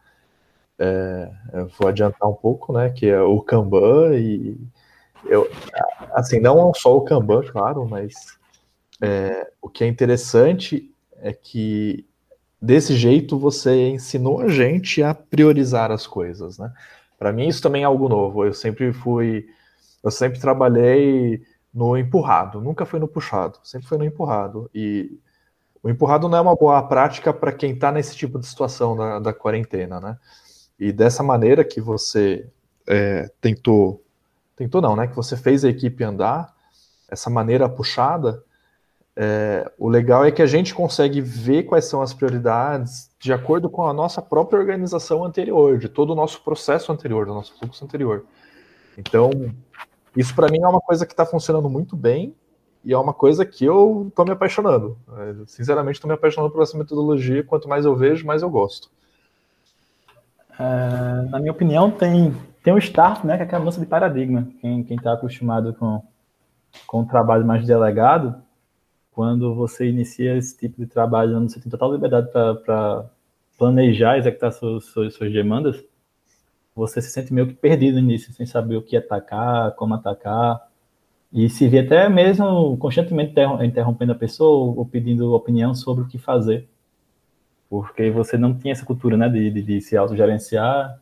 É, 0.79 1.31
vou 1.79 1.89
adiantar 1.89 2.29
um 2.29 2.35
pouco, 2.35 2.73
né? 2.73 2.91
Que 2.91 3.07
é 3.07 3.21
o 3.21 3.41
Kanban 3.41 4.15
e 4.15 4.57
eu, 5.25 5.51
assim, 6.13 6.41
não 6.41 6.73
só 6.75 6.97
o 6.97 7.03
Kanban, 7.03 7.43
claro, 7.43 7.87
mas 7.89 8.39
é, 9.03 9.51
o 9.61 9.69
que 9.69 9.85
é 9.85 9.87
interessante 9.87 10.91
é 11.21 11.33
que 11.33 12.07
desse 12.61 12.95
jeito 12.95 13.39
você 13.39 13.89
ensinou 13.91 14.41
a 14.41 14.49
gente 14.49 15.03
a 15.03 15.15
priorizar 15.15 15.91
as 15.91 16.07
coisas, 16.07 16.59
né? 16.59 16.73
Para 17.19 17.33
mim 17.33 17.49
isso 17.49 17.63
também 17.63 17.83
é 17.83 17.87
algo 17.87 18.09
novo. 18.09 18.45
Eu 18.45 18.55
sempre 18.55 18.93
fui 18.93 19.47
eu 20.03 20.11
sempre 20.11 20.39
trabalhei 20.39 21.43
no 21.79 21.97
empurrado, 21.97 22.61
nunca 22.61 22.85
foi 22.85 22.99
no 22.99 23.07
puxado, 23.07 23.61
sempre 23.63 23.87
foi 23.87 23.97
no 23.99 24.05
empurrado. 24.05 24.69
E 24.75 25.17
o 25.81 25.89
empurrado 25.89 26.29
não 26.29 26.37
é 26.37 26.41
uma 26.41 26.57
boa 26.57 26.83
prática 26.83 27.33
para 27.33 27.53
quem 27.53 27.71
está 27.71 27.93
nesse 27.93 28.17
tipo 28.17 28.37
de 28.37 28.49
situação 28.49 28.97
da, 28.97 29.21
da, 29.21 29.33
quarentena, 29.33 30.01
né? 30.01 30.19
E 30.77 30.91
dessa 30.91 31.23
maneira 31.23 31.65
que 31.65 31.81
você 31.81 32.49
é, 32.85 33.31
tentou, 33.41 34.03
tentou 34.57 34.83
não, 34.83 34.97
né? 34.97 35.07
Que 35.07 35.15
você 35.15 35.37
fez 35.37 35.65
a 35.65 35.69
equipe 35.69 36.03
andar, 36.03 36.53
essa 37.09 37.31
maneira 37.31 37.69
puxada, 37.69 38.43
é, 39.15 39.71
o 39.79 39.89
legal 39.89 40.25
é 40.25 40.33
que 40.33 40.43
a 40.43 40.47
gente 40.47 40.75
consegue 40.75 41.21
ver 41.21 41.63
quais 41.63 41.85
são 41.85 42.03
as 42.03 42.13
prioridades 42.13 43.09
de 43.21 43.33
acordo 43.33 43.71
com 43.71 43.87
a 43.87 43.93
nossa 43.93 44.21
própria 44.21 44.59
organização 44.59 45.25
anterior, 45.25 45.79
de 45.79 45.89
todo 45.89 46.11
o 46.11 46.17
nosso 46.17 46.43
processo 46.43 46.91
anterior, 46.91 47.25
do 47.25 47.35
nosso 47.35 47.57
fluxo 47.57 47.85
anterior. 47.85 48.25
Então, 48.97 49.31
isso 50.17 50.35
para 50.35 50.49
mim 50.49 50.59
é 50.63 50.69
uma 50.69 50.81
coisa 50.81 51.07
que 51.07 51.13
está 51.13 51.25
funcionando 51.25 51.69
muito 51.69 51.97
bem 51.97 52.35
e 52.85 52.93
é 52.93 52.99
uma 52.99 53.13
coisa 53.13 53.45
que 53.45 53.65
eu 53.65 54.07
estou 54.09 54.25
me 54.25 54.31
apaixonando. 54.31 54.97
É, 55.19 55.35
sinceramente, 55.47 55.97
estou 55.97 56.09
me 56.09 56.15
apaixonando 56.15 56.53
por 56.53 56.63
essa 56.63 56.77
metodologia. 56.77 57.45
Quanto 57.45 57.69
mais 57.69 57.85
eu 57.85 57.95
vejo, 57.95 58.27
mais 58.27 58.43
eu 58.43 58.51
gosto. 58.51 58.91
Uh, 60.59 61.29
na 61.31 61.39
minha 61.39 61.53
opinião, 61.53 61.91
tem, 61.91 62.35
tem 62.63 62.73
um 62.73 62.79
start, 62.79 63.25
né, 63.25 63.37
que 63.37 63.43
é 63.43 63.47
aquela 63.47 63.61
mudança 63.61 63.81
de 63.81 63.87
paradigma. 63.87 64.49
Quem 64.61 64.85
está 64.91 65.13
acostumado 65.13 65.75
com, 65.75 66.03
com 66.87 67.01
o 67.03 67.07
trabalho 67.07 67.45
mais 67.45 67.67
delegado, 67.67 68.35
quando 69.13 69.55
você 69.55 69.89
inicia 69.89 70.37
esse 70.37 70.57
tipo 70.57 70.81
de 70.81 70.87
trabalho, 70.87 71.41
você 71.49 71.61
tem 71.61 71.71
total 71.71 71.93
liberdade 71.93 72.31
para 72.31 73.05
planejar, 73.59 74.17
executar 74.17 74.53
suas, 74.53 74.85
suas, 74.87 75.15
suas 75.15 75.33
demandas, 75.33 75.85
você 76.79 77.03
se 77.03 77.11
sente 77.11 77.35
meio 77.35 77.49
que 77.49 77.55
perdido 77.55 78.01
nisso, 78.01 78.33
sem 78.33 78.47
saber 78.47 78.77
o 78.77 78.83
que 78.83 78.97
atacar, 78.97 79.73
como 79.75 79.95
atacar, 79.95 80.69
e 81.33 81.49
se 81.51 81.69
vê 81.69 81.81
até 81.81 82.09
mesmo 82.09 82.77
constantemente 82.79 83.35
interrompendo 83.65 84.13
a 84.13 84.15
pessoa 84.15 84.75
ou 84.77 84.87
pedindo 84.87 85.35
opinião 85.35 85.75
sobre 85.75 86.05
o 86.05 86.07
que 86.07 86.19
fazer, 86.19 86.69
porque 87.69 88.11
você 88.11 88.39
não 88.39 88.57
tinha 88.57 88.73
essa 88.73 88.87
cultura, 88.87 89.17
né, 89.17 89.29
de, 89.29 89.51
de, 89.51 89.63
de 89.63 89.81
se 89.81 89.97
autogerenciar 89.97 91.01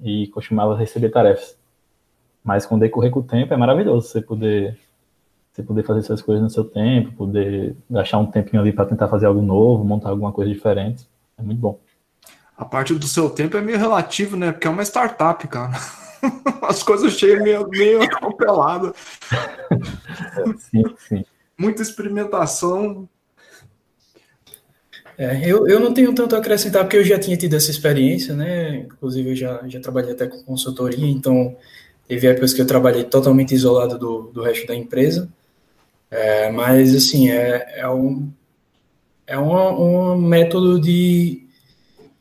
e 0.00 0.28
costumava 0.28 0.76
receber 0.76 1.08
tarefas. 1.08 1.58
Mas 2.44 2.64
com 2.64 2.76
o 2.76 2.78
decorrer 2.78 3.10
com 3.10 3.20
o 3.20 3.24
tempo 3.24 3.52
é 3.52 3.56
maravilhoso 3.56 4.08
você 4.08 4.20
poder 4.20 4.78
você 5.52 5.62
poder 5.62 5.84
fazer 5.84 6.02
suas 6.02 6.20
coisas 6.20 6.42
no 6.42 6.50
seu 6.50 6.64
tempo, 6.64 7.12
poder 7.12 7.74
gastar 7.90 8.18
um 8.18 8.26
tempinho 8.26 8.60
ali 8.60 8.72
para 8.74 8.84
tentar 8.84 9.08
fazer 9.08 9.24
algo 9.24 9.40
novo, 9.40 9.82
montar 9.84 10.10
alguma 10.10 10.30
coisa 10.30 10.52
diferente. 10.52 11.08
É 11.38 11.42
muito 11.42 11.58
bom 11.58 11.80
a 12.56 12.64
parte 12.64 12.94
do 12.94 13.06
seu 13.06 13.28
tempo 13.28 13.56
é 13.56 13.60
meio 13.60 13.78
relativo, 13.78 14.36
né? 14.36 14.50
Porque 14.50 14.66
é 14.66 14.70
uma 14.70 14.82
startup, 14.82 15.46
cara. 15.46 15.72
As 16.62 16.82
coisas 16.82 17.12
chegam 17.12 17.44
meio, 17.44 17.68
meio 17.68 18.02
atropeladas. 18.02 18.92
Sim, 20.70 20.84
sim. 21.08 21.24
Muita 21.58 21.82
experimentação. 21.82 23.08
É, 25.18 25.48
eu, 25.50 25.66
eu 25.68 25.80
não 25.80 25.92
tenho 25.92 26.14
tanto 26.14 26.34
a 26.34 26.38
acrescentar, 26.38 26.84
porque 26.84 26.96
eu 26.96 27.04
já 27.04 27.18
tinha 27.18 27.36
tido 27.36 27.54
essa 27.54 27.70
experiência, 27.70 28.34
né? 28.34 28.78
Inclusive, 28.80 29.30
eu 29.30 29.36
já, 29.36 29.62
já 29.66 29.80
trabalhei 29.80 30.12
até 30.12 30.26
com 30.26 30.42
consultoria, 30.42 31.06
então 31.06 31.56
teve 32.08 32.26
épocas 32.26 32.52
que 32.52 32.60
eu 32.60 32.66
trabalhei 32.66 33.04
totalmente 33.04 33.54
isolado 33.54 33.98
do, 33.98 34.30
do 34.32 34.42
resto 34.42 34.66
da 34.66 34.74
empresa. 34.74 35.28
É, 36.10 36.50
mas, 36.50 36.94
assim, 36.94 37.30
é, 37.30 37.80
é, 37.80 37.88
um, 37.88 38.30
é 39.26 39.38
um, 39.38 40.12
um 40.12 40.16
método 40.16 40.80
de 40.80 41.45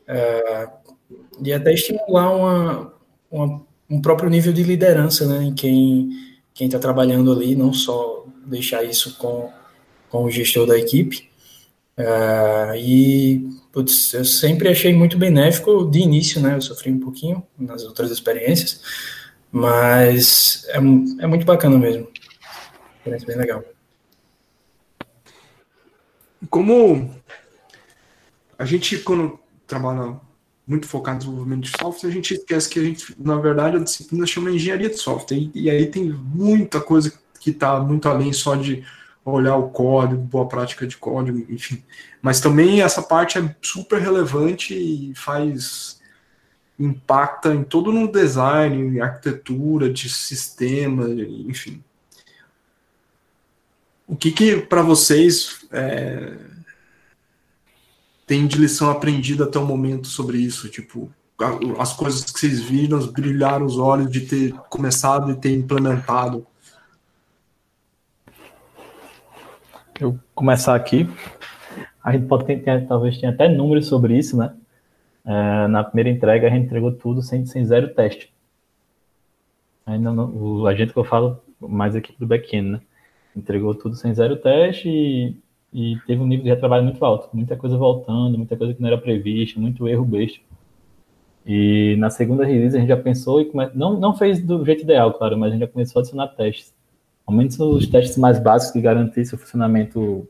é, 0.08 0.70
e 1.44 1.54
até 1.54 1.74
estimular 1.74 2.36
uma, 2.36 2.94
uma, 3.30 3.62
um 3.90 4.02
próprio 4.02 4.30
nível 4.30 4.54
de 4.54 4.64
liderança 4.64 5.28
né, 5.28 5.44
em 5.44 5.54
quem 5.54 6.10
quem 6.56 6.68
está 6.68 6.80
trabalhando 6.80 7.34
ali, 7.34 7.54
não 7.54 7.74
só 7.74 8.26
deixar 8.46 8.82
isso 8.82 9.18
com, 9.18 9.52
com 10.10 10.24
o 10.24 10.32
gestor 10.32 10.66
da 10.66 10.80
equipe. 10.80 11.30
É, 11.98 12.74
e 12.78 13.46
putz, 13.74 14.14
eu 14.14 14.24
sempre 14.24 14.70
achei 14.70 14.94
muito 14.94 15.18
benéfico 15.18 15.86
de 15.86 16.00
início, 16.00 16.42
né? 16.42 16.56
Eu 16.56 16.62
sofri 16.62 16.90
um 16.90 17.00
pouquinho 17.00 17.46
nas 17.60 17.84
outras 17.84 18.10
experiências, 18.10 18.82
mas 19.52 20.66
é, 20.70 20.78
é 20.78 21.28
muito 21.28 21.46
bacana 21.46 21.78
mesmo. 21.78 22.08
Experiência 23.00 23.28
bem 23.28 23.38
legal. 23.38 23.64
Como 26.50 27.14
a 28.58 28.64
gente, 28.64 28.98
quando 29.00 29.38
trabalha 29.68 30.20
muito 30.68 30.88
focado 30.88 31.18
no 31.18 31.20
desenvolvimento 31.22 31.64
de 31.64 31.78
software, 31.78 32.10
a 32.10 32.14
gente 32.14 32.34
esquece 32.34 32.70
que 32.70 32.80
a 32.80 32.84
gente, 32.84 33.16
na 33.20 33.38
verdade, 33.38 33.78
a 33.78 33.80
disciplina 33.80 34.26
chama 34.26 34.52
engenharia 34.52 34.90
de 34.90 34.98
software. 34.98 35.38
E, 35.38 35.52
e 35.54 35.70
aí 35.70 35.86
tem 35.88 36.04
muita 36.12 36.82
coisa 36.82 37.14
que 37.40 37.52
está 37.52 37.80
muito 37.80 38.10
além 38.10 38.34
só 38.34 38.56
de 38.56 38.84
olhar 39.24 39.56
o 39.56 39.70
código, 39.70 40.22
boa 40.22 40.48
prática 40.48 40.86
de 40.86 40.98
código, 40.98 41.46
enfim. 41.50 41.84
Mas 42.22 42.40
também 42.40 42.82
essa 42.82 43.02
parte 43.02 43.38
é 43.38 43.56
super 43.62 44.00
relevante 44.00 44.74
e 44.74 45.14
faz 45.16 46.00
impacta 46.78 47.54
em 47.54 47.64
todo 47.64 47.92
no 47.92 48.12
design, 48.12 48.98
em 48.98 49.00
arquitetura 49.00 49.90
de 49.90 50.10
sistema, 50.10 51.08
enfim. 51.48 51.84
O 54.08 54.16
que, 54.16 54.32
que 54.32 54.58
para 54.58 54.82
vocês 54.82 55.66
é, 55.72 56.38
tem 58.26 58.48
de 58.48 58.58
lição 58.58 58.90
aprendida 58.90 59.44
até 59.44 59.60
o 59.60 59.66
momento 59.66 60.08
sobre 60.08 60.38
isso? 60.38 60.70
Tipo, 60.70 61.12
as 61.78 61.94
coisas 61.94 62.24
que 62.24 62.40
vocês 62.40 62.62
viram, 62.62 63.00
brilharam 63.08 63.66
os 63.66 63.78
olhos 63.78 64.10
de 64.10 64.22
ter 64.22 64.54
começado 64.70 65.32
e 65.32 65.36
ter 65.36 65.54
implementado? 65.54 66.46
Eu 70.00 70.20
começar 70.34 70.76
aqui. 70.76 71.08
A 72.04 72.12
gente 72.12 72.28
pode 72.28 72.46
ter, 72.46 72.88
talvez 72.88 73.18
tenha 73.18 73.32
até 73.32 73.48
números 73.48 73.88
sobre 73.88 74.18
isso, 74.18 74.38
né? 74.38 74.54
É, 75.26 75.68
na 75.68 75.84
primeira 75.84 76.10
entrega 76.10 76.48
a 76.48 76.50
gente 76.50 76.66
entregou 76.66 76.92
tudo 76.92 77.22
sem, 77.22 77.46
sem 77.46 77.66
zero 77.66 77.94
teste. 77.94 78.34
Ainda 79.86 80.12
não, 80.12 80.30
o 80.30 80.68
agente 80.68 80.94
que 80.94 81.00
eu 81.00 81.04
falo 81.04 81.42
mais 81.60 81.96
aqui 81.96 82.14
do 82.18 82.28
back-end, 82.28 82.70
né? 82.70 82.82
Entregou 83.36 83.74
tudo 83.74 83.96
sem 83.96 84.14
zero 84.14 84.38
teste 84.38 84.88
e, 84.88 85.36
e, 85.76 86.00
teve 86.08 86.22
um 86.22 86.26
nível 86.26 86.46
de 86.46 86.50
retrabalho 86.50 86.86
muito 86.86 87.04
alto. 87.04 87.28
Muita 87.34 87.58
coisa 87.58 87.78
voltando, 87.78 88.38
muita 88.38 88.56
coisa 88.56 88.74
que 88.74 88.82
não 88.82 88.88
era 88.88 88.98
prevista, 88.98 89.60
muito 89.60 89.86
erro 89.90 90.06
besta. 90.06 90.40
E 91.46 91.98
na 91.98 92.10
segunda 92.10 92.46
release 92.46 92.78
a 92.78 92.80
gente 92.80 92.88
já 92.88 92.98
pensou 92.98 93.42
e 93.42 93.46
come... 93.46 93.70
não, 93.76 94.00
não 94.00 94.16
fez 94.16 94.42
do 94.42 94.64
jeito 94.66 94.84
ideal, 94.84 95.14
claro, 95.14 95.38
mas 95.38 95.50
a 95.50 95.52
gente 95.52 95.60
já 95.60 95.68
começou 95.68 96.00
a 96.00 96.02
adicionar 96.02 96.28
testes. 96.30 96.74
Ao 97.26 97.34
menos 97.36 97.60
os 97.60 97.88
testes 97.88 98.18
mais 98.18 98.40
básicos 98.40 98.72
que 98.72 98.82
garantissem 98.82 99.36
o 99.36 99.40
funcionamento 99.42 100.26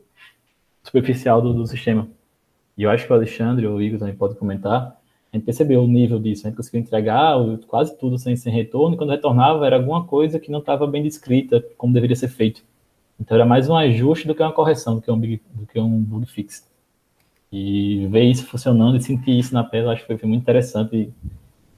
superficial 0.82 1.40
do, 1.40 1.54
do 1.54 1.66
sistema. 1.66 2.08
E 2.76 2.82
eu 2.82 2.90
acho 2.90 3.06
que 3.06 3.12
o 3.12 3.14
Alexandre 3.14 3.68
ou 3.68 3.76
o 3.76 3.82
Igor 3.82 4.00
também 4.00 4.16
pode 4.16 4.34
comentar. 4.34 5.00
A 5.32 5.36
gente 5.36 5.44
percebeu 5.44 5.80
o 5.80 5.86
nível 5.86 6.18
disso, 6.18 6.44
a 6.44 6.50
gente 6.50 6.56
conseguiu 6.56 6.80
entregar 6.80 7.36
quase 7.68 7.96
tudo 7.96 8.18
sem, 8.18 8.34
sem 8.34 8.52
retorno, 8.52 8.96
e 8.96 8.98
quando 8.98 9.10
retornava 9.10 9.64
era 9.64 9.76
alguma 9.76 10.04
coisa 10.04 10.40
que 10.40 10.50
não 10.50 10.58
estava 10.58 10.86
bem 10.86 11.04
descrita 11.04 11.64
como 11.76 11.94
deveria 11.94 12.16
ser 12.16 12.28
feito. 12.28 12.62
Então 13.18 13.36
era 13.36 13.46
mais 13.46 13.68
um 13.68 13.76
ajuste 13.76 14.26
do 14.26 14.34
que 14.34 14.42
uma 14.42 14.52
correção, 14.52 14.96
do 14.96 15.02
que 15.02 15.10
um, 15.10 15.18
big, 15.18 15.42
do 15.52 15.66
que 15.66 15.78
um 15.78 16.02
bug 16.02 16.26
fix. 16.26 16.66
E 17.50 18.06
ver 18.08 18.24
isso 18.24 18.46
funcionando 18.46 18.96
e 18.96 19.02
sentir 19.02 19.38
isso 19.38 19.54
na 19.54 19.64
pele, 19.64 19.88
acho 19.88 20.02
que 20.02 20.06
foi, 20.06 20.18
foi 20.18 20.28
muito 20.28 20.42
interessante 20.42 20.96
e 20.96 21.12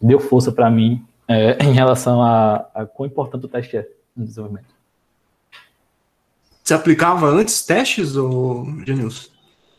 deu 0.04 0.18
força 0.18 0.50
para 0.50 0.70
mim 0.70 1.04
é, 1.28 1.62
em 1.64 1.72
relação 1.72 2.22
a, 2.22 2.66
a 2.74 2.86
quão 2.86 3.06
importante 3.06 3.44
o 3.44 3.48
teste 3.48 3.76
é 3.76 3.88
no 4.16 4.24
desenvolvimento. 4.24 4.78
Você 6.62 6.74
aplicava 6.74 7.26
antes 7.26 7.64
testes, 7.64 8.16
ou 8.16 8.66
Genilson? 8.84 9.30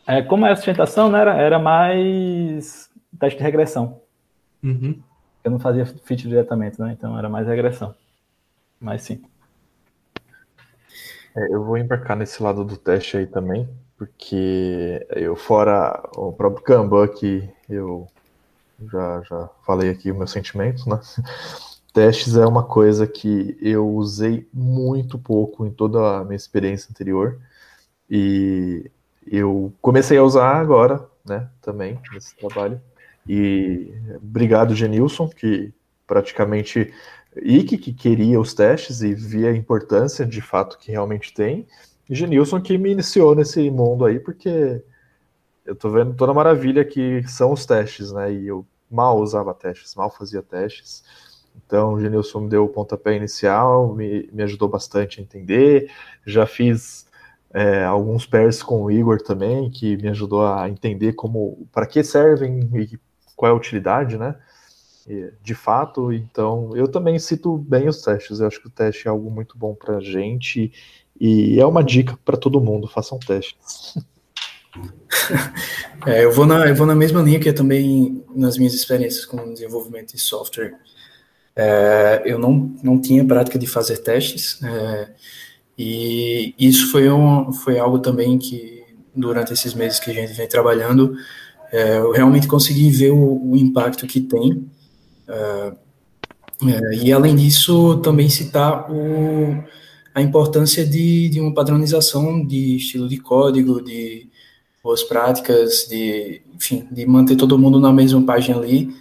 É, 0.07 0.23
como 0.23 0.45
a 0.45 0.55
sustentação, 0.55 1.07
né, 1.11 1.19
era, 1.19 1.35
era 1.35 1.59
mais 1.59 2.89
teste 3.19 3.37
de 3.37 3.43
regressão. 3.43 4.01
Uhum. 4.63 4.99
Eu 5.43 5.51
não 5.51 5.59
fazia 5.59 5.85
fit 5.85 6.27
diretamente, 6.27 6.79
né? 6.81 6.95
Então 6.97 7.17
era 7.17 7.29
mais 7.29 7.47
regressão. 7.47 7.93
Mas 8.79 9.03
sim. 9.03 9.21
É, 11.39 11.53
eu 11.53 11.63
vou 11.63 11.77
embarcar 11.77 12.17
nesse 12.17 12.43
lado 12.43 12.65
do 12.65 12.75
teste 12.75 13.15
aí 13.15 13.25
também, 13.25 13.69
porque 13.97 15.05
eu, 15.11 15.35
fora 15.35 16.03
o 16.15 16.33
próprio 16.33 16.63
Kanban, 16.63 17.07
que 17.07 17.49
eu 17.69 18.07
já, 18.91 19.21
já 19.21 19.49
falei 19.65 19.89
aqui 19.89 20.11
meus 20.11 20.31
sentimentos, 20.31 20.85
né? 20.85 20.99
Testes 21.93 22.35
é 22.35 22.45
uma 22.45 22.63
coisa 22.63 23.07
que 23.07 23.57
eu 23.59 23.87
usei 23.89 24.47
muito 24.53 25.17
pouco 25.17 25.65
em 25.65 25.71
toda 25.71 26.19
a 26.19 26.23
minha 26.23 26.35
experiência 26.35 26.89
anterior. 26.91 27.39
E 28.07 28.91
eu 29.25 29.73
comecei 29.81 30.17
a 30.17 30.23
usar 30.23 30.55
agora, 30.57 31.03
né, 31.25 31.49
também, 31.61 31.99
nesse 32.13 32.35
trabalho. 32.35 32.79
E 33.27 33.91
obrigado, 34.17 34.75
Genilson, 34.75 35.29
que 35.29 35.73
praticamente 36.05 36.93
Ike 37.35 37.77
que 37.77 37.93
queria 37.93 38.39
os 38.39 38.53
testes 38.53 39.01
e 39.01 39.13
via 39.13 39.49
a 39.49 39.55
importância 39.55 40.25
de 40.25 40.41
fato 40.41 40.77
que 40.77 40.91
realmente 40.91 41.33
tem. 41.33 41.67
E 42.09 42.15
Genilson 42.15 42.61
que 42.61 42.77
me 42.77 42.91
iniciou 42.91 43.35
nesse 43.35 43.69
mundo 43.69 44.05
aí, 44.05 44.19
porque 44.19 44.83
eu 45.65 45.75
tô 45.75 45.89
vendo 45.89 46.15
toda 46.15 46.31
a 46.31 46.35
maravilha 46.35 46.83
que 46.83 47.23
são 47.27 47.51
os 47.51 47.65
testes, 47.65 48.11
né? 48.11 48.33
E 48.33 48.47
eu 48.47 48.65
mal 48.89 49.19
usava 49.19 49.53
testes, 49.53 49.93
mal 49.95 50.09
fazia 50.09 50.41
testes. 50.41 51.03
Então, 51.55 51.93
o 51.93 51.99
Genilson 51.99 52.41
me 52.41 52.49
deu 52.49 52.65
o 52.65 52.69
pontapé 52.69 53.15
inicial, 53.15 53.93
me, 53.93 54.27
me 54.31 54.43
ajudou 54.43 54.67
bastante 54.67 55.19
a 55.19 55.23
entender. 55.23 55.91
Já 56.25 56.47
fiz 56.47 57.07
é, 57.53 57.83
alguns 57.83 58.25
pairs 58.25 58.63
com 58.63 58.83
o 58.83 58.91
Igor 58.91 59.21
também, 59.21 59.69
que 59.69 59.97
me 59.97 60.09
ajudou 60.09 60.45
a 60.47 60.67
entender 60.67 61.13
como, 61.13 61.67
para 61.71 61.85
que 61.85 62.03
servem 62.03 62.69
e 62.73 62.99
qual 63.35 63.51
é 63.51 63.53
a 63.53 63.57
utilidade, 63.57 64.17
né? 64.17 64.35
De 65.41 65.55
fato, 65.55 66.13
então, 66.13 66.75
eu 66.75 66.87
também 66.87 67.17
cito 67.17 67.57
bem 67.57 67.87
os 67.87 68.01
testes. 68.01 68.39
Eu 68.39 68.47
acho 68.47 68.61
que 68.61 68.67
o 68.67 68.71
teste 68.71 69.07
é 69.07 69.09
algo 69.09 69.31
muito 69.31 69.57
bom 69.57 69.73
para 69.73 69.99
gente 69.99 70.71
e 71.19 71.59
é 71.59 71.65
uma 71.65 71.83
dica 71.83 72.17
para 72.23 72.37
todo 72.37 72.61
mundo: 72.61 72.87
façam 72.87 73.19
testes. 73.19 73.97
É, 76.05 76.23
eu, 76.23 76.31
vou 76.31 76.45
na, 76.45 76.67
eu 76.67 76.75
vou 76.75 76.85
na 76.85 76.95
mesma 76.95 77.21
linha 77.21 77.39
que 77.39 77.49
eu 77.49 77.55
também 77.55 78.23
nas 78.33 78.57
minhas 78.57 78.73
experiências 78.73 79.25
com 79.25 79.51
desenvolvimento 79.51 80.13
de 80.13 80.19
software. 80.19 80.75
É, 81.55 82.21
eu 82.23 82.37
não, 82.37 82.73
não 82.81 83.01
tinha 83.01 83.25
prática 83.25 83.59
de 83.59 83.67
fazer 83.67 83.97
testes, 83.97 84.61
é, 84.63 85.09
e 85.77 86.53
isso 86.57 86.91
foi, 86.91 87.09
um, 87.09 87.51
foi 87.51 87.79
algo 87.79 87.99
também 87.99 88.37
que, 88.37 88.83
durante 89.13 89.51
esses 89.51 89.73
meses 89.73 89.99
que 89.99 90.11
a 90.11 90.13
gente 90.13 90.33
vem 90.33 90.47
trabalhando, 90.47 91.17
é, 91.71 91.97
eu 91.97 92.11
realmente 92.11 92.47
consegui 92.47 92.89
ver 92.91 93.11
o, 93.11 93.51
o 93.51 93.57
impacto 93.57 94.07
que 94.07 94.21
tem. 94.21 94.69
É, 95.29 95.73
é, 96.67 96.95
e, 96.95 97.13
além 97.13 97.35
disso, 97.35 97.99
também 98.01 98.27
citar 98.27 98.91
o, 98.91 99.63
a 100.13 100.21
importância 100.21 100.85
de, 100.85 101.29
de 101.29 101.39
uma 101.39 101.53
padronização 101.53 102.45
de 102.45 102.75
estilo 102.75 103.07
de 103.07 103.17
código, 103.17 103.81
de 103.81 104.27
boas 104.83 105.03
práticas, 105.03 105.87
de, 105.89 106.41
enfim, 106.53 106.87
de 106.91 107.05
manter 107.05 107.35
todo 107.35 107.57
mundo 107.57 107.79
na 107.79 107.93
mesma 107.93 108.21
página 108.25 108.57
ali, 108.57 108.93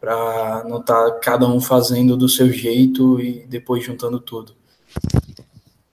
para 0.00 0.64
não 0.68 0.80
estar 0.80 1.10
tá 1.10 1.18
cada 1.20 1.46
um 1.46 1.60
fazendo 1.60 2.16
do 2.16 2.28
seu 2.28 2.52
jeito 2.52 3.20
e 3.20 3.46
depois 3.46 3.84
juntando 3.84 4.20
tudo. 4.20 4.52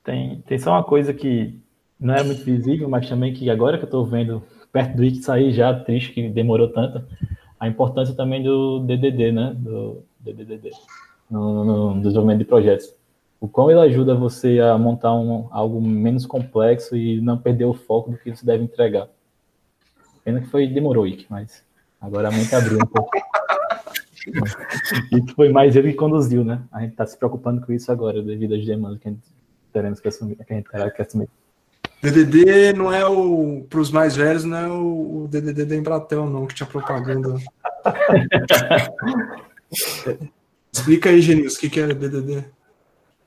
Tem, 0.04 0.44
tem 0.48 0.60
só 0.60 0.72
uma 0.72 0.84
coisa 0.84 1.14
que 1.14 1.56
não 2.00 2.14
é 2.14 2.24
muito 2.24 2.44
visível, 2.44 2.90
mas 2.90 3.08
também 3.08 3.34
que 3.34 3.50
agora 3.50 3.78
que 3.78 3.84
eu 3.84 3.88
estou 3.88 4.06
vendo 4.06 4.44
perto 4.72 4.96
do 4.96 5.02
Wiki 5.02 5.24
sair 5.24 5.54
já, 5.54 5.74
triste 5.74 6.12
que 6.12 6.28
demorou 6.30 6.68
tanto, 6.68 7.02
a 7.60 7.68
importância 7.68 8.16
também 8.16 8.44
do 8.44 8.80
DDD, 8.80 9.32
né? 9.32 9.54
Do 9.56 10.04
DDD, 10.20 10.72
no, 11.30 11.66
no, 11.66 11.94
no 11.96 12.02
desenvolvimento 12.02 12.40
de 12.40 12.46
projetos. 12.46 12.94
O 13.40 13.48
quão 13.48 13.70
ele 13.70 13.80
ajuda 13.80 14.16
você 14.16 14.60
a 14.60 14.78
montar 14.78 15.14
um, 15.14 15.48
algo 15.52 15.82
menos 15.82 16.26
complexo 16.26 16.96
e 16.96 17.22
não 17.22 17.38
perder 17.38 17.66
o 17.66 17.74
foco 17.74 18.12
do 18.12 18.18
que 18.18 18.36
você 18.36 18.46
deve 18.46 18.64
entregar. 18.64 19.08
Pena 20.24 20.42
que 20.42 20.48
foi 20.48 20.68
demorou, 20.68 21.04
Wiki, 21.04 21.28
mas 21.30 21.64
agora 22.02 22.30
a 22.30 22.32
mente 22.32 22.56
abriu 22.56 22.78
um 22.78 22.88
pouco. 22.88 23.12
e 25.12 25.32
foi 25.34 25.50
mais 25.50 25.76
ele 25.76 25.92
que 25.92 25.98
conduziu, 25.98 26.44
né? 26.44 26.64
A 26.72 26.82
gente 26.82 26.92
está 26.92 27.06
se 27.06 27.18
preocupando 27.18 27.64
com 27.64 27.72
isso 27.72 27.92
agora, 27.92 28.22
devido 28.22 28.56
às 28.56 28.66
demandas 28.66 29.00
que 29.00 29.08
a 29.08 29.12
gente 29.12 29.24
teremos 29.72 30.00
que 30.00 30.08
assumir, 30.08 30.36
que 30.36 30.54
a 30.54 30.56
gente 30.56 30.70
terá 30.70 30.90
que 30.90 31.02
assumir. 31.02 31.30
DDD 32.12 32.74
não 32.74 32.94
é 32.94 33.06
o, 33.06 33.66
para 33.70 33.80
os 33.80 33.92
mais 33.92 34.16
velhos, 34.16 34.44
não 34.44 34.58
é 34.58 34.68
o, 34.68 35.24
o 35.24 35.28
DDD 35.28 35.66
da 35.66 35.76
Embratel, 35.76 36.30
não, 36.30 36.46
que 36.46 36.56
tinha 36.56 36.68
propaganda. 36.68 37.36
Explica 40.72 41.10
aí, 41.10 41.22
Genilson, 41.22 41.58
o 41.58 41.60
que, 41.60 41.70
que 41.70 41.80
é 41.80 41.88
DDD? 41.88 42.46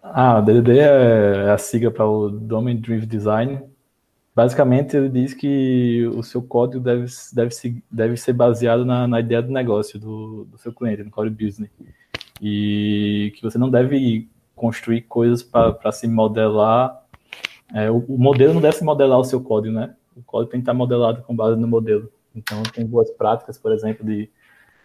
Ah, 0.03 0.41
DDD 0.41 0.79
é 0.79 1.51
a 1.51 1.59
sigla 1.59 1.91
para 1.91 2.07
o 2.07 2.31
Domain 2.31 2.77
Driven 2.77 3.07
Design, 3.07 3.63
Basicamente, 4.39 4.97
ele 4.97 5.09
diz 5.09 5.35
que 5.35 6.09
o 6.15 6.23
seu 6.23 6.41
código 6.41 6.79
deve, 6.79 7.07
deve, 7.33 7.51
se, 7.51 7.83
deve 7.91 8.17
ser 8.17 8.33
baseado 8.33 8.85
na, 8.85 9.09
na 9.09 9.19
ideia 9.19 9.43
do 9.43 9.51
negócio 9.51 9.99
do, 9.99 10.45
do 10.45 10.57
seu 10.57 10.73
cliente, 10.73 11.03
no 11.03 11.11
core 11.11 11.29
business. 11.29 11.69
E 12.41 13.33
que 13.35 13.43
você 13.43 13.59
não 13.59 13.69
deve 13.69 14.29
construir 14.55 15.03
coisas 15.03 15.43
para 15.43 15.91
se 15.91 16.07
modelar. 16.07 17.05
É, 17.75 17.91
o, 17.91 17.99
o, 17.99 18.19
modelo 18.19 18.55
não 18.55 18.61
deve 18.61 18.77
se 18.77 18.85
modelar 18.85 19.19
o 19.19 19.25
seu 19.25 19.41
código, 19.41 19.75
né? 19.75 19.95
O 20.17 20.23
código 20.23 20.51
tem 20.51 20.61
que 20.61 20.63
estar 20.63 20.75
modelado 20.75 21.23
com 21.23 21.37
base 21.37 21.61
no 21.61 21.69
modelo. 21.69 22.11
Então, 22.35 22.63
tem 22.63 22.87
boas 22.87 23.11
práticas, 23.11 23.59
por 23.59 23.73
exemplo, 23.73 24.07
de 24.07 24.31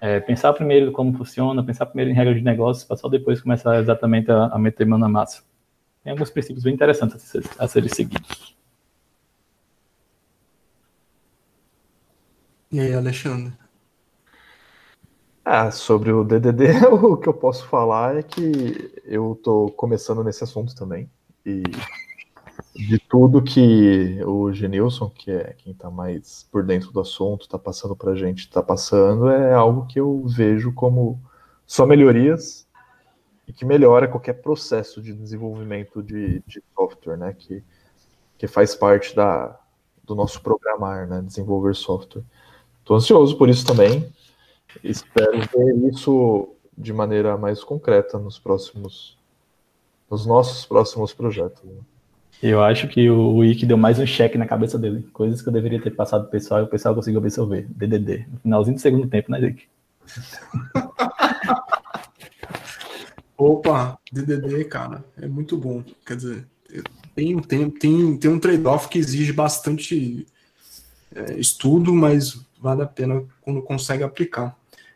é, 0.01 0.19
pensar 0.19 0.51
primeiro 0.53 0.91
como 0.91 1.17
funciona, 1.17 1.63
pensar 1.63 1.85
primeiro 1.85 2.11
em 2.11 2.13
regras 2.13 2.35
de 2.35 2.43
negócio, 2.43 2.85
para 2.87 2.97
só 2.97 3.07
depois 3.07 3.41
começar 3.41 3.79
exatamente 3.79 4.29
a, 4.31 4.47
a 4.47 4.59
meter 4.59 4.85
mão 4.85 4.99
na 4.99 5.07
massa. 5.07 5.43
Tem 6.03 6.11
alguns 6.11 6.29
princípios 6.29 6.63
bem 6.63 6.73
interessantes 6.73 7.15
a, 7.15 7.19
ser, 7.19 7.49
a 7.57 7.67
serem 7.67 7.89
seguidos. 7.89 8.55
E 12.69 12.79
aí, 12.79 12.93
Alexandre? 12.93 13.53
Ah, 15.45 15.71
sobre 15.71 16.11
o 16.11 16.23
DDD, 16.23 16.85
o 16.91 17.17
que 17.17 17.29
eu 17.29 17.33
posso 17.33 17.67
falar 17.67 18.17
é 18.17 18.23
que 18.23 18.93
eu 19.05 19.39
tô 19.43 19.71
começando 19.71 20.23
nesse 20.23 20.43
assunto 20.43 20.73
também. 20.75 21.09
E 21.45 21.63
de 22.75 22.97
tudo 22.97 23.41
que 23.41 24.19
o 24.25 24.51
Genilson, 24.51 25.09
que 25.09 25.31
é 25.31 25.53
quem 25.57 25.73
está 25.73 25.89
mais 25.89 26.47
por 26.51 26.63
dentro 26.63 26.91
do 26.91 26.99
assunto, 26.99 27.43
está 27.43 27.59
passando 27.59 27.95
para 27.95 28.11
a 28.11 28.15
gente, 28.15 28.39
está 28.39 28.63
passando, 28.63 29.29
é 29.29 29.53
algo 29.53 29.85
que 29.85 29.99
eu 29.99 30.23
vejo 30.25 30.73
como 30.73 31.21
só 31.65 31.85
melhorias 31.85 32.67
e 33.47 33.53
que 33.53 33.65
melhora 33.65 34.07
qualquer 34.07 34.33
processo 34.33 35.01
de 35.01 35.13
desenvolvimento 35.13 36.01
de, 36.01 36.41
de 36.47 36.63
software, 36.75 37.17
né? 37.17 37.33
Que 37.37 37.63
que 38.43 38.47
faz 38.47 38.75
parte 38.75 39.15
da, 39.15 39.57
do 40.03 40.13
nosso 40.15 40.41
programar, 40.41 41.07
né? 41.07 41.21
Desenvolver 41.21 41.73
software. 41.73 42.25
Estou 42.79 42.97
ansioso 42.97 43.37
por 43.37 43.47
isso 43.47 43.65
também. 43.65 44.13
Espero 44.83 45.39
ver 45.39 45.89
isso 45.89 46.49
de 46.77 46.91
maneira 46.91 47.37
mais 47.37 47.63
concreta 47.63 48.19
nos 48.19 48.37
próximos, 48.37 49.17
nos 50.11 50.25
nossos 50.25 50.65
próximos 50.65 51.13
projetos. 51.13 51.63
Né? 51.63 51.79
Eu 52.43 52.61
acho 52.61 52.87
que 52.89 53.09
o 53.09 53.37
Wiki 53.37 53.65
deu 53.65 53.77
mais 53.77 53.97
um 53.99 54.05
cheque 54.05 54.37
na 54.37 54.45
cabeça 54.45 54.77
dele. 54.77 55.07
Coisas 55.13 55.41
que 55.41 55.47
eu 55.47 55.53
deveria 55.53 55.81
ter 55.81 55.91
passado 55.91 56.23
pro 56.23 56.31
pessoal 56.31 56.59
e 56.59 56.63
o 56.63 56.67
pessoal 56.67 56.93
conseguiu 56.93 57.21
absorver. 57.21 57.65
DDD. 57.69 58.25
No 58.29 58.39
finalzinho 58.41 58.75
do 58.75 58.81
segundo 58.81 59.07
tempo, 59.07 59.31
né, 59.31 59.39
Wiki? 59.39 59.63
Opa, 63.37 63.97
DDD, 64.11 64.65
cara, 64.65 65.05
é 65.15 65.25
muito 65.25 65.55
bom. 65.55 65.85
Quer 66.05 66.17
dizer, 66.17 66.45
tem, 67.15 67.39
tem, 67.39 67.69
tem, 67.69 68.17
tem 68.17 68.31
um 68.31 68.39
trade-off 68.39 68.89
que 68.89 68.99
exige 68.99 69.31
bastante 69.31 70.27
é, 71.15 71.39
estudo, 71.39 71.93
mas 71.93 72.45
vale 72.61 72.81
a 72.81 72.87
pena 72.87 73.23
quando 73.39 73.61
consegue 73.61 74.03
aplicar. 74.03 74.53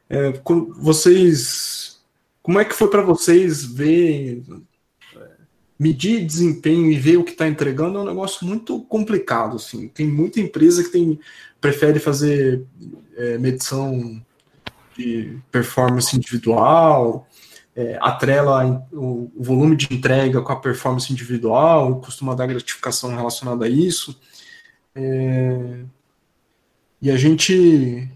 É, 0.09 0.33
vocês, 0.75 2.01
como 2.43 2.59
é 2.59 2.65
que 2.65 2.73
foi 2.73 2.89
para 2.89 3.03
vocês 3.03 3.63
ver, 3.63 4.43
medir 5.79 6.25
desempenho 6.25 6.91
e 6.91 6.97
ver 6.97 7.17
o 7.17 7.23
que 7.23 7.31
está 7.31 7.47
entregando 7.47 7.99
é 7.99 8.01
um 8.01 8.05
negócio 8.05 8.45
muito 8.45 8.81
complicado. 8.83 9.57
Assim. 9.57 9.87
Tem 9.87 10.07
muita 10.07 10.39
empresa 10.39 10.83
que 10.83 10.89
tem, 10.89 11.19
prefere 11.61 11.99
fazer 11.99 12.63
é, 13.15 13.37
medição 13.37 14.21
de 14.97 15.37
performance 15.51 16.15
individual, 16.15 17.27
é, 17.75 17.97
atrela 18.01 18.87
o, 18.91 19.31
o, 19.35 19.43
volume 19.43 19.75
de 19.75 19.93
entrega 19.93 20.41
com 20.41 20.51
a 20.51 20.59
performance 20.59 21.13
individual, 21.13 22.01
costuma 22.01 22.33
dar 22.33 22.47
gratificação 22.47 23.15
relacionada 23.15 23.65
a 23.65 23.69
isso. 23.69 24.19
É, 24.95 25.81
e 26.99 27.11
a 27.11 27.17
gente 27.17 28.09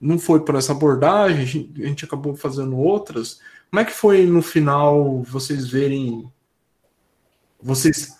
não 0.00 0.18
foi 0.18 0.40
por 0.40 0.54
essa 0.54 0.72
abordagem, 0.72 1.70
a 1.76 1.86
gente 1.86 2.06
acabou 2.06 2.34
fazendo 2.34 2.76
outras. 2.78 3.40
Como 3.70 3.80
é 3.80 3.84
que 3.84 3.92
foi 3.92 4.24
no 4.24 4.40
final 4.40 5.22
vocês 5.22 5.68
verem, 5.68 6.30
vocês 7.60 8.16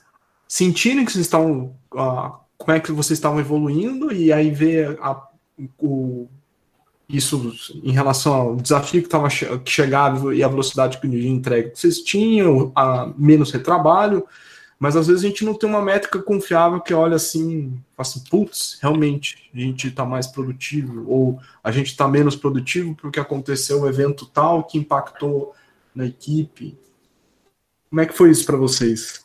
sentirem 0.49 1.05
que 1.05 1.12
vocês 1.12 1.26
estavam, 1.26 1.76
uh, 1.95 2.32
como 2.57 2.72
é 2.72 2.80
que 2.80 2.93
vocês 2.93 3.18
estavam 3.18 3.41
evoluindo 3.41 4.12
e 4.12 4.32
aí 4.32 4.51
ver 4.51 4.99
a, 5.01 5.20
o, 5.78 6.28
isso 7.09 7.53
em 7.82 7.93
relação 7.93 8.34
ao 8.34 8.57
desafio 8.57 9.01
que 9.01 9.07
estava 9.07 9.28
que 9.28 9.70
chegava 9.70 10.34
e 10.34 10.43
a 10.43 10.49
velocidade 10.49 10.99
que 10.99 11.09
de 11.09 11.28
entrega 11.28 11.70
que 11.70 11.78
vocês 11.78 11.99
tinham, 11.99 12.72
a 12.74 13.12
menos 13.16 13.51
retrabalho, 13.51 14.26
mas 14.78 14.95
às 14.97 15.07
vezes 15.07 15.24
a 15.24 15.28
gente 15.28 15.45
não 15.45 15.55
tem 15.55 15.68
uma 15.68 15.80
métrica 15.80 16.20
confiável 16.20 16.80
que 16.80 16.93
olha 16.93 17.16
assim, 17.16 17.80
assim, 17.97 18.22
putz, 18.28 18.78
realmente 18.82 19.51
a 19.55 19.59
gente 19.59 19.89
está 19.89 20.05
mais 20.05 20.26
produtivo, 20.26 21.09
ou 21.09 21.41
a 21.64 21.70
gente 21.70 21.87
está 21.87 22.07
menos 22.07 22.37
produtivo 22.37 22.95
porque 22.95 23.18
aconteceu 23.18 23.82
um 23.82 23.89
evento 23.89 24.26
tal 24.26 24.64
que 24.64 24.78
impactou 24.78 25.55
na 25.95 26.05
equipe. 26.05 26.76
Como 27.89 28.01
é 28.01 28.07
que 28.07 28.12
foi 28.12 28.30
isso 28.30 28.45
para 28.45 28.57
vocês? 28.57 29.24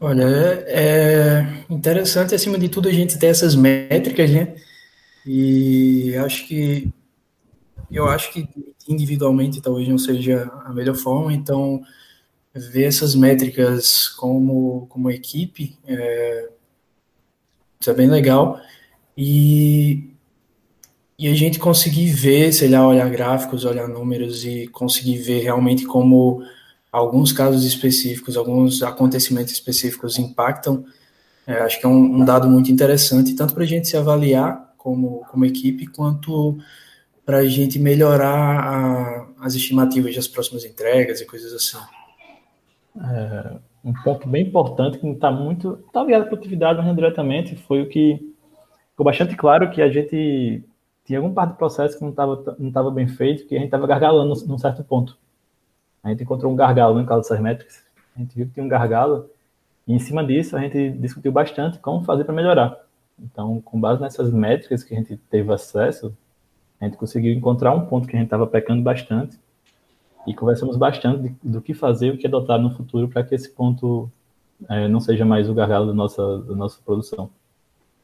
Olha, 0.00 0.24
é 0.68 1.64
interessante, 1.68 2.32
acima 2.32 2.56
de 2.56 2.68
tudo, 2.68 2.88
a 2.88 2.92
gente 2.92 3.18
ter 3.18 3.26
essas 3.26 3.56
métricas, 3.56 4.30
né? 4.30 4.54
E 5.26 6.14
acho 6.16 6.46
que 6.46 6.92
eu 7.90 8.06
acho 8.08 8.32
que 8.32 8.48
individualmente 8.88 9.60
talvez 9.60 9.88
não 9.88 9.98
seja 9.98 10.44
a 10.64 10.72
melhor 10.72 10.94
forma, 10.94 11.32
então 11.32 11.82
ver 12.54 12.84
essas 12.84 13.14
métricas 13.14 14.08
como, 14.08 14.86
como 14.88 15.10
equipe 15.10 15.76
é, 15.86 16.48
isso 17.80 17.90
é 17.90 17.94
bem 17.94 18.08
legal. 18.08 18.60
E, 19.16 20.10
e 21.18 21.28
a 21.28 21.34
gente 21.34 21.58
conseguir 21.58 22.10
ver, 22.12 22.52
sei 22.52 22.68
lá, 22.68 22.86
olhar 22.86 23.10
gráficos, 23.10 23.64
olhar 23.64 23.88
números 23.88 24.44
e 24.44 24.68
conseguir 24.68 25.18
ver 25.18 25.42
realmente 25.42 25.84
como 25.84 26.42
alguns 26.90 27.32
casos 27.32 27.64
específicos, 27.64 28.36
alguns 28.36 28.82
acontecimentos 28.82 29.52
específicos 29.52 30.18
impactam, 30.18 30.84
é, 31.46 31.60
acho 31.60 31.80
que 31.80 31.86
é 31.86 31.88
um, 31.88 32.20
um, 32.20 32.24
dado 32.24 32.48
muito 32.48 32.70
interessante, 32.70 33.34
tanto 33.34 33.54
para 33.54 33.64
a 33.64 33.66
gente 33.66 33.88
se 33.88 33.96
avaliar 33.96 34.74
como, 34.76 35.24
como 35.30 35.44
equipe, 35.44 35.86
quanto 35.86 36.58
para 37.24 37.38
a 37.38 37.46
gente 37.46 37.78
melhorar 37.78 38.58
a, 38.58 39.28
as 39.40 39.54
estimativas 39.54 40.14
das 40.14 40.28
próximas 40.28 40.64
entregas 40.64 41.20
e 41.20 41.26
coisas 41.26 41.52
assim. 41.52 41.78
É, 43.00 43.56
um 43.84 43.92
ponto 44.02 44.28
bem 44.28 44.46
importante 44.46 44.98
que 44.98 45.06
não 45.06 45.14
está 45.14 45.30
muito, 45.30 45.78
está 45.86 46.02
ligado 46.02 46.22
à 46.22 46.26
produtividade, 46.26 46.78
mas 46.78 46.86
não 46.86 46.94
diretamente, 46.94 47.56
foi 47.56 47.82
o 47.82 47.88
que 47.88 48.34
ficou 48.90 49.04
bastante 49.04 49.36
claro 49.36 49.70
que 49.70 49.80
a 49.80 49.88
gente 49.88 50.64
tinha 51.04 51.18
algum 51.18 51.32
parte 51.32 51.52
do 51.52 51.56
processo 51.56 51.96
que 51.96 52.02
não 52.02 52.10
estava 52.10 52.56
não 52.58 52.70
tava 52.70 52.90
bem 52.90 53.08
feito, 53.08 53.46
que 53.46 53.54
a 53.54 53.58
gente 53.58 53.68
estava 53.68 53.86
gargalando 53.86 54.34
num 54.46 54.58
certo 54.58 54.84
ponto. 54.84 55.16
A 56.08 56.12
gente 56.12 56.22
encontrou 56.22 56.50
um 56.50 56.56
gargalo 56.56 56.98
em 57.00 57.04
causa 57.04 57.22
dessas 57.22 57.40
métricas, 57.40 57.84
a 58.16 58.18
gente 58.18 58.34
viu 58.34 58.46
que 58.46 58.54
tinha 58.54 58.64
um 58.64 58.68
gargalo, 58.68 59.28
e 59.86 59.94
em 59.94 59.98
cima 59.98 60.24
disso 60.24 60.56
a 60.56 60.60
gente 60.60 60.90
discutiu 60.92 61.30
bastante 61.30 61.78
como 61.78 62.02
fazer 62.02 62.24
para 62.24 62.34
melhorar. 62.34 62.76
Então, 63.20 63.60
com 63.60 63.78
base 63.78 64.00
nessas 64.00 64.32
métricas 64.32 64.82
que 64.82 64.94
a 64.94 64.96
gente 64.96 65.16
teve 65.30 65.52
acesso, 65.52 66.16
a 66.80 66.86
gente 66.86 66.96
conseguiu 66.96 67.34
encontrar 67.34 67.74
um 67.74 67.84
ponto 67.84 68.08
que 68.08 68.16
a 68.16 68.18
gente 68.18 68.28
estava 68.28 68.46
pecando 68.46 68.82
bastante 68.82 69.38
e 70.26 70.32
conversamos 70.32 70.76
bastante 70.76 71.34
do 71.42 71.60
que 71.60 71.74
fazer 71.74 72.14
o 72.14 72.16
que 72.18 72.26
adotar 72.26 72.58
no 72.58 72.70
futuro 72.70 73.08
para 73.08 73.22
que 73.22 73.34
esse 73.34 73.50
ponto 73.50 74.10
é, 74.68 74.88
não 74.88 75.00
seja 75.00 75.24
mais 75.24 75.48
o 75.48 75.54
gargalo 75.54 75.86
da 75.86 75.92
nossa, 75.92 76.38
da 76.38 76.54
nossa 76.54 76.80
produção. 76.84 77.30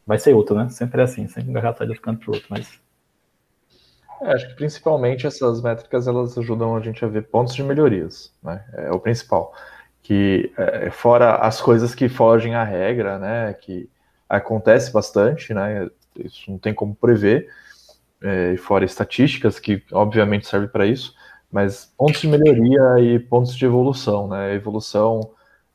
Vai 0.06 0.18
ser 0.18 0.34
outro, 0.34 0.54
né? 0.54 0.68
Sempre 0.68 1.00
é 1.00 1.04
assim, 1.04 1.26
sempre 1.26 1.48
um 1.50 1.54
gargalo 1.54 1.76
sai 1.78 1.86
do 1.86 1.98
canto 1.98 2.20
para 2.24 2.34
outro, 2.34 2.46
mas... 2.50 2.83
É, 4.22 4.32
acho 4.32 4.48
que 4.48 4.54
principalmente 4.54 5.26
essas 5.26 5.60
métricas 5.62 6.06
elas 6.06 6.36
ajudam 6.38 6.76
a 6.76 6.80
gente 6.80 7.04
a 7.04 7.08
ver 7.08 7.22
pontos 7.28 7.54
de 7.54 7.62
melhorias, 7.62 8.32
né? 8.42 8.64
É 8.74 8.90
o 8.90 9.00
principal. 9.00 9.54
Que 10.02 10.52
é, 10.56 10.90
fora 10.90 11.36
as 11.36 11.60
coisas 11.60 11.94
que 11.94 12.08
fogem 12.08 12.54
à 12.54 12.64
regra, 12.64 13.18
né? 13.18 13.52
Que 13.54 13.88
acontece 14.28 14.92
bastante, 14.92 15.52
né? 15.52 15.88
Isso 16.16 16.50
não 16.50 16.58
tem 16.58 16.72
como 16.72 16.94
prever, 16.94 17.48
é, 18.22 18.52
e 18.52 18.56
fora 18.56 18.84
estatísticas, 18.84 19.58
que 19.58 19.82
obviamente 19.92 20.46
serve 20.46 20.68
para 20.68 20.86
isso, 20.86 21.14
mas 21.52 21.92
pontos 21.96 22.20
de 22.20 22.28
melhoria 22.28 22.98
e 23.00 23.18
pontos 23.18 23.54
de 23.54 23.64
evolução, 23.64 24.28
né? 24.28 24.54
Evolução 24.54 25.20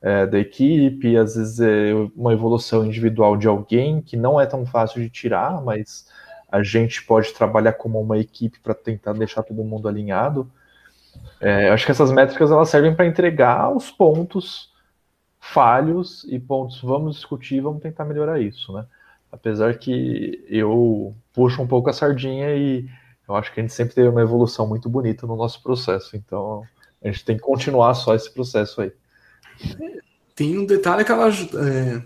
é, 0.02 0.26
da 0.26 0.40
equipe, 0.40 1.16
às 1.16 1.36
vezes 1.36 1.60
é 1.60 1.94
uma 2.16 2.34
evolução 2.34 2.86
individual 2.86 3.38
de 3.38 3.48
alguém 3.48 4.02
que 4.02 4.18
não 4.18 4.40
é 4.40 4.46
tão 4.46 4.66
fácil 4.66 5.02
de 5.02 5.10
tirar, 5.10 5.62
mas 5.64 6.08
a 6.52 6.64
gente 6.64 7.04
pode 7.06 7.34
trabalhar 7.34 7.74
como 7.74 8.00
uma 8.02 8.18
equipe 8.18 8.60
para 8.60 8.74
tentar 8.74 9.14
deixar 9.14 9.44
todo 9.44 9.64
mundo 9.64 9.88
alinhado. 9.88 10.50
É, 11.40 11.70
acho 11.70 11.86
que 11.86 11.92
essas 11.92 12.12
métricas 12.12 12.52
elas 12.52 12.70
servem 12.70 12.96
para 12.96 13.06
entregar 13.06 13.76
os 13.76 13.92
pontos 13.92 14.72
falhos 15.40 16.26
e 16.30 16.40
pontos 16.40 16.82
vamos 16.82 17.16
discutir, 17.16 17.62
vamos 17.62 17.82
tentar 17.82 18.06
melhorar 18.06 18.40
isso, 18.40 18.74
né? 18.74 18.86
Apesar 19.32 19.78
que 19.78 20.44
eu 20.50 21.16
puxo 21.34 21.62
um 21.62 21.68
pouco 21.68 21.90
a 21.90 21.94
sardinha 21.94 22.56
e 22.56 22.90
eu 23.28 23.36
acho 23.36 23.54
que 23.54 23.60
a 23.60 23.64
gente 23.64 23.74
sempre 23.74 23.94
teve 23.94 24.10
uma 24.10 24.22
evolução 24.22 24.68
muito 24.68 24.90
bonita 24.90 25.28
no 25.28 25.36
nosso 25.36 25.62
processo. 25.62 26.18
Então 26.18 26.64
a 27.02 27.08
gente 27.08 27.24
tem 27.24 27.38
que 27.38 27.44
continuar 27.44 27.94
só 27.94 28.16
esse 28.16 28.32
processo 28.32 28.82
aí. 28.82 28.92
Tem 30.36 30.58
um 30.58 30.66
detalhe 30.66 31.06
que 31.06 31.12
elas, 31.12 31.48
é, 31.54 32.02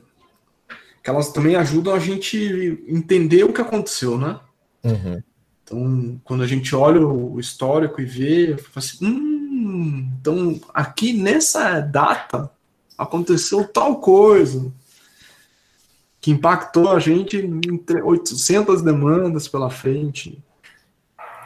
que 1.04 1.10
elas 1.10 1.32
também 1.32 1.56
ajudam 1.58 1.94
a 1.94 2.00
gente 2.00 2.82
entender 2.88 3.44
o 3.44 3.52
que 3.52 3.62
aconteceu, 3.62 4.18
né? 4.18 4.40
Uhum. 4.84 5.22
Então, 5.64 6.22
quando 6.24 6.44
a 6.44 6.48
gente 6.48 6.74
olha 6.76 7.06
o 7.06 7.40
histórico 7.40 8.02
e 8.02 8.06
vê, 8.06 8.56
assim, 8.76 9.06
hum, 9.06 10.10
então 10.20 10.60
aqui 10.74 11.14
nessa 11.14 11.80
data 11.82 12.50
aconteceu 12.98 13.68
tal 13.68 14.00
coisa 14.00 14.72
que 16.22 16.32
impactou 16.32 16.90
a 16.90 17.00
gente 17.00 17.38
em 17.38 17.62
800 18.02 18.82
demandas 18.82 19.48
pela 19.48 19.70
frente. 19.70 20.42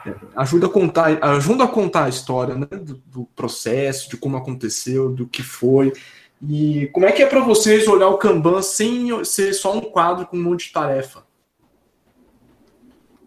É, 0.06 0.14
ajuda 0.36 0.66
a 0.66 0.70
contar, 0.70 1.24
ajuda 1.24 1.64
a 1.64 1.68
contar 1.68 2.04
a 2.04 2.08
história 2.08 2.54
né, 2.54 2.66
do, 2.66 2.94
do, 3.06 3.24
processo, 3.34 4.08
de 4.08 4.16
como 4.16 4.36
aconteceu, 4.36 5.10
do 5.10 5.26
que 5.26 5.42
foi. 5.42 5.92
E 6.46 6.86
como 6.92 7.06
é 7.06 7.12
que 7.12 7.22
é 7.22 7.26
para 7.26 7.40
vocês 7.40 7.88
olhar 7.88 8.08
o 8.08 8.18
Kanban 8.18 8.62
sem 8.62 9.24
ser 9.24 9.52
só 9.52 9.76
um 9.76 9.80
quadro 9.80 10.26
com 10.26 10.36
um 10.36 10.42
monte 10.42 10.66
de 10.66 10.72
tarefa? 10.72 11.26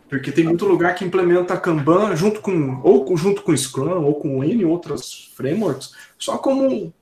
Porque 0.08 0.32
tem 0.32 0.44
muito 0.44 0.66
lugar 0.66 0.96
que 0.96 1.06
implementa 1.06 1.58
Kanban 1.58 2.16
junto 2.16 2.42
com 2.42 2.82
ou 2.84 3.16
junto 3.16 3.44
com 3.44 3.56
Scrum 3.56 4.04
ou 4.04 4.16
com 4.16 4.44
N 4.44 4.66
outras 4.66 5.32
frameworks, 5.36 5.94
só 6.18 6.38
como 6.38 6.94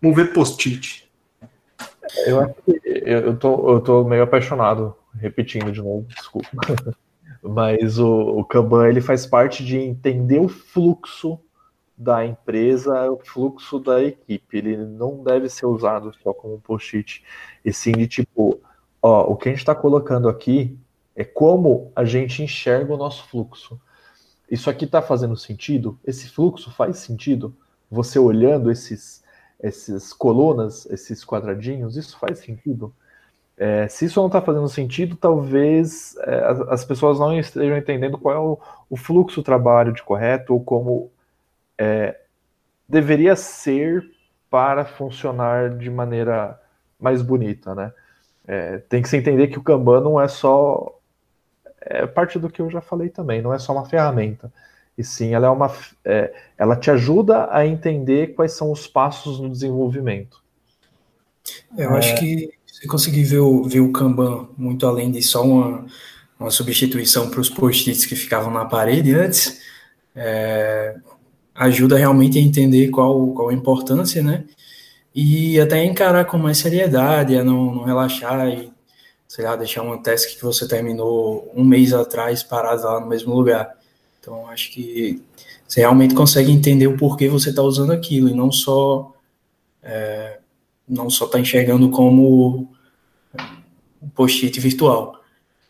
mover 0.00 0.32
post-it. 0.32 1.10
Eu 2.26 2.40
acho 2.40 2.54
que 2.64 2.80
eu, 2.84 3.36
tô, 3.36 3.70
eu 3.70 3.80
tô 3.80 4.04
meio 4.04 4.22
apaixonado, 4.22 4.94
repetindo 5.14 5.72
de 5.72 5.82
novo, 5.82 6.06
desculpa. 6.08 6.48
Mas 7.42 7.98
o, 7.98 8.08
o 8.08 8.44
Kanban 8.44 8.88
ele 8.88 9.00
faz 9.00 9.26
parte 9.26 9.64
de 9.64 9.76
entender 9.76 10.40
o 10.40 10.48
fluxo 10.48 11.38
da 11.96 12.24
empresa 12.26 12.98
é 12.98 13.10
o 13.10 13.18
fluxo 13.18 13.78
da 13.78 14.02
equipe. 14.02 14.58
Ele 14.58 14.76
não 14.76 15.22
deve 15.22 15.48
ser 15.48 15.66
usado 15.66 16.12
só 16.22 16.34
como 16.34 16.60
post-it, 16.60 17.24
e 17.64 17.72
sim 17.72 17.92
de 17.92 18.06
tipo, 18.06 18.60
ó, 19.00 19.22
o 19.30 19.36
que 19.36 19.48
a 19.48 19.52
gente 19.52 19.60
está 19.60 19.74
colocando 19.74 20.28
aqui 20.28 20.78
é 21.14 21.24
como 21.24 21.90
a 21.96 22.04
gente 22.04 22.42
enxerga 22.42 22.92
o 22.92 22.98
nosso 22.98 23.26
fluxo. 23.28 23.80
Isso 24.50 24.68
aqui 24.68 24.84
está 24.84 25.00
fazendo 25.00 25.36
sentido? 25.36 25.98
Esse 26.04 26.28
fluxo 26.28 26.70
faz 26.70 26.98
sentido? 26.98 27.56
Você 27.90 28.18
olhando 28.18 28.70
esses, 28.70 29.24
essas 29.58 30.12
colunas, 30.12 30.86
esses 30.86 31.24
quadradinhos, 31.24 31.96
isso 31.96 32.18
faz 32.18 32.40
sentido? 32.40 32.94
É, 33.56 33.88
se 33.88 34.04
isso 34.04 34.20
não 34.20 34.26
está 34.26 34.42
fazendo 34.42 34.68
sentido, 34.68 35.16
talvez 35.16 36.14
é, 36.18 36.44
as, 36.44 36.60
as, 36.60 36.84
pessoas 36.84 37.18
não 37.18 37.36
estejam 37.38 37.76
entendendo 37.76 38.18
qual 38.18 38.34
é 38.34 38.38
o, 38.38 38.58
o 38.90 38.96
fluxo 38.98 39.40
do 39.40 39.44
trabalho 39.44 39.94
de 39.94 40.02
correto 40.02 40.52
ou 40.52 40.62
como 40.62 41.10
é, 41.78 42.18
deveria 42.88 43.36
ser 43.36 44.04
para 44.50 44.84
funcionar 44.84 45.70
de 45.76 45.90
maneira 45.90 46.60
mais 46.98 47.22
bonita, 47.22 47.74
né? 47.74 47.92
É, 48.46 48.78
tem 48.78 49.02
que 49.02 49.08
se 49.08 49.16
entender 49.16 49.48
que 49.48 49.58
o 49.58 49.62
Kanban 49.62 50.00
não 50.00 50.20
é 50.20 50.28
só 50.28 50.96
é 51.80 52.06
parte 52.06 52.38
do 52.38 52.50
que 52.50 52.60
eu 52.60 52.68
já 52.68 52.80
falei 52.80 53.08
também, 53.08 53.40
não 53.40 53.54
é 53.54 53.58
só 53.58 53.72
uma 53.72 53.86
ferramenta. 53.86 54.52
E 54.98 55.04
sim, 55.04 55.34
ela 55.34 55.46
é 55.46 55.50
uma, 55.50 55.72
é, 56.04 56.32
ela 56.56 56.74
te 56.74 56.90
ajuda 56.90 57.48
a 57.50 57.66
entender 57.66 58.34
quais 58.34 58.52
são 58.52 58.72
os 58.72 58.86
passos 58.86 59.38
no 59.38 59.48
desenvolvimento. 59.48 60.42
Eu 61.76 61.92
é... 61.92 61.98
acho 61.98 62.16
que 62.16 62.50
você 62.66 62.86
conseguir 62.86 63.24
ver 63.24 63.38
o, 63.38 63.62
ver 63.64 63.80
o 63.80 63.92
Kanban 63.92 64.48
muito 64.56 64.86
além 64.86 65.10
de 65.10 65.22
só 65.22 65.44
uma, 65.44 65.86
uma 66.40 66.50
substituição 66.50 67.30
para 67.30 67.40
os 67.40 67.50
post-its 67.50 68.04
que 68.06 68.16
ficavam 68.16 68.50
na 68.50 68.64
parede 68.64 69.14
antes, 69.14 69.60
é, 70.14 70.96
ajuda 71.56 71.96
realmente 71.96 72.38
a 72.38 72.42
entender 72.42 72.88
qual, 72.88 73.28
qual 73.28 73.48
a 73.48 73.54
importância, 73.54 74.22
né? 74.22 74.44
E 75.14 75.58
até 75.58 75.82
encarar 75.84 76.26
com 76.26 76.36
mais 76.36 76.58
seriedade, 76.58 77.36
a 77.36 77.42
não, 77.42 77.74
não 77.74 77.84
relaxar 77.84 78.48
e, 78.48 78.70
sei 79.26 79.44
lá, 79.44 79.56
deixar 79.56 79.82
uma 79.82 79.98
task 79.98 80.36
que 80.36 80.42
você 80.42 80.68
terminou 80.68 81.50
um 81.54 81.64
mês 81.64 81.92
atrás 81.92 82.42
parada 82.42 82.84
lá 82.84 83.00
no 83.00 83.06
mesmo 83.06 83.34
lugar. 83.34 83.74
Então, 84.20 84.46
acho 84.48 84.70
que 84.72 85.22
você 85.66 85.80
realmente 85.80 86.14
consegue 86.14 86.52
entender 86.52 86.86
o 86.86 86.96
porquê 86.96 87.28
você 87.28 87.50
está 87.50 87.62
usando 87.62 87.92
aquilo 87.92 88.28
e 88.28 88.34
não 88.34 88.52
só 88.52 89.14
é, 89.82 90.38
não 90.88 91.08
só 91.08 91.24
está 91.24 91.40
enxergando 91.40 91.90
como 91.90 92.68
um 94.02 94.08
post-it 94.10 94.58
virtual. 94.60 95.20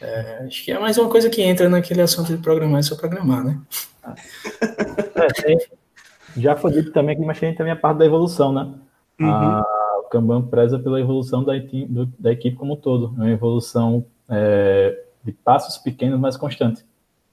É, 0.00 0.44
acho 0.46 0.64
que 0.64 0.72
é 0.72 0.78
mais 0.78 0.98
uma 0.98 1.08
coisa 1.08 1.30
que 1.30 1.40
entra 1.42 1.68
naquele 1.68 2.02
assunto 2.02 2.34
de 2.34 2.42
programar 2.42 2.80
é 2.80 2.82
só 2.82 2.96
programar, 2.96 3.44
né? 3.44 3.60
É, 5.16 6.40
já 6.40 6.56
foi 6.56 6.72
dito 6.72 6.92
também 6.92 7.16
que 7.16 7.24
mas 7.24 7.40
tem 7.40 7.54
também 7.54 7.72
a 7.72 7.76
parte 7.76 7.98
da 7.98 8.06
evolução, 8.06 8.52
né? 8.52 8.74
Uhum. 9.18 9.30
A, 9.30 9.64
o 10.00 10.08
Kanban 10.08 10.42
preza 10.42 10.78
pela 10.78 11.00
evolução 11.00 11.42
da, 11.42 11.54
do, 11.56 12.06
da 12.18 12.32
equipe 12.32 12.56
como 12.56 12.74
um 12.74 12.76
todo, 12.76 13.08
uma 13.08 13.30
evolução 13.30 14.04
é, 14.28 15.04
de 15.24 15.32
passos 15.32 15.78
pequenos, 15.78 16.20
mas 16.20 16.36
constante. 16.36 16.84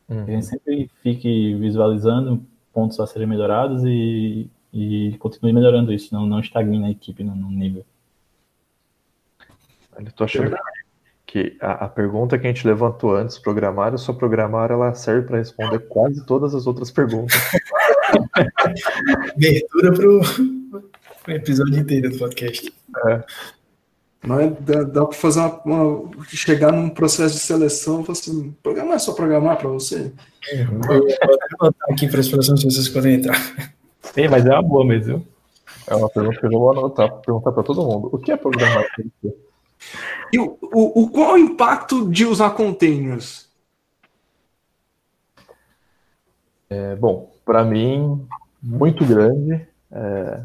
Uhum. 0.07 0.23
A 0.23 0.25
gente 0.25 0.45
sempre 0.45 0.89
fique 1.01 1.55
visualizando 1.55 2.43
pontos 2.73 2.99
a 2.99 3.07
serem 3.07 3.27
melhorados 3.27 3.83
e, 3.83 4.49
e 4.73 5.15
continue 5.19 5.53
melhorando 5.53 5.93
isso, 5.93 6.13
não, 6.13 6.25
não 6.25 6.39
estagne 6.39 6.79
na 6.79 6.89
equipe 6.89 7.23
no, 7.23 7.35
no 7.35 7.49
nível. 7.49 7.85
Eu 9.97 10.11
tô 10.11 10.23
achando 10.23 10.55
que 11.33 11.57
a, 11.59 11.85
a, 11.85 11.89
pergunta 11.89 12.37
que 12.37 12.45
a 12.45 12.49
gente 12.51 12.67
levantou 12.67 13.15
antes, 13.15 13.39
programar 13.39 13.91
ou 13.91 13.97
só 13.97 14.13
programar, 14.13 14.69
ela 14.69 14.93
serve 14.93 15.25
para 15.25 15.39
responder 15.39 15.79
quase 15.79 16.23
todas 16.27 16.53
as 16.53 16.67
outras 16.67 16.91
perguntas. 16.91 17.35
Abertura 19.35 19.93
para 21.23 21.33
o 21.33 21.35
episódio 21.35 21.79
inteiro 21.79 22.11
do 22.11 22.19
podcast. 22.19 22.71
É. 23.07 23.23
Mas 24.21 24.53
dá, 24.59 24.83
dá 24.83 25.05
para 25.07 25.17
fazer 25.17 25.39
uma, 25.39 25.59
uma, 25.65 26.11
chegar 26.27 26.71
num 26.71 26.91
processo 26.91 27.33
de 27.33 27.41
seleção 27.41 28.01
e 28.01 28.05
falar 28.05 28.19
assim, 28.19 28.55
programar 28.61 28.93
é 28.97 28.99
só 28.99 29.13
programar 29.13 29.57
para 29.57 29.69
você? 29.69 30.13
É, 30.51 30.65
vou 30.65 31.07
anotar 31.59 31.89
aqui 31.89 32.07
para 32.09 32.19
as 32.19 32.29
próximas 32.29 32.63
pessoas 32.63 32.87
que 32.87 32.93
podem 32.93 33.15
entrar. 33.15 33.39
Sim, 34.03 34.27
mas 34.27 34.45
é 34.45 34.51
uma 34.51 34.61
boa 34.61 34.85
mesmo. 34.85 35.25
É 35.87 35.95
uma 35.95 36.09
pergunta 36.09 36.39
que 36.39 36.45
eu 36.45 36.51
vou 36.51 36.69
anotar, 36.69 37.11
perguntar 37.21 37.51
para 37.51 37.63
todo 37.63 37.81
mundo. 37.81 38.09
O 38.11 38.19
que 38.19 38.31
é 38.31 38.37
programar? 38.37 38.85
E 40.31 40.39
o, 40.39 40.57
o, 40.61 41.09
qual 41.09 41.31
é 41.31 41.33
o 41.33 41.37
impacto 41.37 42.09
de 42.09 42.25
usar 42.25 42.51
containers? 42.51 43.49
É, 46.69 46.95
bom, 46.95 47.31
para 47.45 47.63
mim, 47.63 48.25
muito 48.61 49.05
grande. 49.05 49.67
É, 49.91 50.43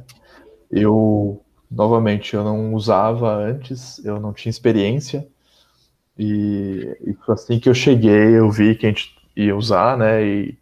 eu, 0.70 1.42
novamente, 1.70 2.34
eu 2.34 2.44
não 2.44 2.74
usava 2.74 3.34
antes, 3.34 4.04
eu 4.04 4.20
não 4.20 4.32
tinha 4.32 4.50
experiência. 4.50 5.26
E, 6.18 6.96
e 7.06 7.16
assim 7.28 7.58
que 7.58 7.68
eu 7.68 7.74
cheguei, 7.74 8.36
eu 8.36 8.50
vi 8.50 8.74
que 8.74 8.86
a 8.86 8.88
gente 8.90 9.16
ia 9.36 9.56
usar, 9.56 9.96
né? 9.96 10.22
E 10.22 10.58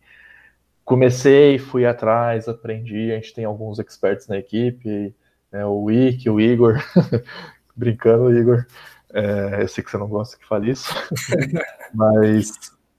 comecei, 0.85 1.59
fui 1.59 1.85
atrás, 1.85 2.49
aprendi. 2.49 3.11
A 3.11 3.16
gente 3.16 3.35
tem 3.35 3.45
alguns 3.45 3.79
experts 3.79 4.29
na 4.29 4.39
equipe, 4.39 5.14
né, 5.51 5.66
o 5.66 5.85
Wick, 5.85 6.29
o 6.31 6.41
Igor, 6.41 6.77
brincando, 7.77 8.37
Igor. 8.37 8.66
É, 9.12 9.62
eu 9.62 9.68
sei 9.68 9.85
que 9.85 9.91
você 9.91 9.99
não 9.99 10.09
gosta 10.09 10.37
que 10.37 10.47
fale 10.47 10.70
isso, 10.70 10.93
mas 11.95 12.51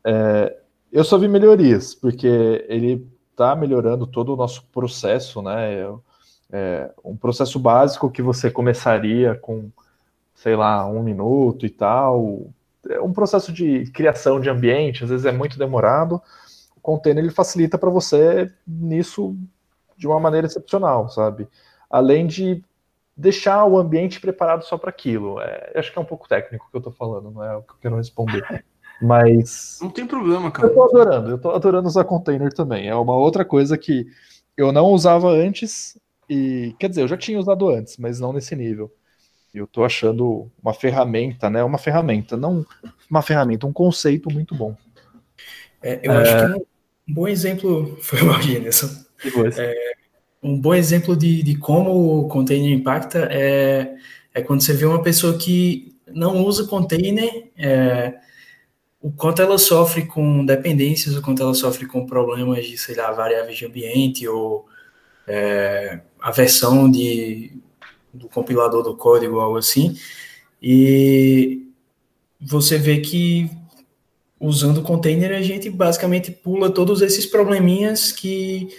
é, 0.03 0.57
eu 0.91 1.03
só 1.03 1.17
vi 1.17 1.27
melhorias, 1.27 1.93
porque 1.93 2.65
ele 2.67 3.05
está 3.31 3.55
melhorando 3.55 4.07
todo 4.07 4.33
o 4.33 4.35
nosso 4.35 4.65
processo, 4.71 5.41
né? 5.41 5.83
É, 6.49 6.89
um 7.03 7.15
processo 7.15 7.59
básico 7.59 8.09
que 8.09 8.21
você 8.21 8.49
começaria 8.49 9.35
com, 9.35 9.69
sei 10.33 10.55
lá, 10.55 10.87
um 10.87 11.03
minuto 11.03 11.65
e 11.65 11.69
tal. 11.69 12.47
É 12.89 13.01
um 13.01 13.11
processo 13.11 13.51
de 13.51 13.91
criação 13.91 14.39
de 14.39 14.49
ambiente, 14.49 15.03
às 15.03 15.09
vezes 15.09 15.25
é 15.25 15.31
muito 15.31 15.59
demorado, 15.59 16.21
container 16.81 17.21
ele 17.21 17.33
facilita 17.33 17.77
para 17.77 17.89
você 17.89 18.51
nisso 18.65 19.35
de 19.97 20.07
uma 20.07 20.19
maneira 20.19 20.47
excepcional, 20.47 21.09
sabe? 21.09 21.47
Além 21.89 22.25
de 22.25 22.63
deixar 23.17 23.65
o 23.65 23.77
ambiente 23.77 24.19
preparado 24.19 24.63
só 24.63 24.77
para 24.77 24.91
aquilo. 24.91 25.41
É, 25.41 25.73
acho 25.75 25.91
que 25.91 25.97
é 25.97 26.01
um 26.01 26.05
pouco 26.05 26.27
técnico 26.27 26.65
o 26.67 26.69
que 26.69 26.75
eu 26.75 26.79
estou 26.79 26.93
falando, 26.93 27.31
não 27.31 27.43
é 27.43 27.55
o 27.55 27.63
que 27.63 27.71
eu 27.71 27.77
quero 27.81 27.95
responder. 27.95 28.43
Mas. 29.01 29.79
Não 29.81 29.89
tem 29.89 30.05
problema, 30.05 30.51
cara. 30.51 30.67
Eu 30.67 30.73
tô 30.73 30.83
adorando, 30.83 31.29
eu 31.29 31.37
tô 31.37 31.51
adorando 31.51 31.87
usar 31.87 32.03
container 32.03 32.51
também. 32.53 32.87
É 32.87 32.95
uma 32.95 33.15
outra 33.15 33.43
coisa 33.45 33.77
que 33.77 34.07
eu 34.55 34.71
não 34.71 34.87
usava 34.87 35.29
antes, 35.29 35.99
e. 36.29 36.75
Quer 36.79 36.89
dizer, 36.89 37.01
eu 37.01 37.07
já 37.07 37.17
tinha 37.17 37.39
usado 37.39 37.69
antes, 37.69 37.97
mas 37.97 38.19
não 38.19 38.33
nesse 38.33 38.55
nível. 38.55 38.91
Eu 39.53 39.65
tô 39.65 39.83
achando 39.83 40.51
uma 40.61 40.73
ferramenta, 40.73 41.49
né? 41.49 41.63
Uma 41.63 41.77
ferramenta, 41.77 42.37
não 42.37 42.65
uma 43.09 43.21
ferramenta, 43.21 43.65
um 43.65 43.73
conceito 43.73 44.31
muito 44.31 44.53
bom. 44.53 44.75
É, 45.81 45.99
eu 46.03 46.11
é... 46.11 46.17
acho 46.21 46.53
que 46.53 46.59
um 47.11 47.13
bom 47.13 47.27
exemplo 47.27 47.97
foi 48.01 48.21
o 48.21 48.41
Gênesis. 48.41 49.07
É, 49.57 49.93
um 50.47 50.59
bom 50.59 50.73
exemplo 50.73 51.15
de, 51.15 51.43
de 51.43 51.55
como 51.57 52.19
o 52.19 52.27
container 52.27 52.71
impacta 52.71 53.27
é, 53.29 53.95
é 54.33 54.41
quando 54.41 54.61
você 54.61 54.73
vê 54.73 54.85
uma 54.85 55.01
pessoa 55.01 55.37
que 55.37 55.93
não 56.07 56.45
usa 56.45 56.65
container, 56.65 57.49
é, 57.57 58.15
o 59.01 59.11
quanto 59.11 59.41
ela 59.41 59.57
sofre 59.57 60.05
com 60.05 60.45
dependências, 60.45 61.15
o 61.15 61.21
quanto 61.21 61.41
ela 61.41 61.53
sofre 61.53 61.85
com 61.85 62.05
problemas 62.05 62.65
de, 62.65 62.77
sei 62.77 62.95
lá, 62.95 63.11
variáveis 63.11 63.57
de 63.57 63.65
ambiente 63.65 64.27
ou 64.27 64.65
é, 65.27 65.99
a 66.21 66.31
versão 66.31 66.89
de, 66.89 67.51
do 68.13 68.29
compilador 68.29 68.83
do 68.83 68.95
código, 68.95 69.39
algo 69.39 69.57
assim. 69.57 69.97
E 70.61 71.67
você 72.39 72.77
vê 72.77 72.99
que 72.99 73.51
usando 74.39 74.81
container, 74.81 75.33
a 75.33 75.41
gente 75.41 75.69
basicamente 75.69 76.31
pula 76.31 76.69
todos 76.69 77.01
esses 77.01 77.25
probleminhas 77.25 78.11
que 78.11 78.69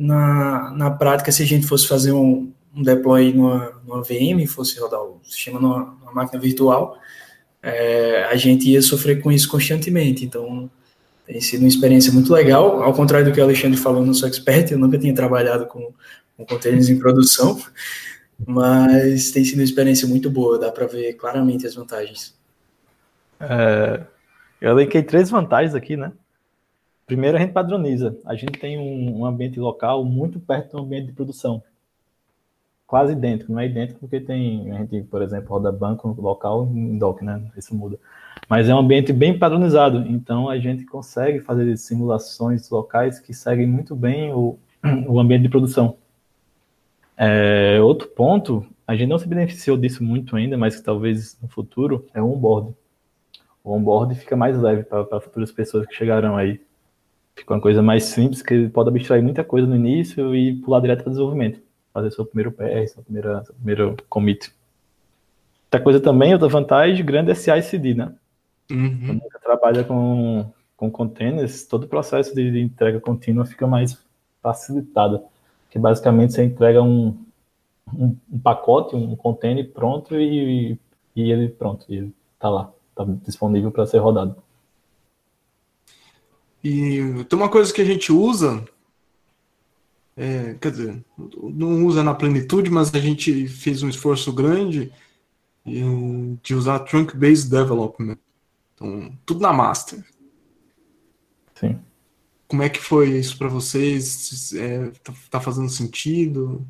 na, 0.00 0.70
na 0.70 0.90
prática, 0.90 1.30
se 1.30 1.42
a 1.42 1.46
gente 1.46 1.66
fosse 1.66 1.86
fazer 1.86 2.12
um, 2.12 2.50
um 2.74 2.82
deploy 2.82 3.34
numa, 3.34 3.70
numa 3.86 4.02
VM, 4.02 4.46
fosse 4.48 4.80
rodar 4.80 5.02
o 5.02 5.20
sistema 5.22 5.60
numa, 5.60 5.94
numa 6.00 6.12
máquina 6.12 6.40
virtual, 6.40 6.96
é, 7.62 8.24
a 8.24 8.34
gente 8.34 8.70
ia 8.70 8.80
sofrer 8.80 9.20
com 9.20 9.30
isso 9.30 9.46
constantemente. 9.46 10.24
Então, 10.24 10.70
tem 11.26 11.38
sido 11.38 11.60
uma 11.60 11.68
experiência 11.68 12.10
muito 12.12 12.32
legal. 12.32 12.82
Ao 12.82 12.94
contrário 12.94 13.26
do 13.26 13.32
que 13.32 13.40
o 13.40 13.44
Alexandre 13.44 13.76
falou, 13.76 14.04
não 14.04 14.14
sou 14.14 14.26
expert, 14.26 14.70
eu 14.70 14.78
nunca 14.78 14.98
tinha 14.98 15.14
trabalhado 15.14 15.66
com, 15.66 15.92
com 16.34 16.46
containers 16.46 16.88
em 16.88 16.98
produção, 16.98 17.60
mas 18.46 19.30
tem 19.30 19.44
sido 19.44 19.58
uma 19.58 19.64
experiência 19.64 20.08
muito 20.08 20.30
boa, 20.30 20.58
dá 20.58 20.72
para 20.72 20.86
ver 20.86 21.12
claramente 21.12 21.66
as 21.66 21.74
vantagens. 21.74 22.34
É, 23.38 24.00
eu 24.62 24.70
elenquei 24.70 25.02
três 25.02 25.28
vantagens 25.28 25.74
aqui, 25.74 25.94
né? 25.94 26.10
Primeiro, 27.10 27.36
a 27.36 27.40
gente 27.40 27.52
padroniza. 27.52 28.16
A 28.24 28.36
gente 28.36 28.52
tem 28.52 28.78
um, 28.78 29.18
um, 29.18 29.26
ambiente 29.26 29.58
local 29.58 30.04
muito 30.04 30.38
perto 30.38 30.76
do 30.76 30.84
ambiente 30.84 31.06
de 31.06 31.12
produção. 31.12 31.60
Quase 32.86 33.14
idêntico. 33.14 33.50
Não 33.50 33.58
é 33.58 33.66
idêntico 33.66 33.98
porque 33.98 34.20
tem, 34.20 34.70
a 34.70 34.78
gente, 34.78 35.02
por 35.02 35.20
exemplo, 35.20 35.48
roda 35.48 35.72
banco 35.72 36.14
local 36.20 36.70
em 36.72 36.96
dock, 36.96 37.24
né? 37.24 37.42
Isso 37.56 37.74
muda. 37.74 37.98
Mas 38.48 38.68
é 38.68 38.74
um 38.76 38.78
ambiente 38.78 39.12
bem 39.12 39.36
padronizado. 39.36 40.06
Então, 40.06 40.48
a 40.48 40.56
gente 40.60 40.86
consegue 40.86 41.40
fazer 41.40 41.76
simulações 41.78 42.70
locais 42.70 43.18
que 43.18 43.34
seguem 43.34 43.66
muito 43.66 43.96
bem 43.96 44.32
o, 44.32 44.56
o 45.08 45.18
ambiente 45.18 45.42
de 45.42 45.48
produção. 45.48 45.96
É, 47.16 47.80
outro 47.80 48.06
ponto, 48.06 48.64
a 48.86 48.94
gente 48.94 49.08
não 49.08 49.18
se 49.18 49.26
beneficiou 49.26 49.76
disso 49.76 50.04
muito 50.04 50.36
ainda, 50.36 50.56
mas 50.56 50.76
que 50.76 50.84
talvez 50.84 51.36
no 51.42 51.48
futuro 51.48 52.06
é 52.14 52.22
o 52.22 52.32
onboard. 52.32 52.72
O 53.64 53.72
onboard 53.72 54.14
fica 54.14 54.36
mais 54.36 54.56
leve 54.56 54.84
para 54.84 55.20
futuras 55.20 55.50
pessoas 55.50 55.88
que 55.88 55.94
chegarão 55.96 56.36
aí. 56.36 56.60
Fica 57.40 57.54
uma 57.54 57.60
coisa 57.60 57.80
mais 57.80 58.04
simples, 58.04 58.42
que 58.42 58.68
pode 58.68 58.90
abstrair 58.90 59.22
muita 59.22 59.42
coisa 59.42 59.66
no 59.66 59.74
início 59.74 60.36
e 60.36 60.56
pular 60.56 60.78
direto 60.78 61.02
para 61.02 61.08
o 61.08 61.10
desenvolvimento. 61.10 61.58
Fazer 61.90 62.10
seu 62.10 62.26
primeiro 62.26 62.52
PR, 62.52 62.86
seu 62.86 63.02
primeiro, 63.02 63.44
seu 63.46 63.54
primeiro 63.54 63.96
commit. 64.10 64.52
Outra 65.64 65.80
coisa 65.80 66.00
também, 66.00 66.34
outra 66.34 66.48
vantagem 66.48 67.02
grande 67.02 67.30
é 67.30 67.34
CI/CD, 67.34 67.94
né? 67.94 68.14
Uhum. 68.70 69.06
Quando 69.06 69.22
você 69.22 69.38
trabalha 69.38 69.84
com, 69.84 70.52
com 70.76 70.90
containers, 70.90 71.64
todo 71.64 71.84
o 71.84 71.88
processo 71.88 72.34
de, 72.34 72.50
de 72.50 72.60
entrega 72.60 73.00
contínua 73.00 73.46
fica 73.46 73.66
mais 73.66 73.98
facilitado. 74.42 75.22
Que 75.70 75.78
basicamente 75.78 76.34
você 76.34 76.44
entrega 76.44 76.82
um, 76.82 77.16
um, 77.94 78.14
um 78.30 78.38
pacote, 78.38 78.94
um 78.94 79.16
container 79.16 79.66
pronto 79.70 80.14
e, 80.14 80.78
e 81.16 81.32
ele 81.32 81.48
pronto, 81.48 81.86
ele 81.88 82.12
está 82.34 82.50
lá, 82.50 82.70
está 82.90 83.06
disponível 83.24 83.70
para 83.70 83.86
ser 83.86 83.98
rodado. 83.98 84.36
E 86.62 87.24
tem 87.28 87.38
uma 87.38 87.48
coisa 87.48 87.72
que 87.72 87.80
a 87.80 87.84
gente 87.84 88.12
usa, 88.12 88.64
é, 90.16 90.54
quer 90.60 90.70
dizer, 90.70 91.04
não 91.16 91.86
usa 91.86 92.02
na 92.02 92.14
plenitude, 92.14 92.70
mas 92.70 92.94
a 92.94 92.98
gente 92.98 93.48
fez 93.48 93.82
um 93.82 93.88
esforço 93.88 94.32
grande 94.32 94.92
de 96.42 96.54
usar 96.54 96.80
trunk-based 96.80 97.50
development. 97.50 98.18
Então, 98.74 99.12
tudo 99.24 99.40
na 99.40 99.52
master. 99.52 100.04
Sim. 101.54 101.78
Como 102.48 102.62
é 102.62 102.68
que 102.68 102.80
foi 102.80 103.10
isso 103.10 103.38
para 103.38 103.48
vocês? 103.48 104.52
É, 104.54 104.90
tá, 105.02 105.12
tá, 105.30 105.40
fazendo 105.40 105.68
sentido? 105.68 106.66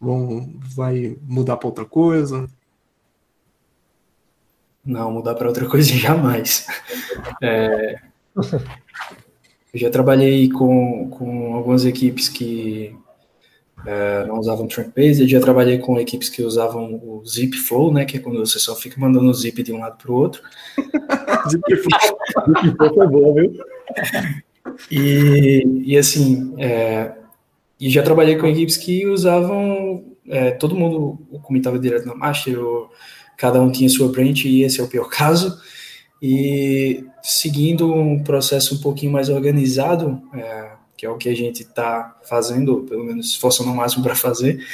Vão, 0.00 0.54
vai 0.60 1.16
mudar 1.22 1.56
para 1.56 1.68
outra 1.68 1.84
coisa? 1.84 2.48
Não, 4.84 5.12
mudar 5.12 5.34
para 5.34 5.48
outra 5.48 5.68
coisa 5.68 5.90
jamais. 5.96 6.66
É, 7.42 8.00
eu 9.72 9.80
já 9.80 9.90
trabalhei 9.90 10.48
com, 10.48 11.08
com 11.10 11.54
algumas 11.54 11.84
equipes 11.84 12.28
que 12.28 12.94
é, 13.86 14.24
não 14.26 14.38
usavam 14.38 14.66
trunk 14.66 14.90
based, 14.94 15.22
eu 15.22 15.28
já 15.28 15.40
trabalhei 15.40 15.78
com 15.78 16.00
equipes 16.00 16.28
que 16.28 16.42
usavam 16.42 16.94
o 16.94 17.22
zip 17.26 17.56
flow, 17.56 17.92
né, 17.92 18.04
que 18.04 18.16
é 18.16 18.20
quando 18.20 18.38
você 18.38 18.58
só 18.58 18.74
fica 18.74 19.00
mandando 19.00 19.30
o 19.30 19.34
zip 19.34 19.62
de 19.62 19.72
um 19.72 19.80
lado 19.80 19.96
para 19.96 20.10
o 20.10 20.14
outro. 20.14 20.42
zip 21.48 21.76
flow, 21.76 22.94
foi 22.94 23.06
boa, 23.06 23.34
viu? 23.34 23.52
E, 24.90 25.82
e 25.84 25.96
assim, 25.96 26.54
é, 26.58 27.12
e 27.80 27.88
já 27.88 28.02
trabalhei 28.02 28.36
com 28.36 28.46
equipes 28.46 28.76
que 28.76 29.06
usavam, 29.06 30.04
é, 30.28 30.50
todo 30.50 30.74
mundo 30.74 31.18
comentava 31.42 31.78
direto 31.78 32.06
na 32.06 32.14
master, 32.14 32.58
ou, 32.58 32.90
cada 33.38 33.62
um 33.62 33.70
tinha 33.70 33.88
sua 33.88 34.10
branch 34.10 34.44
e 34.44 34.62
esse 34.64 34.80
é 34.80 34.84
o 34.84 34.88
pior 34.88 35.08
caso. 35.08 35.56
E 36.20 37.04
seguindo 37.22 37.92
um 37.92 38.22
processo 38.22 38.74
um 38.74 38.78
pouquinho 38.78 39.12
mais 39.12 39.28
organizado, 39.28 40.20
é, 40.34 40.72
que 40.96 41.06
é 41.06 41.10
o 41.10 41.16
que 41.16 41.28
a 41.28 41.34
gente 41.34 41.62
está 41.62 42.18
fazendo, 42.24 42.82
pelo 42.82 43.04
menos 43.04 43.26
esforçando 43.26 43.70
o 43.70 43.76
máximo 43.76 44.02
para 44.02 44.14
fazer, 44.14 44.64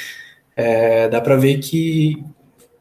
é, 0.55 1.07
dá 1.07 1.21
para 1.21 1.35
ver 1.35 1.59
que, 1.59 2.23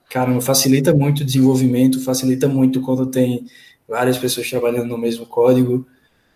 cara, 0.08 0.40
facilita 0.40 0.94
muito 0.94 1.20
o 1.20 1.24
desenvolvimento, 1.24 2.02
facilita 2.02 2.48
muito 2.48 2.80
quando 2.80 3.06
tem 3.06 3.46
várias 3.86 4.16
pessoas 4.16 4.48
trabalhando 4.48 4.86
no 4.86 4.96
mesmo 4.96 5.26
código, 5.26 5.86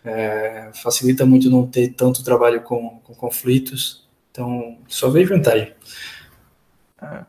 é, 0.05 0.70
facilita 0.74 1.24
muito 1.24 1.51
não 1.51 1.66
ter 1.66 1.89
tanto 1.95 2.22
trabalho 2.22 2.61
com, 2.62 3.01
com 3.03 3.14
conflitos, 3.14 4.07
então 4.31 4.79
só 4.87 5.09
vejo 5.09 5.35
vantagem. 5.35 5.72
É, 7.01 7.24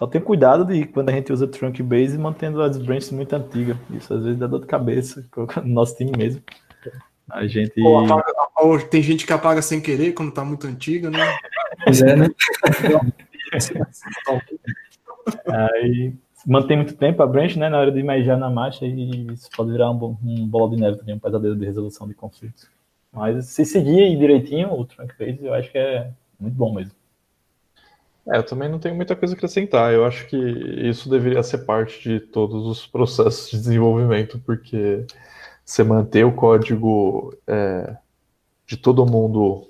só 0.00 0.06
tem 0.06 0.18
cuidado 0.18 0.64
de 0.64 0.86
quando 0.86 1.10
a 1.10 1.12
gente 1.12 1.30
usa 1.30 1.46
trunk 1.46 1.82
base 1.82 2.16
mantendo 2.16 2.62
as 2.62 2.78
branches 2.78 3.10
muito 3.10 3.34
antigas. 3.34 3.76
Isso 3.90 4.14
às 4.14 4.24
vezes 4.24 4.38
dá 4.38 4.46
dor 4.46 4.62
de 4.62 4.66
cabeça 4.66 5.28
no 5.62 5.74
nosso 5.74 5.94
time 5.94 6.10
mesmo. 6.16 6.42
A 7.30 7.46
gente. 7.46 7.78
Ou, 7.82 8.06
apaga, 8.06 8.32
ou 8.56 8.80
tem 8.80 9.02
gente 9.02 9.26
que 9.26 9.32
apaga 9.34 9.60
sem 9.60 9.78
querer 9.78 10.14
quando 10.14 10.32
tá 10.32 10.42
muito 10.42 10.66
antiga, 10.66 11.10
né? 11.10 11.18
Pois 11.84 12.00
é, 12.00 12.16
né? 12.16 12.28
Aí 15.46 16.14
mantém 16.46 16.78
muito 16.78 16.96
tempo 16.96 17.22
a 17.22 17.26
branch, 17.26 17.58
né? 17.58 17.68
Na 17.68 17.80
hora 17.80 17.92
de 17.92 18.00
imaginar 18.00 18.38
na 18.38 18.48
marcha 18.48 18.86
e 18.86 19.26
isso 19.26 19.50
pode 19.54 19.70
virar 19.70 19.90
um, 19.90 20.16
um 20.24 20.48
bola 20.48 20.70
de 20.70 20.80
neve 20.80 20.96
também, 20.96 21.14
um 21.14 21.18
pesadelo 21.18 21.56
de 21.56 21.66
resolução 21.66 22.08
de 22.08 22.14
conflitos. 22.14 22.70
Mas 23.12 23.48
se 23.48 23.66
seguir 23.66 24.16
direitinho 24.16 24.72
o 24.72 24.82
trunk 24.82 25.14
phase, 25.14 25.44
eu 25.44 25.52
acho 25.52 25.70
que 25.70 25.76
é 25.76 26.10
muito 26.40 26.56
bom 26.56 26.72
mesmo. 26.72 26.98
É, 28.28 28.38
eu 28.38 28.42
também 28.42 28.68
não 28.68 28.78
tenho 28.78 28.94
muita 28.94 29.16
coisa 29.16 29.34
a 29.34 29.36
acrescentar. 29.36 29.92
Eu 29.92 30.04
acho 30.04 30.26
que 30.26 30.36
isso 30.36 31.08
deveria 31.08 31.42
ser 31.42 31.58
parte 31.58 32.08
de 32.08 32.20
todos 32.20 32.66
os 32.66 32.86
processos 32.86 33.50
de 33.50 33.56
desenvolvimento, 33.58 34.38
porque 34.44 35.04
você 35.64 35.82
manter 35.82 36.24
o 36.24 36.32
código 36.32 37.34
é, 37.46 37.96
de 38.66 38.76
todo 38.76 39.06
mundo 39.06 39.66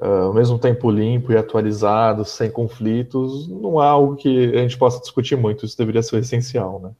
é, 0.00 0.06
ao 0.06 0.34
mesmo 0.34 0.58
tempo 0.58 0.90
limpo 0.90 1.32
e 1.32 1.36
atualizado, 1.36 2.24
sem 2.24 2.50
conflitos, 2.50 3.48
não 3.48 3.82
é 3.82 3.86
algo 3.86 4.16
que 4.16 4.54
a 4.54 4.58
gente 4.58 4.76
possa 4.76 5.00
discutir 5.00 5.36
muito. 5.36 5.64
Isso 5.64 5.78
deveria 5.78 6.02
ser 6.02 6.18
essencial, 6.18 6.80
né? 6.80 6.90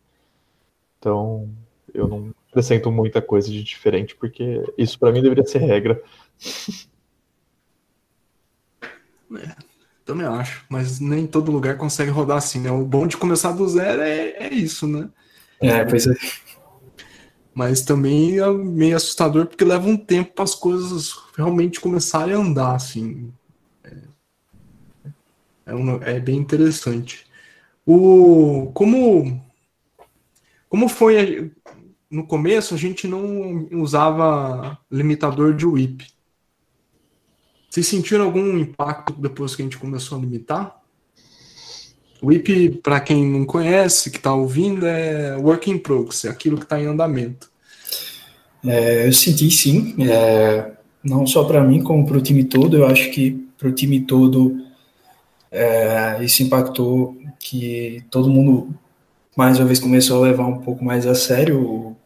Então, 0.99 1.49
eu 1.93 2.09
não 2.09 2.35
acrescento 2.51 2.91
muita 2.91 3.21
coisa 3.21 3.51
de 3.51 3.63
diferente, 3.63 4.17
porque 4.17 4.63
isso 4.79 4.99
para 4.99 5.13
mim 5.13 5.23
deveria 5.23 5.45
ser 5.45 5.59
regra. 5.59 6.03
É, 9.37 9.57
também 10.07 10.25
acho, 10.25 10.65
mas 10.69 11.01
nem 11.01 11.27
todo 11.27 11.51
lugar 11.51 11.77
consegue 11.77 12.13
rodar 12.13 12.39
assim, 12.39 12.61
né? 12.61 12.71
O 12.71 12.85
bom 12.85 13.09
de 13.09 13.17
começar 13.17 13.51
do 13.51 13.69
zero 13.69 14.01
é, 14.01 14.47
é 14.47 14.55
isso, 14.55 14.87
né? 14.87 15.11
É, 15.61 15.85
pois 15.85 16.07
é. 16.07 16.15
Mas 17.53 17.83
também 17.83 18.39
é 18.39 18.49
meio 18.51 18.97
assustador 18.97 19.47
porque 19.47 19.65
leva 19.65 19.89
um 19.89 19.97
tempo 19.97 20.33
para 20.33 20.45
as 20.45 20.55
coisas 20.55 21.13
realmente 21.37 21.81
começarem 21.81 22.35
a 22.35 22.39
andar, 22.39 22.77
assim. 22.77 23.33
É, 23.83 23.97
é, 25.67 25.75
um, 25.75 26.01
é 26.03 26.21
bem 26.21 26.37
interessante. 26.37 27.27
O, 27.85 28.71
como, 28.75 29.43
como 30.69 30.89
foi 30.89 31.51
no 32.09 32.27
começo, 32.27 32.75
a 32.75 32.79
gente 32.79 33.09
não 33.09 33.67
usava 33.73 34.79
limitador 34.89 35.53
de 35.53 35.67
WIP. 35.67 36.16
Vocês 37.77 37.89
sentiram 37.89 38.25
algum 38.25 38.57
impacto 38.57 39.13
depois 39.21 39.55
que 39.55 39.61
a 39.61 39.65
gente 39.67 39.77
começou 39.77 40.17
a 40.17 40.21
limitar? 40.23 40.81
O 42.23 42.33
IP, 42.33 42.81
para 42.83 42.99
quem 43.01 43.23
não 43.23 43.45
conhece, 43.45 44.11
que 44.11 44.17
está 44.17 44.33
ouvindo, 44.33 44.87
é 44.87 45.37
work 45.37 45.71
in 45.71 45.77
progress, 45.77 46.27
é 46.27 46.31
aquilo 46.31 46.57
que 46.57 46.63
está 46.63 46.81
em 46.81 46.87
andamento. 46.87 47.51
É, 48.65 49.07
eu 49.07 49.13
senti 49.13 49.51
sim, 49.51 49.95
é, 50.11 50.73
não 51.05 51.27
só 51.27 51.45
para 51.45 51.63
mim, 51.63 51.83
como 51.83 52.07
para 52.07 52.17
o 52.17 52.21
time 52.23 52.45
todo. 52.45 52.79
Eu 52.79 52.87
acho 52.87 53.11
que 53.11 53.47
para 53.59 53.69
o 53.69 53.73
time 53.73 54.01
todo 54.01 54.59
é, 55.53 56.25
isso 56.25 56.43
impactou 56.43 57.15
que 57.39 58.03
todo 58.11 58.31
mundo 58.31 58.75
mais 59.37 59.59
uma 59.59 59.67
vez 59.67 59.79
começou 59.79 60.25
a 60.25 60.29
levar 60.29 60.47
um 60.47 60.61
pouco 60.61 60.83
mais 60.83 61.07
a 61.07 61.15
sério 61.15 61.61
o, 61.61 61.97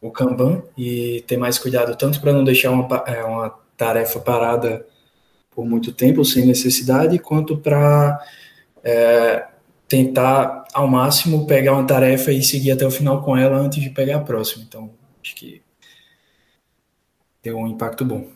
o 0.00 0.10
Kanban 0.10 0.62
e 0.74 1.22
ter 1.26 1.36
mais 1.36 1.58
cuidado, 1.58 1.98
tanto 1.98 2.18
para 2.18 2.32
não 2.32 2.42
deixar 2.42 2.70
uma, 2.70 3.04
é, 3.06 3.22
uma 3.22 3.50
tarefa 3.76 4.18
parada 4.18 4.86
por 5.54 5.64
muito 5.64 5.92
tempo 5.92 6.24
sem 6.24 6.46
necessidade, 6.46 7.18
quanto 7.18 7.56
para 7.56 8.20
é, 8.82 9.46
tentar 9.86 10.64
ao 10.72 10.88
máximo 10.88 11.46
pegar 11.46 11.74
uma 11.74 11.86
tarefa 11.86 12.32
e 12.32 12.42
seguir 12.42 12.72
até 12.72 12.86
o 12.86 12.90
final 12.90 13.22
com 13.22 13.36
ela 13.36 13.58
antes 13.58 13.82
de 13.82 13.90
pegar 13.90 14.16
a 14.16 14.20
próxima. 14.20 14.64
Então, 14.66 14.90
acho 15.22 15.34
que 15.34 15.62
deu 17.42 17.58
um 17.58 17.66
impacto 17.66 18.04
bom. 18.04 18.26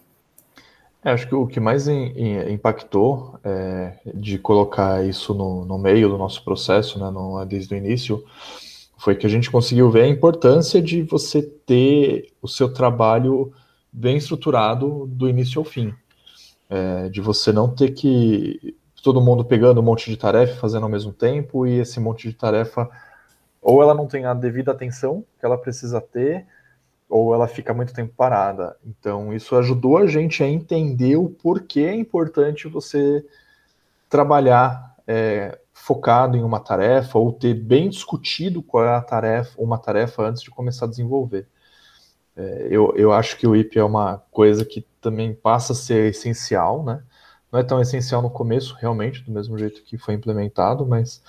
É, 1.02 1.10
acho 1.10 1.28
que 1.28 1.34
o 1.34 1.46
que 1.46 1.60
mais 1.60 1.86
in, 1.86 2.12
in, 2.16 2.52
impactou 2.52 3.38
é, 3.44 3.92
de 4.12 4.38
colocar 4.38 5.06
isso 5.06 5.32
no, 5.32 5.64
no, 5.64 5.78
meio 5.78 6.08
do 6.08 6.18
nosso 6.18 6.44
processo, 6.44 6.98
né, 6.98 7.08
no, 7.10 7.44
desde 7.44 7.72
o 7.74 7.78
início, 7.78 8.24
foi 8.98 9.14
que 9.14 9.24
a 9.24 9.30
gente 9.30 9.50
conseguiu 9.50 9.88
ver 9.90 10.02
a 10.02 10.08
importância 10.08 10.82
de 10.82 11.02
você 11.02 11.40
ter 11.40 12.32
o 12.42 12.48
seu 12.48 12.72
trabalho 12.72 13.52
bem 13.92 14.16
estruturado 14.16 15.06
do 15.06 15.28
início 15.28 15.60
ao 15.60 15.64
fim. 15.64 15.94
É, 16.68 17.08
de 17.08 17.20
você 17.20 17.52
não 17.52 17.72
ter 17.72 17.92
que 17.92 18.76
todo 19.02 19.20
mundo 19.20 19.44
pegando 19.44 19.80
um 19.80 19.84
monte 19.84 20.10
de 20.10 20.16
tarefa, 20.16 20.60
fazendo 20.60 20.82
ao 20.82 20.88
mesmo 20.88 21.12
tempo, 21.12 21.64
e 21.64 21.78
esse 21.78 22.00
monte 22.00 22.28
de 22.28 22.34
tarefa, 22.34 22.90
ou 23.62 23.80
ela 23.80 23.94
não 23.94 24.08
tem 24.08 24.24
a 24.24 24.34
devida 24.34 24.72
atenção 24.72 25.24
que 25.38 25.46
ela 25.46 25.56
precisa 25.56 26.00
ter, 26.00 26.44
ou 27.08 27.32
ela 27.32 27.46
fica 27.46 27.72
muito 27.72 27.94
tempo 27.94 28.12
parada. 28.16 28.76
Então, 28.84 29.32
isso 29.32 29.54
ajudou 29.54 29.96
a 29.96 30.08
gente 30.08 30.42
a 30.42 30.48
entender 30.48 31.14
o 31.14 31.28
porquê 31.28 31.80
é 31.80 31.94
importante 31.94 32.66
você 32.66 33.24
trabalhar 34.08 34.96
é, 35.06 35.56
focado 35.72 36.36
em 36.36 36.42
uma 36.42 36.58
tarefa, 36.58 37.16
ou 37.16 37.32
ter 37.32 37.54
bem 37.54 37.88
discutido 37.88 38.60
qual 38.60 38.84
é 38.84 38.88
a 38.88 39.00
tarefa, 39.00 39.52
uma 39.56 39.78
tarefa 39.78 40.22
antes 40.22 40.42
de 40.42 40.50
começar 40.50 40.86
a 40.86 40.88
desenvolver. 40.88 41.46
É, 42.36 42.68
eu, 42.70 42.92
eu 42.96 43.12
acho 43.12 43.36
que 43.38 43.46
o 43.46 43.56
IP 43.56 43.78
é 43.78 43.84
uma 43.84 44.18
coisa 44.30 44.64
que 44.64 44.86
também 45.00 45.34
passa 45.34 45.72
a 45.72 45.76
ser 45.76 46.10
essencial, 46.10 46.84
né? 46.84 47.02
Não 47.50 47.60
é 47.60 47.62
tão 47.62 47.80
essencial 47.80 48.20
no 48.20 48.28
começo, 48.28 48.76
realmente, 48.78 49.22
do 49.22 49.32
mesmo 49.32 49.56
jeito 49.56 49.82
que 49.82 49.96
foi 49.96 50.14
implementado, 50.14 50.84
mas 50.84 51.22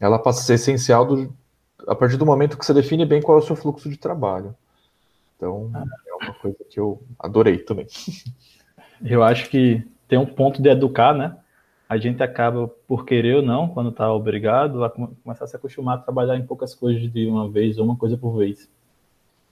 ela 0.00 0.18
passa 0.18 0.40
a 0.40 0.44
ser 0.44 0.54
essencial 0.54 1.04
do, 1.04 1.34
a 1.86 1.94
partir 1.94 2.16
do 2.16 2.24
momento 2.24 2.56
que 2.56 2.64
você 2.64 2.72
define 2.72 3.04
bem 3.04 3.20
qual 3.20 3.38
é 3.38 3.40
o 3.42 3.44
seu 3.44 3.56
fluxo 3.56 3.88
de 3.88 3.96
trabalho. 3.96 4.54
Então, 5.36 5.70
é 5.74 6.24
uma 6.24 6.34
coisa 6.34 6.56
que 6.70 6.80
eu 6.80 7.02
adorei 7.18 7.58
também. 7.58 7.86
Eu 9.04 9.22
acho 9.22 9.50
que 9.50 9.86
tem 10.08 10.18
um 10.18 10.24
ponto 10.24 10.62
de 10.62 10.70
educar, 10.70 11.12
né? 11.12 11.36
A 11.86 11.98
gente 11.98 12.22
acaba, 12.22 12.66
por 12.88 13.04
querer 13.04 13.36
ou 13.36 13.42
não, 13.42 13.68
quando 13.68 13.90
está 13.90 14.10
obrigado, 14.10 14.82
a 14.82 14.88
começar 14.90 15.44
a 15.44 15.46
se 15.46 15.54
acostumar 15.54 15.98
a 15.98 16.00
trabalhar 16.00 16.36
em 16.36 16.46
poucas 16.46 16.74
coisas 16.74 17.12
de 17.12 17.26
uma 17.26 17.48
vez, 17.50 17.78
ou 17.78 17.84
uma 17.84 17.96
coisa 17.96 18.16
por 18.16 18.38
vez. 18.38 18.70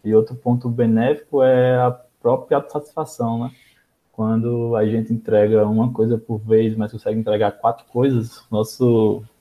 E 0.05 0.15
outro 0.15 0.37
ponto 0.37 0.69
benéfico 0.69 1.43
é 1.43 1.77
a 1.77 1.91
própria 2.21 2.63
satisfação, 2.69 3.45
né? 3.45 3.51
Quando 4.13 4.77
a 4.77 4.87
gente 4.87 5.13
entrega 5.13 5.67
uma 5.67 5.93
coisa 5.93 6.19
por 6.19 6.39
vez, 6.39 6.77
mas 6.77 6.93
consegue 6.93 7.19
entregar 7.19 7.53
quatro 7.53 7.85
coisas, 7.87 8.45
nossa 8.51 8.85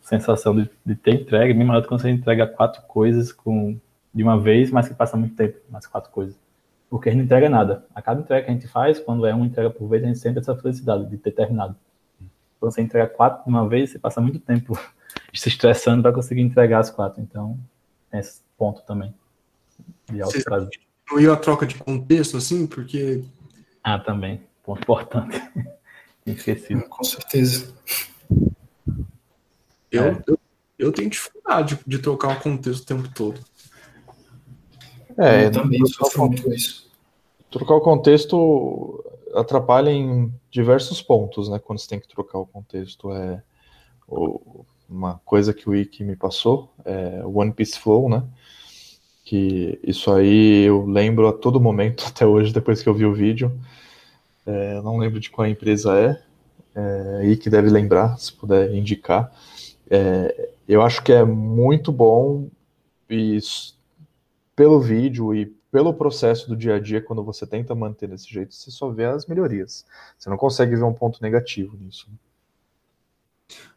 sensação 0.02 0.56
de, 0.56 0.70
de 0.86 0.96
ter 0.96 1.16
entrega 1.16 1.52
é 1.52 1.54
bem 1.54 1.66
maior 1.66 1.80
do 1.80 1.84
que 1.84 1.90
quando 1.90 2.02
você 2.02 2.10
entrega 2.10 2.48
quatro 2.48 2.82
coisas 2.84 3.32
com, 3.32 3.78
de 4.14 4.24
uma 4.24 4.40
vez, 4.40 4.72
mas 4.72 4.88
que 4.88 4.96
passa 4.96 5.18
muito 5.18 5.36
tempo, 5.36 5.60
mais 5.70 5.86
quatro 5.86 6.10
coisas. 6.12 6.36
Porque 6.90 7.10
a 7.10 7.12
gente 7.12 7.20
não 7.20 7.26
entrega 7.26 7.50
nada. 7.50 7.86
A 7.94 8.02
cada 8.02 8.22
entrega 8.22 8.46
que 8.46 8.52
a 8.52 8.54
gente 8.54 8.68
faz, 8.68 9.00
quando 9.00 9.26
é 9.26 9.34
uma 9.34 9.46
entrega 9.46 9.70
por 9.70 9.88
vez, 9.88 10.04
a 10.04 10.08
gente 10.08 10.20
sente 10.20 10.40
essa 10.40 10.56
felicidade 10.56 11.06
de 11.10 11.18
ter 11.18 11.32
terminado. 11.32 11.76
Quando 12.60 12.72
você 12.72 12.82
entrega 12.82 13.08
quatro 13.08 13.44
de 13.44 13.50
uma 13.50 13.68
vez, 13.68 13.92
você 13.92 14.00
passa 14.00 14.22
muito 14.22 14.40
tempo 14.40 14.78
se 15.34 15.50
estressando 15.50 16.02
para 16.02 16.14
conseguir 16.14 16.42
entregar 16.42 16.80
as 16.80 16.90
quatro. 16.90 17.22
Então, 17.22 17.60
tem 18.10 18.20
esse 18.20 18.42
ponto 18.58 18.82
também 18.84 19.14
de 20.12 20.22
alto 20.22 20.36
Você 20.36 20.44
prazo. 20.44 20.70
a 21.32 21.36
troca 21.36 21.66
de 21.66 21.76
contexto, 21.76 22.38
assim, 22.38 22.66
porque. 22.68 23.24
Ah, 23.84 24.00
também. 24.00 24.42
Ponto 24.64 24.82
importante. 24.82 25.42
Esquecido. 26.26 26.84
Com 26.84 27.04
certeza. 27.04 27.74
Eu, 29.92 30.04
é. 30.04 30.24
eu, 30.26 30.40
eu, 30.80 30.92
tenho 30.92 31.10
dificuldade 31.10 31.76
de, 31.76 31.84
de 31.86 32.00
trocar 32.00 32.38
o 32.38 32.42
contexto 32.42 32.84
o 32.84 32.86
tempo 32.86 33.10
todo. 33.14 33.40
É, 35.18 35.46
eu 35.46 35.52
também 35.52 35.86
sofro 35.86 36.28
muito 36.28 36.52
isso. 36.52 36.90
Trocar 37.52 37.76
o 37.76 37.82
contexto 37.82 39.04
atrapalha 39.36 39.90
em 39.90 40.34
diversos 40.50 41.02
pontos, 41.02 41.50
né? 41.50 41.60
Quando 41.60 41.80
você 41.80 41.90
tem 41.90 42.00
que 42.00 42.08
trocar 42.08 42.40
o 42.40 42.48
contexto. 42.48 43.12
É 43.12 43.44
uma 44.90 45.20
coisa 45.26 45.54
que 45.54 45.68
o 45.68 45.72
Wiki 45.72 46.04
me 46.04 46.16
passou, 46.16 46.72
é 46.86 47.26
o 47.26 47.40
One 47.40 47.52
Piece 47.52 47.80
Flow, 47.80 48.10
né? 48.10 48.24
Que 49.24 49.80
isso 49.84 50.12
aí 50.12 50.66
eu 50.66 50.86
lembro 50.86 51.28
a 51.28 51.34
todo 51.34 51.60
momento, 51.60 52.06
até 52.08 52.26
hoje, 52.26 52.54
depois 52.54 52.82
que 52.82 52.90
eu 52.90 52.94
vi 52.94 53.06
o 53.06 53.14
vídeo. 53.14 53.52
É, 54.46 54.82
não 54.82 54.98
lembro 54.98 55.20
de 55.20 55.30
qual 55.30 55.48
empresa 55.48 55.98
é, 55.98 56.22
é, 56.76 57.26
e 57.28 57.38
que 57.38 57.50
deve 57.50 57.70
lembrar, 57.70 58.18
se 58.18 58.34
puder 58.34 58.74
indicar. 58.74 59.32
É, 59.90 60.50
eu 60.68 60.82
acho 60.82 61.02
que 61.04 61.14
é 61.14 61.24
muito 61.24 61.92
bom 61.92 62.50
e 63.10 63.40
pelo 64.56 64.80
vídeo 64.80 65.34
e 65.34 65.46
pelo 65.72 65.94
processo 65.94 66.48
do 66.48 66.56
dia 66.56 66.76
a 66.76 66.80
dia, 66.80 67.02
quando 67.02 67.24
você 67.24 67.48
tenta 67.48 67.74
manter 67.74 68.08
desse 68.08 68.32
jeito, 68.32 68.54
você 68.54 68.70
só 68.70 68.90
vê 68.90 69.06
as 69.06 69.26
melhorias. 69.26 69.86
Você 70.18 70.30
não 70.30 70.38
consegue 70.38 70.76
ver 70.76 70.84
um 70.84 70.94
ponto 70.94 71.22
negativo 71.22 71.76
nisso 71.78 72.08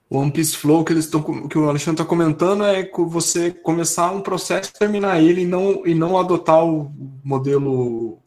o 0.08 0.18
One 0.18 0.30
Piece 0.30 0.56
Flow 0.56 0.84
que 0.84 0.92
eles 0.92 1.04
estão 1.06 1.48
que 1.48 1.58
o 1.58 1.68
Alexandre 1.68 2.02
está 2.02 2.04
comentando 2.04 2.64
é 2.64 2.88
você 3.08 3.50
começar 3.50 4.12
um 4.12 4.20
processo 4.20 4.72
terminar 4.72 5.20
ele 5.20 5.42
e 5.42 5.46
não, 5.46 5.86
e 5.86 5.94
não 5.94 6.18
adotar 6.18 6.64
o 6.64 6.92
modelo 7.24 8.18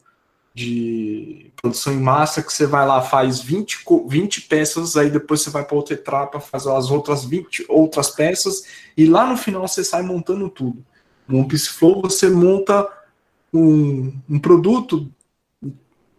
de 0.54 1.50
produção 1.56 1.92
em 1.92 2.00
massa 2.00 2.42
que 2.42 2.52
você 2.52 2.66
vai 2.66 2.86
lá, 2.86 3.00
faz 3.00 3.40
20, 3.40 3.84
20 4.06 4.42
peças, 4.42 4.96
aí 4.96 5.08
depois 5.08 5.40
você 5.40 5.50
vai 5.50 5.64
para 5.64 5.76
outra 5.76 5.94
etapa, 5.94 6.40
faz 6.40 6.66
as 6.66 6.90
outras 6.90 7.24
20 7.24 7.66
outras 7.68 8.10
peças, 8.10 8.64
e 8.96 9.06
lá 9.06 9.26
no 9.26 9.36
final 9.36 9.66
você 9.66 9.84
sai 9.84 10.02
montando 10.02 10.48
tudo. 10.48 10.84
No 11.26 11.38
One 11.38 11.48
Piece 11.48 11.70
Flow 11.70 12.02
você 12.02 12.28
monta 12.28 12.86
um, 13.52 14.12
um 14.28 14.38
produto 14.38 15.10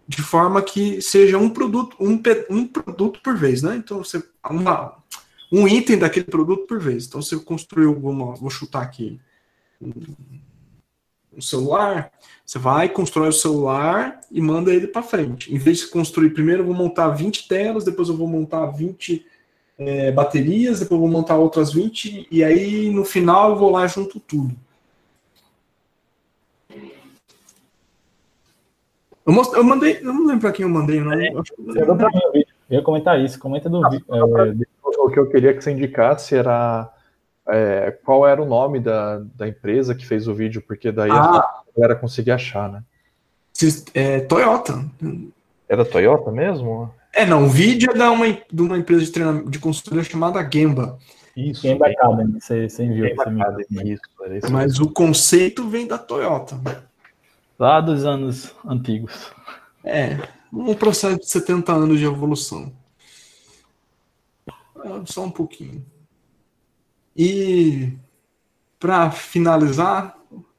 de 0.08 0.22
forma 0.22 0.62
que 0.62 1.02
seja 1.02 1.38
um 1.38 1.50
produto, 1.50 1.96
um, 2.00 2.22
um 2.50 2.68
produto 2.68 3.22
por 3.22 3.36
vez, 3.38 3.62
né? 3.62 3.76
Então 3.78 4.04
você 4.04 4.24
uma, 4.50 4.98
um 5.52 5.68
item 5.68 5.98
daquele 5.98 6.26
produto 6.26 6.66
por 6.66 6.80
vez. 6.80 7.06
Então, 7.06 7.22
você 7.22 7.38
construiu, 7.38 8.00
vamos, 8.00 8.40
vou 8.40 8.50
chutar 8.50 8.82
aqui, 8.82 9.20
um 9.82 11.42
celular, 11.42 12.12
você 12.46 12.60
vai, 12.60 12.90
constrói 12.90 13.30
o 13.30 13.34
celular 13.34 14.20
e 14.30 14.42
manda 14.42 14.74
ele 14.74 14.88
para 14.88 15.02
frente. 15.02 15.54
Em 15.54 15.58
vez 15.58 15.80
de 15.80 15.88
construir 15.88 16.32
primeiro, 16.32 16.62
eu 16.62 16.66
vou 16.66 16.76
montar 16.76 17.10
20 17.10 17.48
telas, 17.48 17.84
depois 17.84 18.10
eu 18.10 18.18
vou 18.18 18.28
montar 18.28 18.66
20 18.68 19.26
é, 19.78 20.12
baterias, 20.12 20.80
depois 20.80 21.00
eu 21.00 21.08
vou 21.08 21.10
montar 21.10 21.38
outras 21.38 21.74
20, 21.74 22.28
e 22.30 22.44
aí 22.44 22.90
no 22.90 23.06
final 23.06 23.52
eu 23.52 23.56
vou 23.56 23.72
lá 23.72 23.86
e 23.86 23.90
junto 23.90 24.20
tudo. 24.20 24.56
Eu, 29.26 29.34
most... 29.34 29.54
eu 29.54 29.64
mandei, 29.64 30.00
eu 30.00 30.14
não 30.14 30.26
lembro 30.26 30.42
para 30.42 30.52
quem 30.52 30.64
eu 30.64 30.70
mandei, 30.70 31.00
não. 31.00 31.14
É, 31.14 31.30
eu, 31.30 31.44
eu 31.66 32.46
ia 32.70 32.82
comentar 32.82 33.20
isso, 33.20 33.40
comenta 33.40 33.70
do 33.70 33.86
ah, 33.86 33.90
vídeo. 33.90 34.06
É, 34.94 35.02
o 35.02 35.10
que 35.10 35.20
eu 35.20 35.30
queria 35.30 35.54
que 35.54 35.64
você 35.64 35.72
indicasse 35.72 36.36
era 36.36 36.92
é, 37.48 37.92
qual 38.04 38.28
era 38.28 38.42
o 38.42 38.46
nome 38.46 38.80
da, 38.80 39.20
da 39.36 39.48
empresa 39.48 39.96
que 39.96 40.06
fez 40.06 40.28
o 40.28 40.34
vídeo, 40.34 40.64
porque 40.66 40.92
daí 40.92 41.12
ah. 41.12 41.40
a 41.40 41.64
galera 41.76 41.96
conseguia 41.96 42.36
achar, 42.36 42.72
né? 42.72 42.84
É, 43.94 44.22
Toyota. 44.22 44.84
Era 45.68 45.86
Toyota 45.86 46.32
mesmo? 46.32 46.92
É, 47.14 47.26
não, 47.26 47.46
o 47.46 47.50
vídeo 47.50 47.92
é 47.92 47.98
da 47.98 48.10
uma, 48.12 48.26
de 48.26 48.62
uma 48.62 48.78
empresa 48.78 49.04
de, 49.04 49.12
treinamento, 49.12 49.50
de 49.50 49.60
consultoria 49.60 50.04
chamada 50.04 50.48
Gemba. 50.52 50.98
Isso. 51.36 51.62
Gemba 51.62 51.88
Academy, 51.88 52.40
você, 52.40 52.70
você 52.70 52.84
enviou. 52.84 53.08
Gemba 53.08 53.24
Academy, 53.24 53.94
isso, 53.94 54.02
isso. 54.32 54.52
Mas 54.52 54.80
o 54.80 54.90
conceito 54.90 55.68
vem 55.68 55.88
da 55.88 55.98
Toyota. 55.98 56.60
Lá 57.60 57.80
dos 57.80 58.06
anos 58.06 58.56
antigos. 58.66 59.32
É, 59.84 60.18
um 60.52 60.74
processo 60.74 61.20
de 61.20 61.30
70 61.30 61.72
anos 61.72 62.00
de 62.00 62.06
evolução. 62.06 62.72
Só 65.06 65.24
um 65.24 65.32
pouquinho. 65.32 65.86
E 67.16 67.94
para 68.80 69.12
finalizar, 69.12 70.18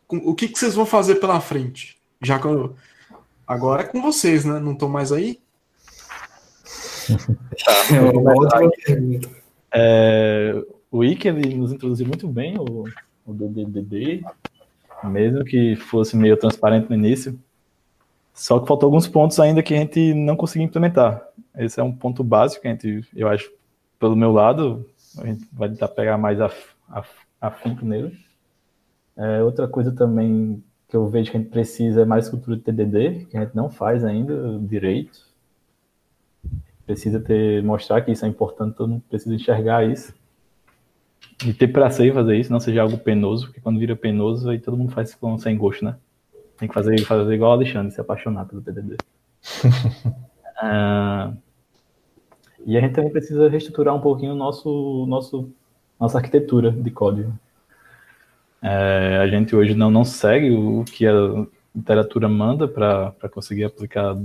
o 0.09 0.35
que, 0.35 0.49
que 0.49 0.59
vocês 0.59 0.75
vão 0.75 0.87
fazer 0.87 1.17
pela 1.17 1.41
frente? 1.41 1.99
Já 2.21 2.39
que 2.39 2.47
eu, 2.47 2.77
agora 3.47 3.83
é 3.83 3.87
com 3.87 4.01
vocês, 4.01 4.45
né? 4.45 4.61
Não 4.61 4.73
estou 4.73 4.89
mais 4.89 5.13
aí? 5.13 5.41
Tá, 7.65 7.97
é 7.97 8.01
uma 8.01 8.35
outra 8.35 8.71
pergunta. 8.85 9.29
É, 9.75 10.63
o 10.91 11.03
Ike 11.03 11.29
ele 11.29 11.55
nos 11.55 11.73
introduziu 11.73 12.07
muito 12.07 12.29
bem 12.29 12.57
o, 12.59 12.85
o 13.27 13.33
DDD, 13.33 14.23
mesmo 15.05 15.45
que 15.45 15.75
fosse 15.77 16.17
meio 16.17 16.37
transparente 16.37 16.89
no 16.89 16.95
início. 16.95 17.39
Só 18.35 18.59
que 18.61 18.69
faltou 18.69 18.87
alguns 18.87 19.09
pontos 19.09 19.39
ainda 19.41 19.63
que 19.63 19.75
a 19.75 19.79
gente 19.79 20.15
não 20.15 20.37
conseguiu 20.37 20.67
implementar. 20.67 21.23
Esse 21.57 21.81
é 21.81 21.83
um 21.83 21.93
ponto 21.93 22.23
básico 22.23 22.63
que 22.63 22.69
a 22.69 22.71
gente, 22.71 23.07
eu 23.15 23.29
acho, 23.29 23.51
pelo 24.03 24.17
meu 24.17 24.33
lado, 24.33 24.85
a 25.17 25.25
gente 25.25 25.47
vai 25.53 25.69
tentar 25.69 25.87
pegar 25.87 26.19
mais 26.19 26.37
afinco 27.41 27.87
nele. 27.87 28.19
É, 29.17 29.45
outra 29.45 29.69
coisa 29.69 29.93
também 29.93 30.61
que 30.89 30.97
eu 30.97 31.07
vejo 31.07 31.31
que 31.31 31.37
a 31.37 31.41
gente 31.41 31.51
precisa 31.51 32.03
é 32.03 32.05
mais 32.05 32.29
cultura 32.29 32.57
de 32.57 32.65
TDD, 32.65 33.27
que 33.27 33.37
a 33.37 33.45
gente 33.45 33.55
não 33.55 33.71
faz 33.71 34.05
ainda 34.05 34.59
direito. 34.59 35.25
Precisa 36.85 37.21
ter, 37.21 37.63
mostrar 37.63 38.03
que 38.03 38.11
isso 38.11 38.25
é 38.25 38.29
importante, 38.29 38.75
todo 38.75 38.91
mundo 38.91 39.05
precisa 39.09 39.37
enxergar 39.37 39.89
isso. 39.89 40.13
E 41.47 41.55
ter 41.55 41.69
prazer 41.69 42.09
em 42.09 42.13
fazer 42.13 42.37
isso, 42.37 42.51
não 42.51 42.59
seja 42.59 42.83
algo 42.83 42.99
penoso, 42.99 43.47
porque 43.47 43.61
quando 43.61 43.79
vira 43.79 43.95
penoso, 43.95 44.51
aí 44.51 44.59
todo 44.59 44.77
mundo 44.77 44.91
faz 44.91 45.15
com 45.15 45.39
sem 45.39 45.57
gosto, 45.57 45.85
né? 45.85 45.97
Tem 46.59 46.67
que 46.67 46.75
fazer, 46.75 47.01
fazer 47.03 47.33
igual 47.33 47.53
o 47.53 47.55
Alexandre, 47.55 47.95
se 47.95 48.01
apaixonar 48.01 48.47
pelo 48.47 48.63
TDD. 48.63 48.97
uh, 50.61 51.37
E 52.65 52.77
a 52.77 52.81
gente 52.81 52.95
também 52.95 53.11
precisa 53.11 53.49
reestruturar 53.49 53.95
um 53.95 54.01
pouquinho 54.01 54.35
nosso, 54.35 55.07
nosso, 55.07 55.51
nossa 55.99 56.19
arquitetura 56.19 56.71
de 56.71 56.91
código. 56.91 57.33
É, 58.63 59.19
a 59.21 59.27
gente 59.27 59.55
hoje 59.57 59.75
não, 59.75 59.91
não 59.91 60.05
segue 60.05 60.51
o 60.51 60.85
que 60.85 61.07
a 61.07 61.47
literatura 61.75 62.29
manda 62.29 62.69
para 62.69 63.29
conseguir 63.31 63.65
aplicar 63.65 64.17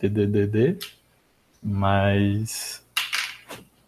DDDD, 0.00 0.78
mas 1.62 2.82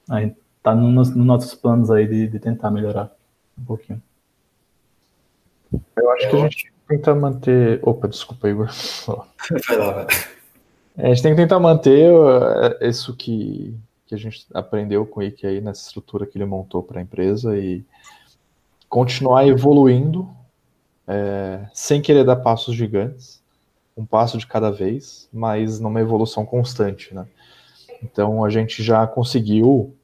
a 0.08 0.20
gente 0.20 0.36
está 0.58 0.74
no, 0.74 0.90
nos 0.90 1.14
nossos 1.14 1.54
planos 1.54 1.90
aí 1.90 2.06
de, 2.06 2.28
de 2.28 2.38
tentar 2.38 2.70
melhorar 2.70 3.10
um 3.58 3.64
pouquinho. 3.64 4.02
Eu 5.96 6.10
acho 6.12 6.30
que 6.30 6.36
a 6.36 6.40
gente 6.40 6.72
tenta 6.88 7.14
manter. 7.14 7.80
Opa, 7.82 8.08
desculpa, 8.08 8.48
Igor. 8.48 8.68
Vai 9.68 9.76
lá, 9.76 9.92
vai. 9.92 10.06
É, 10.96 11.06
a 11.06 11.08
gente 11.08 11.22
tem 11.22 11.34
que 11.34 11.42
tentar 11.42 11.58
manter 11.58 12.12
uh, 12.12 12.76
isso 12.82 13.16
que, 13.16 13.74
que 14.06 14.14
a 14.14 14.18
gente 14.18 14.46
aprendeu 14.52 15.06
com 15.06 15.20
o 15.20 15.22
Ike 15.22 15.46
aí 15.46 15.60
nessa 15.60 15.86
estrutura 15.86 16.26
que 16.26 16.36
ele 16.36 16.44
montou 16.44 16.82
para 16.82 17.00
a 17.00 17.02
empresa 17.02 17.56
e 17.58 17.84
continuar 18.88 19.46
evoluindo 19.46 20.28
é, 21.06 21.66
sem 21.72 22.00
querer 22.00 22.24
dar 22.24 22.36
passos 22.36 22.74
gigantes, 22.74 23.42
um 23.96 24.04
passo 24.04 24.38
de 24.38 24.46
cada 24.46 24.70
vez, 24.70 25.28
mas 25.32 25.78
numa 25.78 26.00
evolução 26.00 26.44
constante, 26.44 27.14
né? 27.14 27.26
Então 28.02 28.44
a 28.44 28.50
gente 28.50 28.82
já 28.82 29.06
conseguiu 29.06 29.94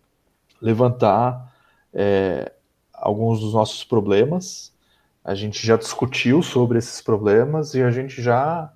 levantar 0.60 1.54
é, 1.92 2.52
alguns 2.92 3.40
dos 3.40 3.52
nossos 3.52 3.84
problemas, 3.84 4.72
a 5.24 5.34
gente 5.34 5.64
já 5.66 5.76
discutiu 5.76 6.42
sobre 6.42 6.78
esses 6.78 7.00
problemas 7.02 7.74
e 7.74 7.82
a 7.82 7.90
gente 7.90 8.22
já 8.22 8.72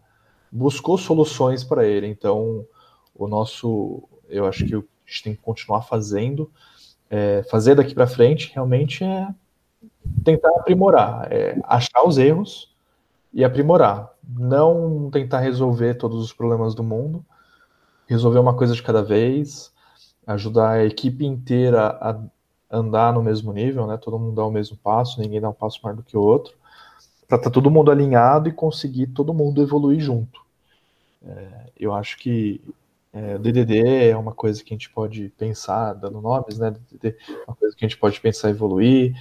buscou 0.50 0.98
soluções 0.98 1.64
para 1.64 1.86
ele. 1.86 2.06
Então 2.06 2.66
o 3.14 3.26
nosso, 3.26 4.02
eu 4.28 4.46
acho 4.46 4.66
que 4.66 4.84
a 5.06 5.10
gente 5.10 5.22
tem 5.22 5.34
que 5.34 5.42
continuar 5.42 5.82
fazendo, 5.82 6.50
é, 7.10 7.42
fazer 7.50 7.74
daqui 7.74 7.94
para 7.94 8.06
frente 8.06 8.50
realmente 8.54 9.04
é 9.04 9.28
tentar 10.24 10.48
aprimorar, 10.50 11.32
é 11.32 11.58
achar 11.64 12.06
os 12.06 12.18
erros 12.18 12.74
e 13.32 13.44
aprimorar. 13.44 14.10
Não 14.26 15.10
tentar 15.10 15.40
resolver 15.40 15.94
todos 15.94 16.22
os 16.22 16.32
problemas 16.32 16.74
do 16.74 16.82
mundo, 16.82 17.24
resolver 18.06 18.38
uma 18.38 18.54
coisa 18.54 18.74
de 18.74 18.82
cada 18.82 19.02
vez, 19.02 19.72
ajudar 20.26 20.70
a 20.70 20.84
equipe 20.84 21.26
inteira 21.26 21.88
a 22.00 22.18
andar 22.70 23.12
no 23.12 23.22
mesmo 23.22 23.52
nível, 23.52 23.86
né? 23.86 23.96
Todo 23.96 24.18
mundo 24.18 24.34
dá 24.34 24.44
o 24.44 24.50
mesmo 24.50 24.76
passo, 24.76 25.20
ninguém 25.20 25.40
dá 25.40 25.48
um 25.48 25.54
passo 25.54 25.80
maior 25.82 25.96
do 25.96 26.02
que 26.02 26.16
o 26.16 26.20
outro, 26.20 26.54
para 27.28 27.36
estar 27.36 27.50
tá 27.50 27.54
todo 27.54 27.70
mundo 27.70 27.90
alinhado 27.90 28.48
e 28.48 28.52
conseguir 28.52 29.08
todo 29.08 29.34
mundo 29.34 29.62
evoluir 29.62 30.00
junto. 30.00 30.40
É, 31.26 31.70
eu 31.78 31.92
acho 31.92 32.18
que 32.18 32.60
é, 33.14 33.38
DDD 33.38 34.08
é 34.08 34.16
uma 34.16 34.32
coisa 34.32 34.62
que 34.62 34.74
a 34.74 34.76
gente 34.76 34.90
pode 34.90 35.28
pensar, 35.38 35.92
dando 35.94 36.20
nomes, 36.20 36.58
né? 36.58 36.72
DDD 36.72 37.16
é 37.28 37.44
uma 37.46 37.54
coisa 37.54 37.76
que 37.76 37.84
a 37.84 37.88
gente 37.88 37.98
pode 37.98 38.20
pensar 38.20 38.50
evoluir, 38.50 39.14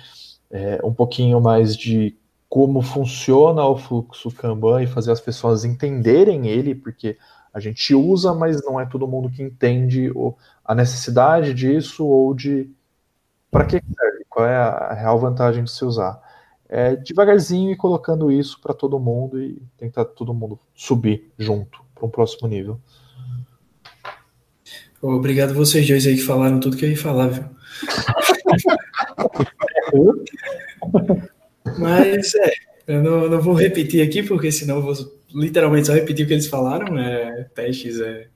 é, 0.50 0.80
um 0.84 0.92
pouquinho 0.92 1.40
mais 1.40 1.78
de 1.78 2.18
como 2.50 2.82
funciona 2.82 3.64
o 3.66 3.78
fluxo 3.78 4.32
Kanban 4.32 4.82
e 4.82 4.88
fazer 4.88 5.12
as 5.12 5.22
pessoas 5.22 5.64
entenderem 5.64 6.48
ele, 6.48 6.74
porque 6.74 7.18
a 7.54 7.60
gente 7.60 7.94
usa, 7.94 8.34
mas 8.34 8.64
não 8.66 8.80
é 8.80 8.86
todo 8.86 9.08
mundo 9.08 9.30
que 9.30 9.44
entende 9.44 10.12
a 10.66 10.74
necessidade 10.74 11.54
disso 11.54 12.06
ou 12.06 12.34
de 12.34 12.70
para 13.52 13.66
que 13.66 13.74
serve, 13.74 14.26
qual 14.28 14.48
é 14.48 14.56
a 14.56 14.94
real 14.94 15.20
vantagem 15.20 15.64
de 15.64 15.70
se 15.70 15.86
usar. 15.86 16.20
É, 16.68 16.96
devagarzinho 16.96 17.72
e 17.72 17.76
colocando 17.76 18.32
isso 18.32 18.60
para 18.60 18.74
todo 18.74 19.00
mundo 19.00 19.40
e 19.40 19.62
tentar 19.78 20.06
todo 20.06 20.34
mundo 20.34 20.60
subir 20.74 21.32
junto 21.38 21.84
para 21.94 22.08
um 22.08 22.10
próximo 22.10 22.48
nível. 22.48 22.80
Obrigado 25.04 25.54
vocês 25.54 25.86
dois 25.86 26.08
aí 26.08 26.16
que 26.16 26.22
falaram 26.22 26.62
tudo 26.62 26.78
que 26.78 26.86
eu 26.86 26.90
ia 26.90 26.98
falar, 26.98 27.28
viu? 27.28 27.44
Mas 31.78 32.34
é, 32.36 32.54
eu 32.88 33.04
não, 33.04 33.30
não, 33.30 33.42
vou 33.42 33.54
repetir 33.54 34.02
aqui, 34.02 34.24
porque 34.24 34.50
senão 34.50 34.78
eu 34.78 34.82
vou 34.82 34.94
literalmente 35.36 35.88
só 35.88 35.94
repetir 35.94 36.24
o 36.24 36.28
que 36.28 36.34
eles 36.34 36.48
falaram. 36.48 36.98
É, 36.98 37.50
testes 37.54 38.00
é 38.00 38.28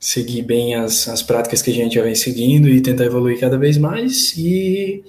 seguir 0.00 0.42
bem 0.42 0.74
as, 0.74 1.06
as 1.08 1.22
práticas 1.22 1.62
que 1.62 1.70
a 1.70 1.74
gente 1.74 1.94
já 1.94 2.02
vem 2.02 2.16
seguindo 2.16 2.68
e 2.68 2.80
tentar 2.80 3.04
evoluir 3.04 3.38
cada 3.38 3.56
vez 3.56 3.78
mais 3.78 4.36
e 4.36 5.04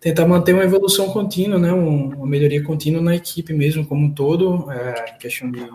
tentar 0.00 0.24
manter 0.26 0.54
uma 0.54 0.62
evolução 0.62 1.10
contínua, 1.10 1.58
né, 1.58 1.72
uma 1.72 2.26
melhoria 2.26 2.62
contínua 2.62 3.02
na 3.02 3.16
equipe 3.16 3.52
mesmo 3.52 3.84
como 3.84 4.06
um 4.06 4.12
todo, 4.12 4.70
é, 4.70 5.14
em 5.14 5.18
questão 5.18 5.50
de 5.50 5.68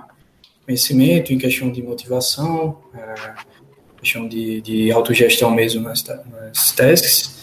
conhecimento, 0.65 1.33
em 1.33 1.37
questão 1.37 1.69
de 1.71 1.81
motivação, 1.81 2.77
é, 2.93 3.33
questão 3.99 4.27
de, 4.27 4.61
de 4.61 4.91
autogestão 4.91 5.51
mesmo 5.51 5.81
nas, 5.81 6.03
nas 6.03 6.71
tasks. 6.71 7.39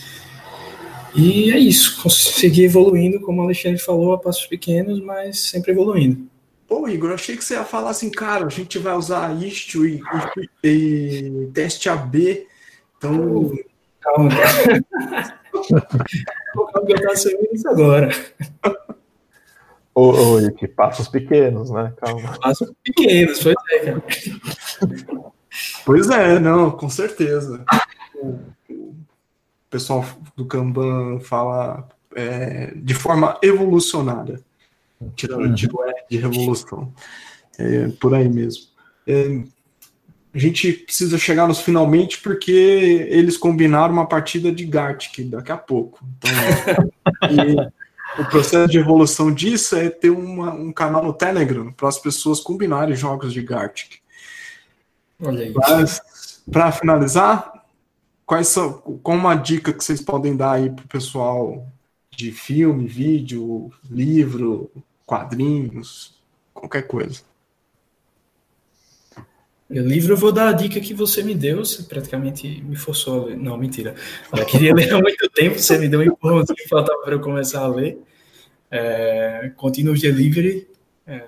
E 1.14 1.50
é 1.50 1.58
isso, 1.58 2.02
conseguir 2.02 2.64
evoluindo, 2.64 3.20
como 3.20 3.40
o 3.40 3.44
Alexandre 3.44 3.78
falou, 3.78 4.12
a 4.12 4.18
passos 4.18 4.46
pequenos, 4.46 5.00
mas 5.00 5.38
sempre 5.38 5.72
evoluindo. 5.72 6.28
Pô, 6.68 6.88
Igor, 6.88 7.12
achei 7.12 7.36
que 7.36 7.44
você 7.44 7.54
ia 7.54 7.64
falar 7.64 7.90
assim, 7.90 8.10
cara, 8.10 8.44
a 8.44 8.50
gente 8.50 8.78
vai 8.78 8.94
usar 8.94 9.34
isto 9.42 9.86
e, 9.86 10.02
e, 10.62 10.68
e 10.68 11.50
teste 11.54 11.88
AB. 11.88 12.46
Então. 12.98 13.56
Calma, 14.00 14.30
eu 16.88 17.02
tava 17.02 17.16
servindo 17.16 17.54
isso 17.54 17.68
agora. 17.68 18.10
Oi, 19.94 20.50
que 20.52 20.68
passos 20.68 21.08
pequenos, 21.08 21.70
né? 21.70 21.94
Calma. 21.96 22.38
Passos 22.40 22.70
pequenos, 22.82 23.42
pois 23.42 23.56
é, 23.70 23.78
cara. 23.78 24.02
Pois 25.84 26.08
é, 26.10 26.38
não, 26.38 26.70
com 26.70 26.88
certeza. 26.88 27.64
O 28.22 28.38
pessoal 29.70 30.04
do 30.36 30.44
Kanban 30.46 31.20
fala 31.20 31.88
é, 32.14 32.72
de 32.74 32.94
forma 32.94 33.38
evolucionária 33.42 34.40
tirando 35.14 35.46
uhum. 35.46 35.52
é 35.52 35.94
de 36.08 36.16
revolução. 36.16 36.92
É, 37.58 37.88
por 38.00 38.14
aí 38.14 38.28
mesmo. 38.28 38.64
É, 39.06 39.42
a 40.34 40.38
gente 40.38 40.72
precisa 40.72 41.16
chegar 41.16 41.48
nos 41.48 41.60
finalmente 41.60 42.20
porque 42.20 43.06
eles 43.08 43.38
combinaram 43.38 43.94
uma 43.94 44.06
partida 44.06 44.52
de 44.52 44.64
Gartic 44.66 45.24
daqui 45.30 45.52
a 45.52 45.56
pouco. 45.56 46.04
Então, 46.18 47.72
o 48.18 48.24
processo 48.26 48.70
de 48.70 48.78
evolução 48.78 49.32
disso 49.32 49.76
é 49.76 49.88
ter 49.88 50.10
uma, 50.10 50.52
um 50.52 50.72
canal 50.72 51.02
no 51.02 51.14
Telegram 51.14 51.72
para 51.72 51.88
as 51.88 51.98
pessoas 51.98 52.40
combinarem 52.40 52.94
jogos 52.94 53.32
de 53.32 53.42
Gartic. 53.42 54.00
Olha 55.22 55.44
aí. 55.44 55.54
Para 56.50 56.72
finalizar, 56.72 57.64
quais 58.24 58.48
são, 58.48 58.74
qual 59.02 59.16
uma 59.16 59.34
dica 59.34 59.72
que 59.72 59.84
vocês 59.84 60.00
podem 60.00 60.36
dar 60.36 60.52
aí 60.52 60.70
para 60.70 60.84
o 60.84 60.88
pessoal 60.88 61.66
de 62.10 62.32
filme, 62.32 62.86
vídeo, 62.86 63.70
livro, 63.90 64.70
quadrinhos, 65.04 66.14
qualquer 66.52 66.82
coisa. 66.82 67.22
Livro 69.68 70.12
eu 70.12 70.16
vou 70.16 70.30
dar 70.30 70.48
a 70.48 70.52
dica 70.52 70.80
que 70.80 70.94
você 70.94 71.24
me 71.24 71.34
deu, 71.34 71.64
você 71.64 71.82
praticamente 71.82 72.62
me 72.62 72.76
forçou 72.76 73.22
a 73.22 73.24
ler. 73.26 73.36
Não, 73.36 73.56
mentira. 73.58 73.96
Eu 74.34 74.46
queria 74.46 74.72
ler 74.72 74.92
há 74.92 75.00
muito 75.00 75.28
tempo, 75.30 75.58
você 75.58 75.76
me 75.76 75.88
deu 75.88 76.00
um 76.00 76.04
empurrão 76.04 76.44
que 76.44 76.68
faltava 76.68 77.02
para 77.02 77.14
eu 77.14 77.20
começar 77.20 77.62
a 77.62 77.68
ler. 77.68 77.98
É, 78.70 79.52
Continuous 79.56 80.00
Delivery, 80.00 80.68
é, 81.06 81.24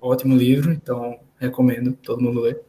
ótimo 0.00 0.36
livro, 0.36 0.72
então 0.72 1.20
recomendo 1.38 1.92
todo 1.92 2.20
mundo 2.20 2.40
ler. 2.40 2.60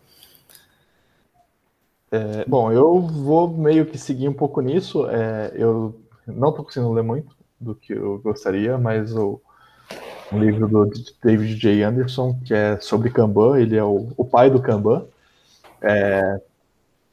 É, 2.12 2.46
bom, 2.48 2.72
eu 2.72 3.02
vou 3.02 3.48
meio 3.50 3.86
que 3.86 3.98
seguir 3.98 4.28
um 4.28 4.34
pouco 4.34 4.62
nisso. 4.62 5.08
É, 5.10 5.52
eu 5.56 6.00
não 6.28 6.50
estou 6.50 6.66
conseguindo 6.66 6.92
ler 6.94 7.04
muito 7.04 7.36
do 7.60 7.76
que 7.76 7.94
eu 7.94 8.20
gostaria, 8.20 8.78
mas 8.78 9.16
o, 9.16 9.42
um 10.32 10.40
livro 10.40 10.68
do 10.68 10.90
David 11.24 11.56
J. 11.58 11.84
Anderson, 11.84 12.40
que 12.46 12.54
é 12.54 12.80
sobre 12.80 13.12
Kanban, 13.12 13.60
ele 13.60 13.78
é 13.78 13.84
o, 13.84 14.14
o 14.18 14.26
pai 14.26 14.50
do 14.52 14.62
Kanban. 14.62 15.08
É, 15.82 16.42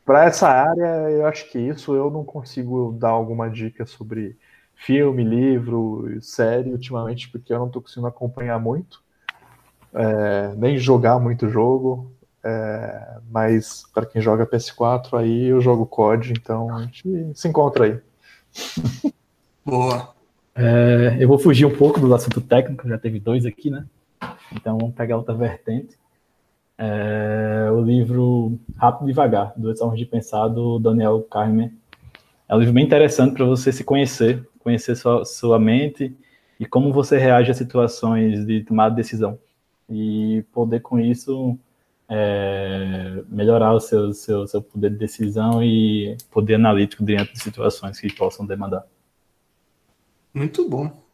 Para 0.05 0.25
essa 0.27 0.49
área, 0.49 1.11
eu 1.11 1.27
acho 1.27 1.51
que 1.51 1.59
isso 1.59 1.95
eu 1.95 2.11
não 2.11 2.25
consigo 2.25 2.93
dar 2.99 3.11
alguma 3.11 3.51
dica 3.51 3.85
sobre 3.87 4.39
filme, 4.75 5.25
livro, 5.25 6.07
série 6.23 6.71
ultimamente, 6.73 7.29
porque 7.31 7.53
eu 7.53 7.59
não 7.59 7.67
estou 7.67 7.83
conseguindo 7.83 8.07
acompanhar 8.09 8.59
muito, 8.61 9.03
é, 9.95 10.55
nem 10.57 10.79
jogar 10.79 11.19
muito 11.19 11.49
jogo. 11.49 12.13
É, 12.49 13.19
mas 13.29 13.83
para 13.93 14.07
quem 14.07 14.23
joga 14.23 14.47
PS4, 14.47 15.19
aí 15.19 15.47
eu 15.47 15.61
jogo 15.61 15.85
COD, 15.85 16.33
então 16.33 16.73
a 16.73 16.83
gente 16.83 17.33
se 17.35 17.49
encontra 17.49 17.87
aí. 17.87 18.01
Boa. 19.67 20.15
É, 20.55 21.17
eu 21.19 21.27
vou 21.27 21.41
fugir 21.41 21.67
um 21.67 21.77
pouco 21.77 21.99
do 21.99 22.15
assunto 22.15 22.41
técnico, 22.41 22.89
já 22.89 22.97
teve 22.97 23.19
dois 23.19 23.45
aqui, 23.45 23.69
né? 23.69 23.85
Então 24.53 24.79
vamos 24.79 24.95
pegar 24.95 25.17
outra 25.17 25.35
vertente. 25.35 25.99
É, 26.79 27.69
o 27.73 27.81
livro 27.81 28.57
Rápido 28.77 29.07
e 29.07 29.09
Devagar, 29.09 29.53
Duas 29.57 29.81
Formas 29.81 29.99
de 29.99 30.07
Pensar, 30.07 30.47
do 30.47 30.79
Daniel 30.79 31.27
Kahneman. 31.29 31.73
É 32.49 32.55
um 32.55 32.61
livro 32.61 32.75
bem 32.75 32.85
interessante 32.85 33.35
para 33.35 33.45
você 33.45 33.73
se 33.73 33.83
conhecer, 33.83 34.49
conhecer 34.61 34.95
sua, 34.95 35.25
sua 35.25 35.59
mente 35.59 36.17
e 36.61 36.65
como 36.65 36.93
você 36.93 37.19
reage 37.19 37.51
a 37.51 37.55
situações 37.55 38.47
de 38.47 38.63
tomada 38.63 38.91
de 38.91 39.03
decisão. 39.03 39.37
E 39.91 40.45
poder, 40.53 40.81
com 40.81 41.01
isso, 41.01 41.59
é, 42.09 43.23
melhorar 43.29 43.73
o 43.75 43.81
seu, 43.81 44.13
seu, 44.13 44.47
seu 44.47 44.63
poder 44.63 44.91
de 44.91 44.97
decisão 44.97 45.63
e 45.63 46.17
poder 46.31 46.55
analítico 46.55 47.05
diante 47.05 47.33
de 47.33 47.43
situações 47.43 47.99
que 47.99 48.13
possam 48.13 48.47
demandar. 48.47 48.87
Muito 50.33 50.69
bom. 50.69 51.05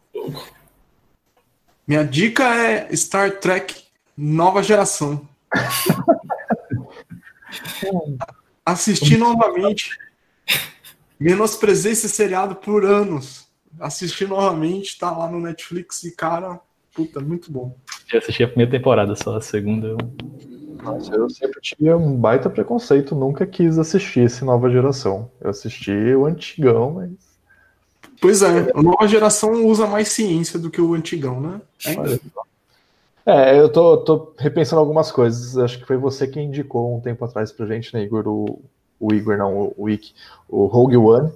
Minha 1.86 2.04
dica 2.04 2.44
é 2.44 2.94
Star 2.94 3.38
Trek 3.38 3.84
Nova 4.16 4.62
Geração. 4.62 5.28
Assisti 8.64 9.16
novamente. 9.16 9.90
Menosprezei 11.18 11.92
esse 11.92 12.08
seriado 12.08 12.56
por 12.56 12.84
anos. 12.84 13.48
Assisti 13.80 14.26
novamente, 14.26 14.98
tá 14.98 15.10
lá 15.10 15.28
no 15.30 15.40
Netflix 15.40 16.02
e, 16.04 16.14
cara, 16.14 16.60
puta, 16.94 17.20
muito 17.20 17.50
bom. 17.50 17.76
Eu 18.12 18.18
assisti 18.18 18.44
a 18.44 18.48
primeira 18.48 18.70
temporada, 18.70 19.16
só 19.16 19.36
a 19.36 19.40
segunda 19.40 19.88
eu. 19.88 19.98
Nossa, 20.82 21.14
eu 21.14 21.30
sempre 21.30 21.60
tive 21.60 21.94
um 21.94 22.16
baita 22.16 22.50
preconceito, 22.50 23.14
nunca 23.14 23.46
quis 23.46 23.78
assistir 23.78 24.20
esse 24.20 24.44
nova 24.44 24.68
geração. 24.68 25.30
Eu 25.40 25.50
assisti 25.50 25.92
o 25.92 26.26
antigão, 26.26 26.92
mas 26.92 27.32
Pois 28.22 28.40
é, 28.40 28.70
a 28.72 28.80
nova 28.80 29.06
geração 29.08 29.66
usa 29.66 29.84
mais 29.84 30.08
ciência 30.08 30.56
do 30.56 30.70
que 30.70 30.80
o 30.80 30.94
antigão, 30.94 31.40
né? 31.40 31.60
É 33.26 33.54
É, 33.54 33.58
eu 33.58 33.68
tô, 33.68 33.96
tô, 33.98 34.32
repensando 34.38 34.78
algumas 34.78 35.10
coisas. 35.10 35.58
Acho 35.58 35.80
que 35.80 35.84
foi 35.84 35.96
você 35.96 36.28
que 36.28 36.40
indicou 36.40 36.96
um 36.96 37.00
tempo 37.00 37.24
atrás 37.24 37.50
pra 37.50 37.66
gente, 37.66 37.92
né, 37.92 38.00
Igor? 38.02 38.28
O, 38.28 38.62
o 39.00 39.12
Igor, 39.12 39.36
não, 39.36 39.56
o, 39.56 39.74
o 39.76 39.82
Wiki, 39.84 40.14
o 40.48 40.66
Rogue 40.66 40.96
One. 40.96 41.32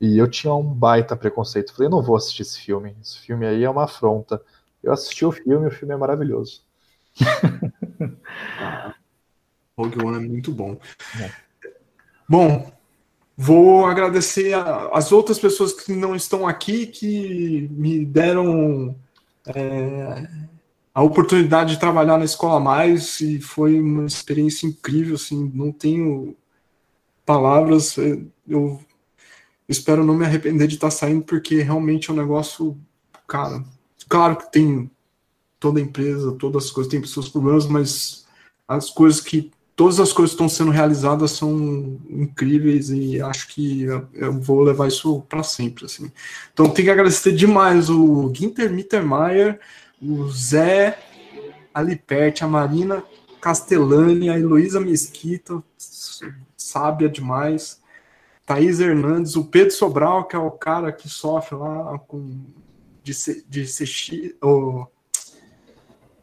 E 0.00 0.18
eu 0.18 0.28
tinha 0.28 0.52
um 0.52 0.64
baita 0.64 1.16
preconceito. 1.16 1.72
Falei, 1.72 1.88
não 1.88 2.02
vou 2.02 2.16
assistir 2.16 2.42
esse 2.42 2.60
filme. 2.60 2.96
Esse 3.00 3.18
filme 3.20 3.46
aí 3.46 3.62
é 3.62 3.70
uma 3.70 3.84
afronta. 3.84 4.42
Eu 4.82 4.92
assisti 4.92 5.24
o 5.24 5.30
filme, 5.30 5.68
o 5.68 5.70
filme 5.70 5.94
é 5.94 5.96
maravilhoso. 5.96 6.60
Rogue 9.76 10.04
One 10.04 10.16
é 10.16 10.28
muito 10.28 10.52
bom. 10.52 10.78
É. 11.20 11.30
Bom, 12.28 12.72
vou 13.36 13.86
agradecer 13.86 14.54
as 14.92 15.12
outras 15.12 15.38
pessoas 15.38 15.72
que 15.72 15.92
não 15.92 16.16
estão 16.16 16.46
aqui, 16.48 16.86
que 16.86 17.68
me 17.70 18.04
deram 18.04 18.96
é, 19.46 20.28
a 20.94 21.02
oportunidade 21.02 21.74
de 21.74 21.80
trabalhar 21.80 22.18
na 22.18 22.24
Escola 22.24 22.58
Mais 22.58 23.20
e 23.20 23.40
foi 23.40 23.78
uma 23.78 24.06
experiência 24.06 24.66
incrível. 24.66 25.16
Assim, 25.16 25.52
não 25.54 25.70
tenho 25.70 26.34
palavras. 27.24 27.96
Eu 28.48 28.80
espero 29.68 30.04
não 30.04 30.14
me 30.14 30.24
arrepender 30.24 30.66
de 30.66 30.76
estar 30.76 30.90
saindo, 30.90 31.22
porque 31.22 31.62
realmente 31.62 32.10
é 32.10 32.12
um 32.12 32.16
negócio, 32.16 32.78
cara. 33.26 33.62
Claro 34.08 34.36
que 34.36 34.50
tem 34.50 34.90
toda 35.58 35.80
empresa, 35.80 36.32
todas 36.32 36.66
as 36.66 36.70
coisas 36.70 36.90
têm 36.90 37.04
seus 37.04 37.28
problemas, 37.28 37.66
mas 37.66 38.26
as 38.68 38.90
coisas 38.90 39.20
que 39.20 39.50
todas 39.76 40.00
as 40.00 40.12
coisas 40.12 40.34
que 40.34 40.42
estão 40.42 40.48
sendo 40.48 40.70
realizadas 40.70 41.32
são 41.32 42.00
incríveis 42.08 42.88
e 42.90 43.20
acho 43.20 43.48
que 43.48 43.82
eu, 44.14 44.32
vou 44.40 44.62
levar 44.62 44.88
isso 44.88 45.20
para 45.28 45.42
sempre 45.42 45.84
assim. 45.84 46.10
Então 46.52 46.70
tenho 46.70 46.86
que 46.86 46.90
agradecer 46.90 47.32
demais 47.32 47.90
o 47.90 48.32
Ginter 48.34 48.72
Mittermeier, 48.72 49.60
o 50.00 50.28
Zé 50.28 50.98
Aliperti, 51.74 52.42
a 52.42 52.48
Marina 52.48 53.04
Castellani, 53.40 54.30
a 54.30 54.38
Heloísa 54.38 54.80
Mesquita, 54.80 55.62
sábia 56.56 57.08
demais. 57.08 57.80
Thaís 58.46 58.78
Hernandes, 58.78 59.34
o 59.34 59.44
Pedro 59.44 59.74
Sobral, 59.74 60.24
que 60.24 60.36
é 60.36 60.38
o 60.38 60.52
cara 60.52 60.92
que 60.92 61.08
sofre 61.08 61.56
lá 61.56 61.98
com 62.06 62.44
de, 63.02 63.12
de 63.48 63.64
CX, 63.64 64.34
o 64.42 64.86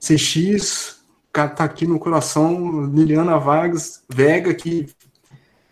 CX, 0.04 1.02
o 1.30 1.32
cara 1.32 1.50
tá 1.50 1.64
aqui 1.64 1.88
no 1.88 1.98
coração, 1.98 2.86
Liliana 2.88 3.38
Vargas, 3.40 4.04
Vega, 4.10 4.54
que 4.54 4.88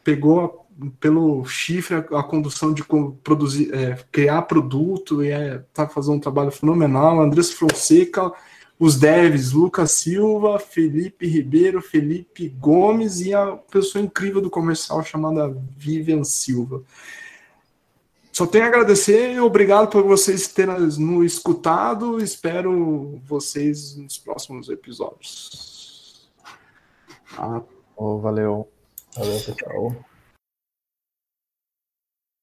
pegou 0.06 0.66
pelo 1.00 1.44
chifre 1.46 1.96
a, 1.96 2.20
a 2.20 2.24
condução 2.24 2.74
de 2.74 2.84
produzir, 3.24 3.74
é, 3.74 3.98
criar 4.10 4.44
produto 4.44 5.24
e 5.24 5.30
é, 5.30 5.62
tá 5.74 5.88
fazendo 5.88 6.16
um 6.16 6.20
trabalho 6.20 6.50
fenomenal. 6.50 7.22
Andrés 7.22 7.52
Fonseca, 7.52 8.32
os 8.80 8.98
devs, 8.98 9.52
Lucas 9.52 9.92
Silva, 9.92 10.58
Felipe 10.58 11.28
Ribeiro, 11.28 11.82
Felipe 11.82 12.48
Gomes 12.48 13.20
e 13.20 13.34
a 13.34 13.58
pessoa 13.70 14.04
incrível 14.04 14.42
do 14.42 14.50
comercial 14.50 15.04
chamada 15.04 15.56
Vivian 15.78 16.24
Silva. 16.24 16.82
Só 18.32 18.48
tenho 18.48 18.64
a 18.64 18.68
agradecer 18.68 19.34
e 19.34 19.40
obrigado 19.40 19.90
por 19.90 20.04
vocês 20.04 20.48
terem 20.48 20.80
nos 20.80 20.98
escutado. 21.26 22.22
Espero 22.22 23.20
vocês 23.26 23.96
nos 23.98 24.18
próximos 24.18 24.70
episódios. 24.70 26.32
Ah. 27.38 27.62
Oh, 27.96 28.20
valeu. 28.20 28.68
Valeu, 29.16 29.40
pessoal. 29.42 30.11